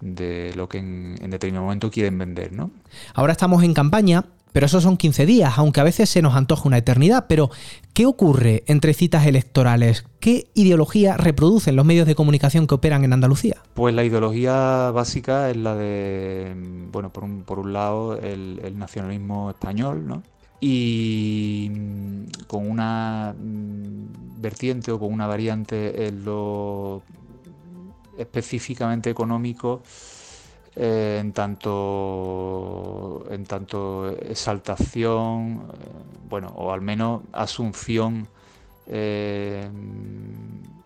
de 0.01 0.53
lo 0.55 0.68
que 0.68 0.78
en, 0.78 1.16
en 1.20 1.30
determinado 1.30 1.64
momento 1.64 1.90
quieren 1.90 2.16
vender, 2.18 2.53
¿no? 2.53 2.70
Ahora 3.14 3.32
estamos 3.32 3.64
en 3.64 3.74
campaña 3.74 4.24
pero 4.53 4.66
esos 4.66 4.82
son 4.82 4.96
15 4.96 5.26
días, 5.26 5.55
aunque 5.57 5.80
a 5.80 5.84
veces 5.84 6.09
se 6.09 6.22
nos 6.22 6.34
antoja 6.34 6.66
una 6.66 6.78
eternidad. 6.78 7.26
Pero, 7.28 7.51
¿qué 7.92 8.07
ocurre 8.07 8.64
entre 8.66 8.94
citas 8.94 9.26
electorales? 9.26 10.05
¿Qué 10.20 10.49
ideología 10.55 11.16
reproducen 11.16 11.76
los 11.76 11.84
medios 11.84 12.07
de 12.07 12.14
comunicación 12.14 12.66
que 12.66 12.74
operan 12.74 13.05
en 13.05 13.12
Andalucía? 13.12 13.57
Pues 13.74 13.94
la 13.94 14.05
ideología 14.05 14.90
básica 14.90 15.51
es 15.51 15.57
la 15.57 15.74
de, 15.74 16.55
bueno, 16.90 17.11
por 17.11 17.24
un, 17.24 17.42
por 17.42 17.59
un 17.59 17.72
lado, 17.72 18.18
el, 18.18 18.78
nacionalismo 18.78 19.51
español, 19.51 20.07
¿no? 20.07 20.22
Y 20.61 21.70
mm, 21.70 22.24
con 22.46 22.68
una 22.68 23.34
mm, 23.36 24.40
vertiente 24.40 24.92
o 24.92 24.98
con 24.98 25.12
una 25.12 25.26
variante 25.26 26.09
en 26.09 26.24
lo 26.24 27.02
específicamente 28.18 29.11
económico 29.11 29.82
eh, 30.80 31.18
en 31.20 31.32
tanto 31.32 33.24
en 33.30 33.44
tanto 33.46 34.11
exaltación, 34.11 35.66
eh, 35.72 35.76
bueno, 36.28 36.52
o 36.56 36.72
al 36.72 36.80
menos 36.82 37.22
asunción 37.32 38.28
eh, 38.86 39.68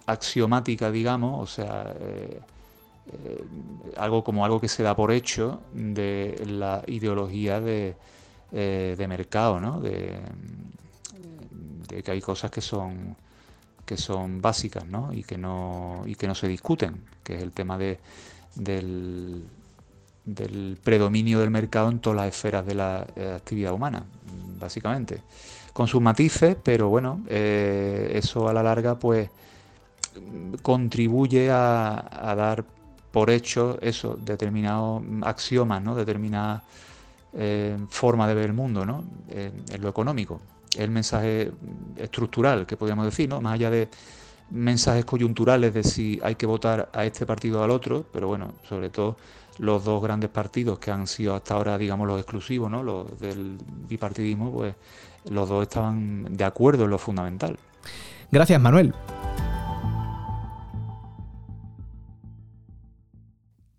axiomática, 0.07 0.91
digamos, 0.91 1.43
o 1.43 1.47
sea, 1.47 1.95
algo 3.97 4.25
como 4.25 4.45
algo 4.47 4.61
que 4.61 4.69
se 4.69 4.83
da 4.83 4.97
por 4.97 5.13
hecho 5.13 5.61
de 5.75 6.43
la 6.47 6.83
ideología 6.87 7.61
de, 7.61 7.95
mercado, 8.53 9.61
¿no? 9.61 9.81
De, 9.81 10.19
de, 11.89 12.03
que 12.03 12.11
hay 12.11 12.21
cosas 12.21 12.51
que 12.51 12.61
son 12.61 13.17
que 13.85 13.97
son 13.97 14.41
básicas, 14.41 14.87
¿no? 14.87 15.13
Y 15.13 15.25
que 15.25 15.37
no 15.39 16.03
y 16.07 16.15
que 16.15 16.27
no 16.27 16.35
se 16.35 16.49
discuten, 16.49 17.03
que 17.25 17.35
es 17.37 17.43
el 17.43 17.53
tema 17.53 17.79
de, 17.79 17.99
del, 18.55 19.45
predominio 20.83 21.41
del 21.41 21.51
mercado 21.51 21.91
en 21.91 21.99
todas 21.99 22.17
las 22.17 22.29
esferas 22.29 22.65
de 22.67 22.75
la 22.75 23.07
eh, 23.17 23.33
actividad 23.37 23.73
humana, 23.73 24.05
básicamente. 24.59 25.23
Con 25.73 25.89
sus 25.89 26.03
matices, 26.03 26.57
pero 26.63 26.89
bueno, 26.89 27.25
eh, 27.29 28.13
eso 28.15 28.49
a 28.49 28.53
la 28.53 28.63
larga 28.63 28.99
pues 28.99 29.31
contribuye 30.63 31.51
a, 31.51 32.35
dar 32.37 32.65
por 33.11 33.31
hecho 33.31 33.79
eso, 33.81 34.19
determinados 34.21 35.03
axiomas, 35.23 35.83
¿no? 35.83 35.95
determinadas 35.95 36.63
eh, 37.35 37.77
formas 37.89 38.29
de 38.29 38.35
ver 38.35 38.47
el 38.47 38.53
mundo, 38.53 38.85
¿no? 38.85 39.05
en 39.29 39.81
lo 39.81 39.89
económico. 39.89 40.41
El 40.77 40.91
mensaje 40.91 41.53
estructural 41.97 42.67
que 42.67 42.77
podríamos 42.77 43.05
decir, 43.05 43.29
¿no? 43.29 43.41
más 43.41 43.55
allá 43.55 43.71
de 43.71 43.89
mensajes 44.51 45.05
coyunturales 45.05 45.73
de 45.73 45.83
si 45.83 46.21
hay 46.23 46.35
que 46.35 46.47
votar 46.47 46.91
a 46.93 47.05
este 47.05 47.27
partido 47.27 47.61
o 47.61 47.65
al 47.65 47.71
otro, 47.71 48.05
pero 48.13 48.29
bueno, 48.29 48.53
sobre 48.69 48.91
todo 48.91 49.17
los 49.59 49.85
dos 49.85 50.03
grandes 50.03 50.31
partidos 50.31 50.79
que 50.79 50.91
han 50.91 51.07
sido 51.07 51.35
hasta 51.35 51.55
ahora, 51.55 51.79
digamos, 51.79 52.07
los 52.07 52.19
exclusivos, 52.19 52.71
¿no? 52.71 52.83
Los 52.83 53.19
del 53.19 53.59
bipartidismo, 53.89 54.53
pues 54.53 54.75
los 55.31 55.49
dos 55.49 55.63
estaban 55.63 56.37
de 56.37 56.45
acuerdo 56.45 56.85
en 56.85 56.91
lo 56.91 56.99
fundamental. 56.99 57.59
Gracias, 58.31 58.61
Manuel. 58.61 58.95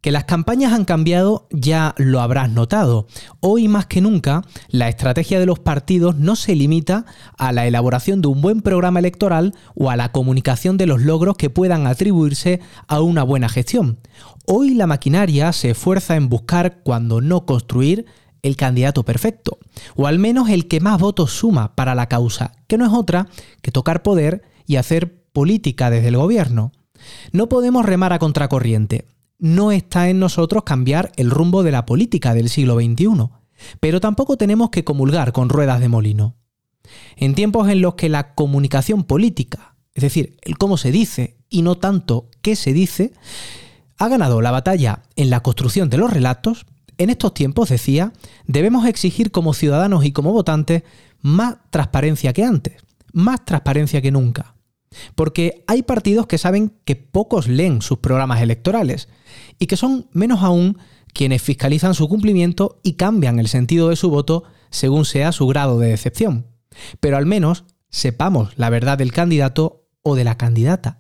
Que 0.04 0.12
las 0.12 0.26
campañas 0.26 0.74
han 0.74 0.84
cambiado 0.84 1.48
ya 1.50 1.96
lo 1.98 2.20
habrás 2.20 2.50
notado. 2.50 3.08
Hoy 3.40 3.70
más 3.70 3.86
que 3.86 4.02
nunca, 4.02 4.42
la 4.68 4.90
estrategia 4.90 5.40
de 5.40 5.46
los 5.46 5.60
partidos 5.60 6.18
no 6.18 6.36
se 6.36 6.58
limita 6.58 7.06
a 7.38 7.54
la 7.54 7.68
elaboración 7.68 8.22
de 8.22 8.28
un 8.28 8.42
buen 8.42 8.62
programa 8.62 9.00
electoral 9.00 9.56
o 9.76 9.90
a 9.90 9.96
la 9.96 10.12
comunicación 10.12 10.76
de 10.76 10.88
los 10.88 11.02
logros 11.02 11.38
que 11.38 11.50
puedan 11.50 11.88
atribuirse 11.88 12.60
a 12.90 13.00
una 13.00 13.24
buena 13.24 13.48
gestión. 13.48 13.98
Hoy 14.46 14.74
la 14.74 14.88
maquinaria 14.88 15.54
se 15.54 15.70
esfuerza 15.70 16.18
en 16.18 16.28
buscar, 16.28 16.82
cuando 16.84 17.22
no 17.22 17.46
construir, 17.46 18.06
el 18.42 18.58
candidato 18.58 19.04
perfecto, 19.04 19.58
o 19.96 20.06
al 20.06 20.20
menos 20.20 20.50
el 20.50 20.68
que 20.68 20.82
más 20.82 21.00
votos 21.00 21.32
suma 21.32 21.76
para 21.76 21.96
la 21.96 22.10
causa, 22.10 22.52
que 22.68 22.78
no 22.78 22.86
es 22.86 22.92
otra 22.92 23.30
que 23.62 23.72
tocar 23.72 24.04
poder 24.04 24.42
y 24.68 24.76
hacer 24.76 25.24
política 25.32 25.90
desde 25.90 26.10
el 26.10 26.18
gobierno. 26.18 26.74
No 27.32 27.48
podemos 27.48 27.86
remar 27.86 28.12
a 28.12 28.20
contracorriente 28.20 29.06
no 29.44 29.74
está 29.74 30.08
en 30.08 30.20
nosotros 30.20 30.64
cambiar 30.64 31.12
el 31.18 31.30
rumbo 31.30 31.64
de 31.64 31.72
la 31.74 31.86
política 31.86 32.34
del 32.34 32.48
siglo 32.48 32.76
XXI, 32.76 33.28
pero 33.82 34.00
tampoco 34.00 34.38
tenemos 34.38 34.70
que 34.70 34.86
comulgar 34.86 35.34
con 35.34 35.50
ruedas 35.50 35.82
de 35.82 35.90
molino. 35.90 36.38
En 37.18 37.36
tiempos 37.36 37.68
en 37.68 37.82
los 37.82 37.96
que 37.96 38.08
la 38.08 38.36
comunicación 38.36 39.04
política, 39.04 39.76
es 39.96 40.04
decir, 40.04 40.38
el 40.44 40.58
cómo 40.58 40.78
se 40.78 40.94
dice 40.94 41.36
y 41.50 41.62
no 41.62 41.76
tanto 41.76 42.30
qué 42.42 42.56
se 42.56 42.72
dice, 42.72 43.12
ha 43.98 44.08
ganado 44.08 44.40
la 44.40 44.52
batalla 44.52 45.04
en 45.18 45.30
la 45.30 45.42
construcción 45.42 45.90
de 45.90 45.98
los 45.98 46.14
relatos, 46.14 46.66
en 46.98 47.10
estos 47.10 47.34
tiempos, 47.34 47.68
decía, 47.68 48.14
debemos 48.48 48.86
exigir 48.86 49.30
como 49.32 49.54
ciudadanos 49.54 50.06
y 50.06 50.14
como 50.14 50.32
votantes 50.32 50.84
más 51.20 51.58
transparencia 51.70 52.32
que 52.32 52.46
antes, 52.46 52.78
más 53.12 53.44
transparencia 53.44 54.02
que 54.02 54.12
nunca. 54.12 54.53
Porque 55.16 55.64
hay 55.68 55.84
partidos 55.84 56.28
que 56.28 56.38
saben 56.38 56.74
que 56.86 56.96
pocos 56.96 57.48
leen 57.48 57.82
sus 57.82 58.00
programas 58.00 58.42
electorales 58.42 59.10
y 59.60 59.68
que 59.68 59.78
son 59.78 60.08
menos 60.12 60.44
aún 60.44 60.78
quienes 61.14 61.42
fiscalizan 61.42 61.94
su 61.94 62.10
cumplimiento 62.10 62.80
y 62.84 62.94
cambian 62.94 63.40
el 63.40 63.48
sentido 63.48 63.90
de 63.90 63.96
su 63.96 64.10
voto 64.10 64.44
según 64.70 65.06
sea 65.06 65.32
su 65.32 65.48
grado 65.48 65.80
de 65.80 65.90
decepción. 65.90 66.48
Pero 67.00 67.18
al 67.18 67.26
menos 67.26 67.66
sepamos 67.90 68.58
la 68.58 68.70
verdad 68.70 68.98
del 68.98 69.14
candidato 69.14 69.86
o 70.02 70.16
de 70.16 70.24
la 70.24 70.38
candidata. 70.38 71.00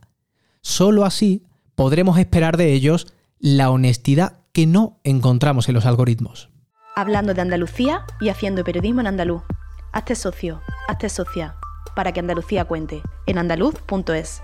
Solo 0.61 1.03
así 1.03 1.45
podremos 1.75 2.17
esperar 2.19 2.57
de 2.57 2.73
ellos 2.73 3.07
la 3.39 3.71
honestidad 3.71 4.39
que 4.53 4.67
no 4.67 4.99
encontramos 5.03 5.67
en 5.67 5.73
los 5.73 5.85
algoritmos. 5.85 6.49
Hablando 6.95 7.33
de 7.33 7.41
Andalucía 7.41 8.05
y 8.21 8.29
haciendo 8.29 8.63
periodismo 8.63 9.01
en 9.01 9.07
andaluz. 9.07 9.41
Hazte 9.91 10.15
socio, 10.15 10.61
hazte 10.87 11.09
socia 11.09 11.55
para 11.95 12.11
que 12.11 12.19
Andalucía 12.19 12.65
cuente, 12.65 13.01
en 13.25 13.37
andaluz.es. 13.37 14.41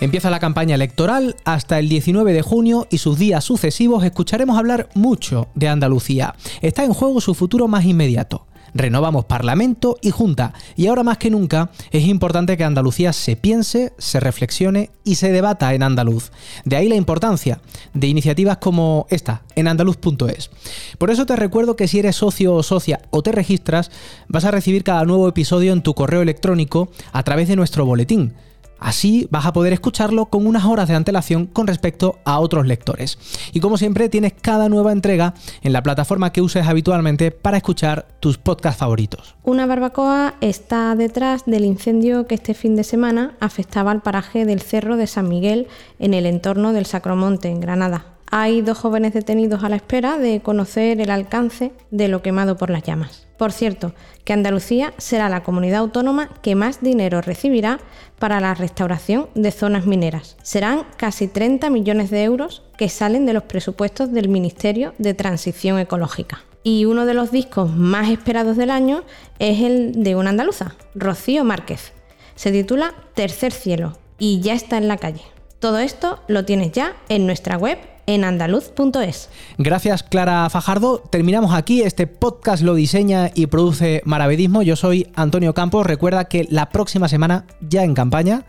Empieza 0.00 0.30
la 0.30 0.40
campaña 0.40 0.74
electoral 0.74 1.36
hasta 1.44 1.78
el 1.78 1.88
19 1.88 2.32
de 2.32 2.42
junio 2.42 2.86
y 2.90 2.98
sus 2.98 3.18
días 3.18 3.44
sucesivos 3.44 4.04
escucharemos 4.04 4.58
hablar 4.58 4.88
mucho 4.94 5.48
de 5.54 5.68
Andalucía. 5.68 6.34
Está 6.62 6.84
en 6.84 6.94
juego 6.94 7.20
su 7.20 7.34
futuro 7.34 7.68
más 7.68 7.84
inmediato 7.84 8.47
renovamos 8.74 9.24
Parlamento 9.24 9.96
y 10.02 10.10
Junta, 10.10 10.52
y 10.76 10.86
ahora 10.86 11.02
más 11.02 11.18
que 11.18 11.30
nunca 11.30 11.70
es 11.90 12.04
importante 12.04 12.56
que 12.56 12.64
Andalucía 12.64 13.12
se 13.12 13.36
piense, 13.36 13.92
se 13.98 14.20
reflexione 14.20 14.90
y 15.04 15.16
se 15.16 15.32
debata 15.32 15.74
en 15.74 15.82
andaluz. 15.82 16.30
De 16.64 16.76
ahí 16.76 16.88
la 16.88 16.96
importancia 16.96 17.60
de 17.94 18.06
iniciativas 18.06 18.58
como 18.58 19.06
esta, 19.10 19.42
en 19.54 19.68
andaluz.es. 19.68 20.50
Por 20.98 21.10
eso 21.10 21.26
te 21.26 21.36
recuerdo 21.36 21.76
que 21.76 21.88
si 21.88 21.98
eres 21.98 22.16
socio 22.16 22.54
o 22.54 22.62
socia 22.62 23.00
o 23.10 23.22
te 23.22 23.32
registras, 23.32 23.90
vas 24.28 24.44
a 24.44 24.50
recibir 24.50 24.84
cada 24.84 25.04
nuevo 25.04 25.28
episodio 25.28 25.72
en 25.72 25.82
tu 25.82 25.94
correo 25.94 26.22
electrónico 26.22 26.90
a 27.12 27.22
través 27.22 27.48
de 27.48 27.56
nuestro 27.56 27.84
boletín 27.84 28.34
Así 28.78 29.26
vas 29.30 29.46
a 29.46 29.52
poder 29.52 29.72
escucharlo 29.72 30.26
con 30.26 30.46
unas 30.46 30.64
horas 30.64 30.88
de 30.88 30.94
antelación 30.94 31.46
con 31.46 31.66
respecto 31.66 32.18
a 32.24 32.38
otros 32.40 32.66
lectores. 32.66 33.18
Y 33.52 33.60
como 33.60 33.76
siempre 33.76 34.08
tienes 34.08 34.34
cada 34.40 34.68
nueva 34.68 34.92
entrega 34.92 35.34
en 35.62 35.72
la 35.72 35.82
plataforma 35.82 36.32
que 36.32 36.42
uses 36.42 36.66
habitualmente 36.66 37.30
para 37.30 37.56
escuchar 37.56 38.06
tus 38.20 38.38
podcasts 38.38 38.80
favoritos. 38.80 39.34
Una 39.42 39.66
barbacoa 39.66 40.34
está 40.40 40.94
detrás 40.94 41.44
del 41.46 41.64
incendio 41.64 42.26
que 42.26 42.34
este 42.34 42.54
fin 42.54 42.76
de 42.76 42.84
semana 42.84 43.34
afectaba 43.40 43.90
al 43.90 44.02
paraje 44.02 44.44
del 44.44 44.60
Cerro 44.60 44.96
de 44.96 45.06
San 45.06 45.28
Miguel 45.28 45.68
en 45.98 46.14
el 46.14 46.26
entorno 46.26 46.72
del 46.72 46.86
Sacromonte, 46.86 47.48
en 47.48 47.60
Granada. 47.60 48.17
Hay 48.30 48.60
dos 48.60 48.76
jóvenes 48.76 49.14
detenidos 49.14 49.64
a 49.64 49.70
la 49.70 49.76
espera 49.76 50.18
de 50.18 50.40
conocer 50.40 51.00
el 51.00 51.10
alcance 51.10 51.72
de 51.90 52.08
lo 52.08 52.20
quemado 52.20 52.58
por 52.58 52.68
las 52.68 52.82
llamas. 52.82 53.26
Por 53.38 53.52
cierto, 53.52 53.94
que 54.24 54.34
Andalucía 54.34 54.92
será 54.98 55.30
la 55.30 55.42
comunidad 55.42 55.80
autónoma 55.80 56.28
que 56.42 56.54
más 56.54 56.82
dinero 56.82 57.22
recibirá 57.22 57.80
para 58.18 58.40
la 58.40 58.52
restauración 58.52 59.28
de 59.34 59.50
zonas 59.50 59.86
mineras. 59.86 60.36
Serán 60.42 60.82
casi 60.98 61.26
30 61.28 61.70
millones 61.70 62.10
de 62.10 62.24
euros 62.24 62.62
que 62.76 62.90
salen 62.90 63.24
de 63.24 63.32
los 63.32 63.44
presupuestos 63.44 64.12
del 64.12 64.28
Ministerio 64.28 64.92
de 64.98 65.14
Transición 65.14 65.78
Ecológica. 65.78 66.42
Y 66.62 66.84
uno 66.84 67.06
de 67.06 67.14
los 67.14 67.30
discos 67.30 67.74
más 67.74 68.10
esperados 68.10 68.58
del 68.58 68.70
año 68.70 69.04
es 69.38 69.62
el 69.62 70.02
de 70.02 70.16
una 70.16 70.30
andaluza, 70.30 70.74
Rocío 70.94 71.44
Márquez. 71.44 71.92
Se 72.34 72.52
titula 72.52 72.92
Tercer 73.14 73.52
Cielo 73.52 73.96
y 74.18 74.40
ya 74.40 74.52
está 74.52 74.76
en 74.76 74.88
la 74.88 74.98
calle. 74.98 75.22
Todo 75.60 75.78
esto 75.78 76.20
lo 76.28 76.44
tienes 76.44 76.72
ya 76.72 76.94
en 77.08 77.24
nuestra 77.24 77.56
web 77.56 77.78
en 78.08 78.24
andaluz.es. 78.24 79.28
Gracias 79.58 80.02
Clara 80.02 80.48
Fajardo. 80.50 80.98
Terminamos 81.10 81.54
aquí. 81.54 81.82
Este 81.82 82.06
podcast 82.06 82.62
lo 82.62 82.74
diseña 82.74 83.30
y 83.34 83.46
produce 83.46 84.02
Maravedismo. 84.04 84.62
Yo 84.62 84.76
soy 84.76 85.08
Antonio 85.14 85.52
Campos. 85.54 85.86
Recuerda 85.86 86.24
que 86.24 86.48
la 86.50 86.70
próxima 86.70 87.08
semana, 87.08 87.44
ya 87.60 87.84
en 87.84 87.94
campaña, 87.94 88.44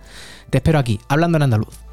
te 0.50 0.60
espero 0.60 0.80
aquí, 0.80 1.00
hablando 1.10 1.38
en 1.38 1.44
andaluz. 1.44 1.89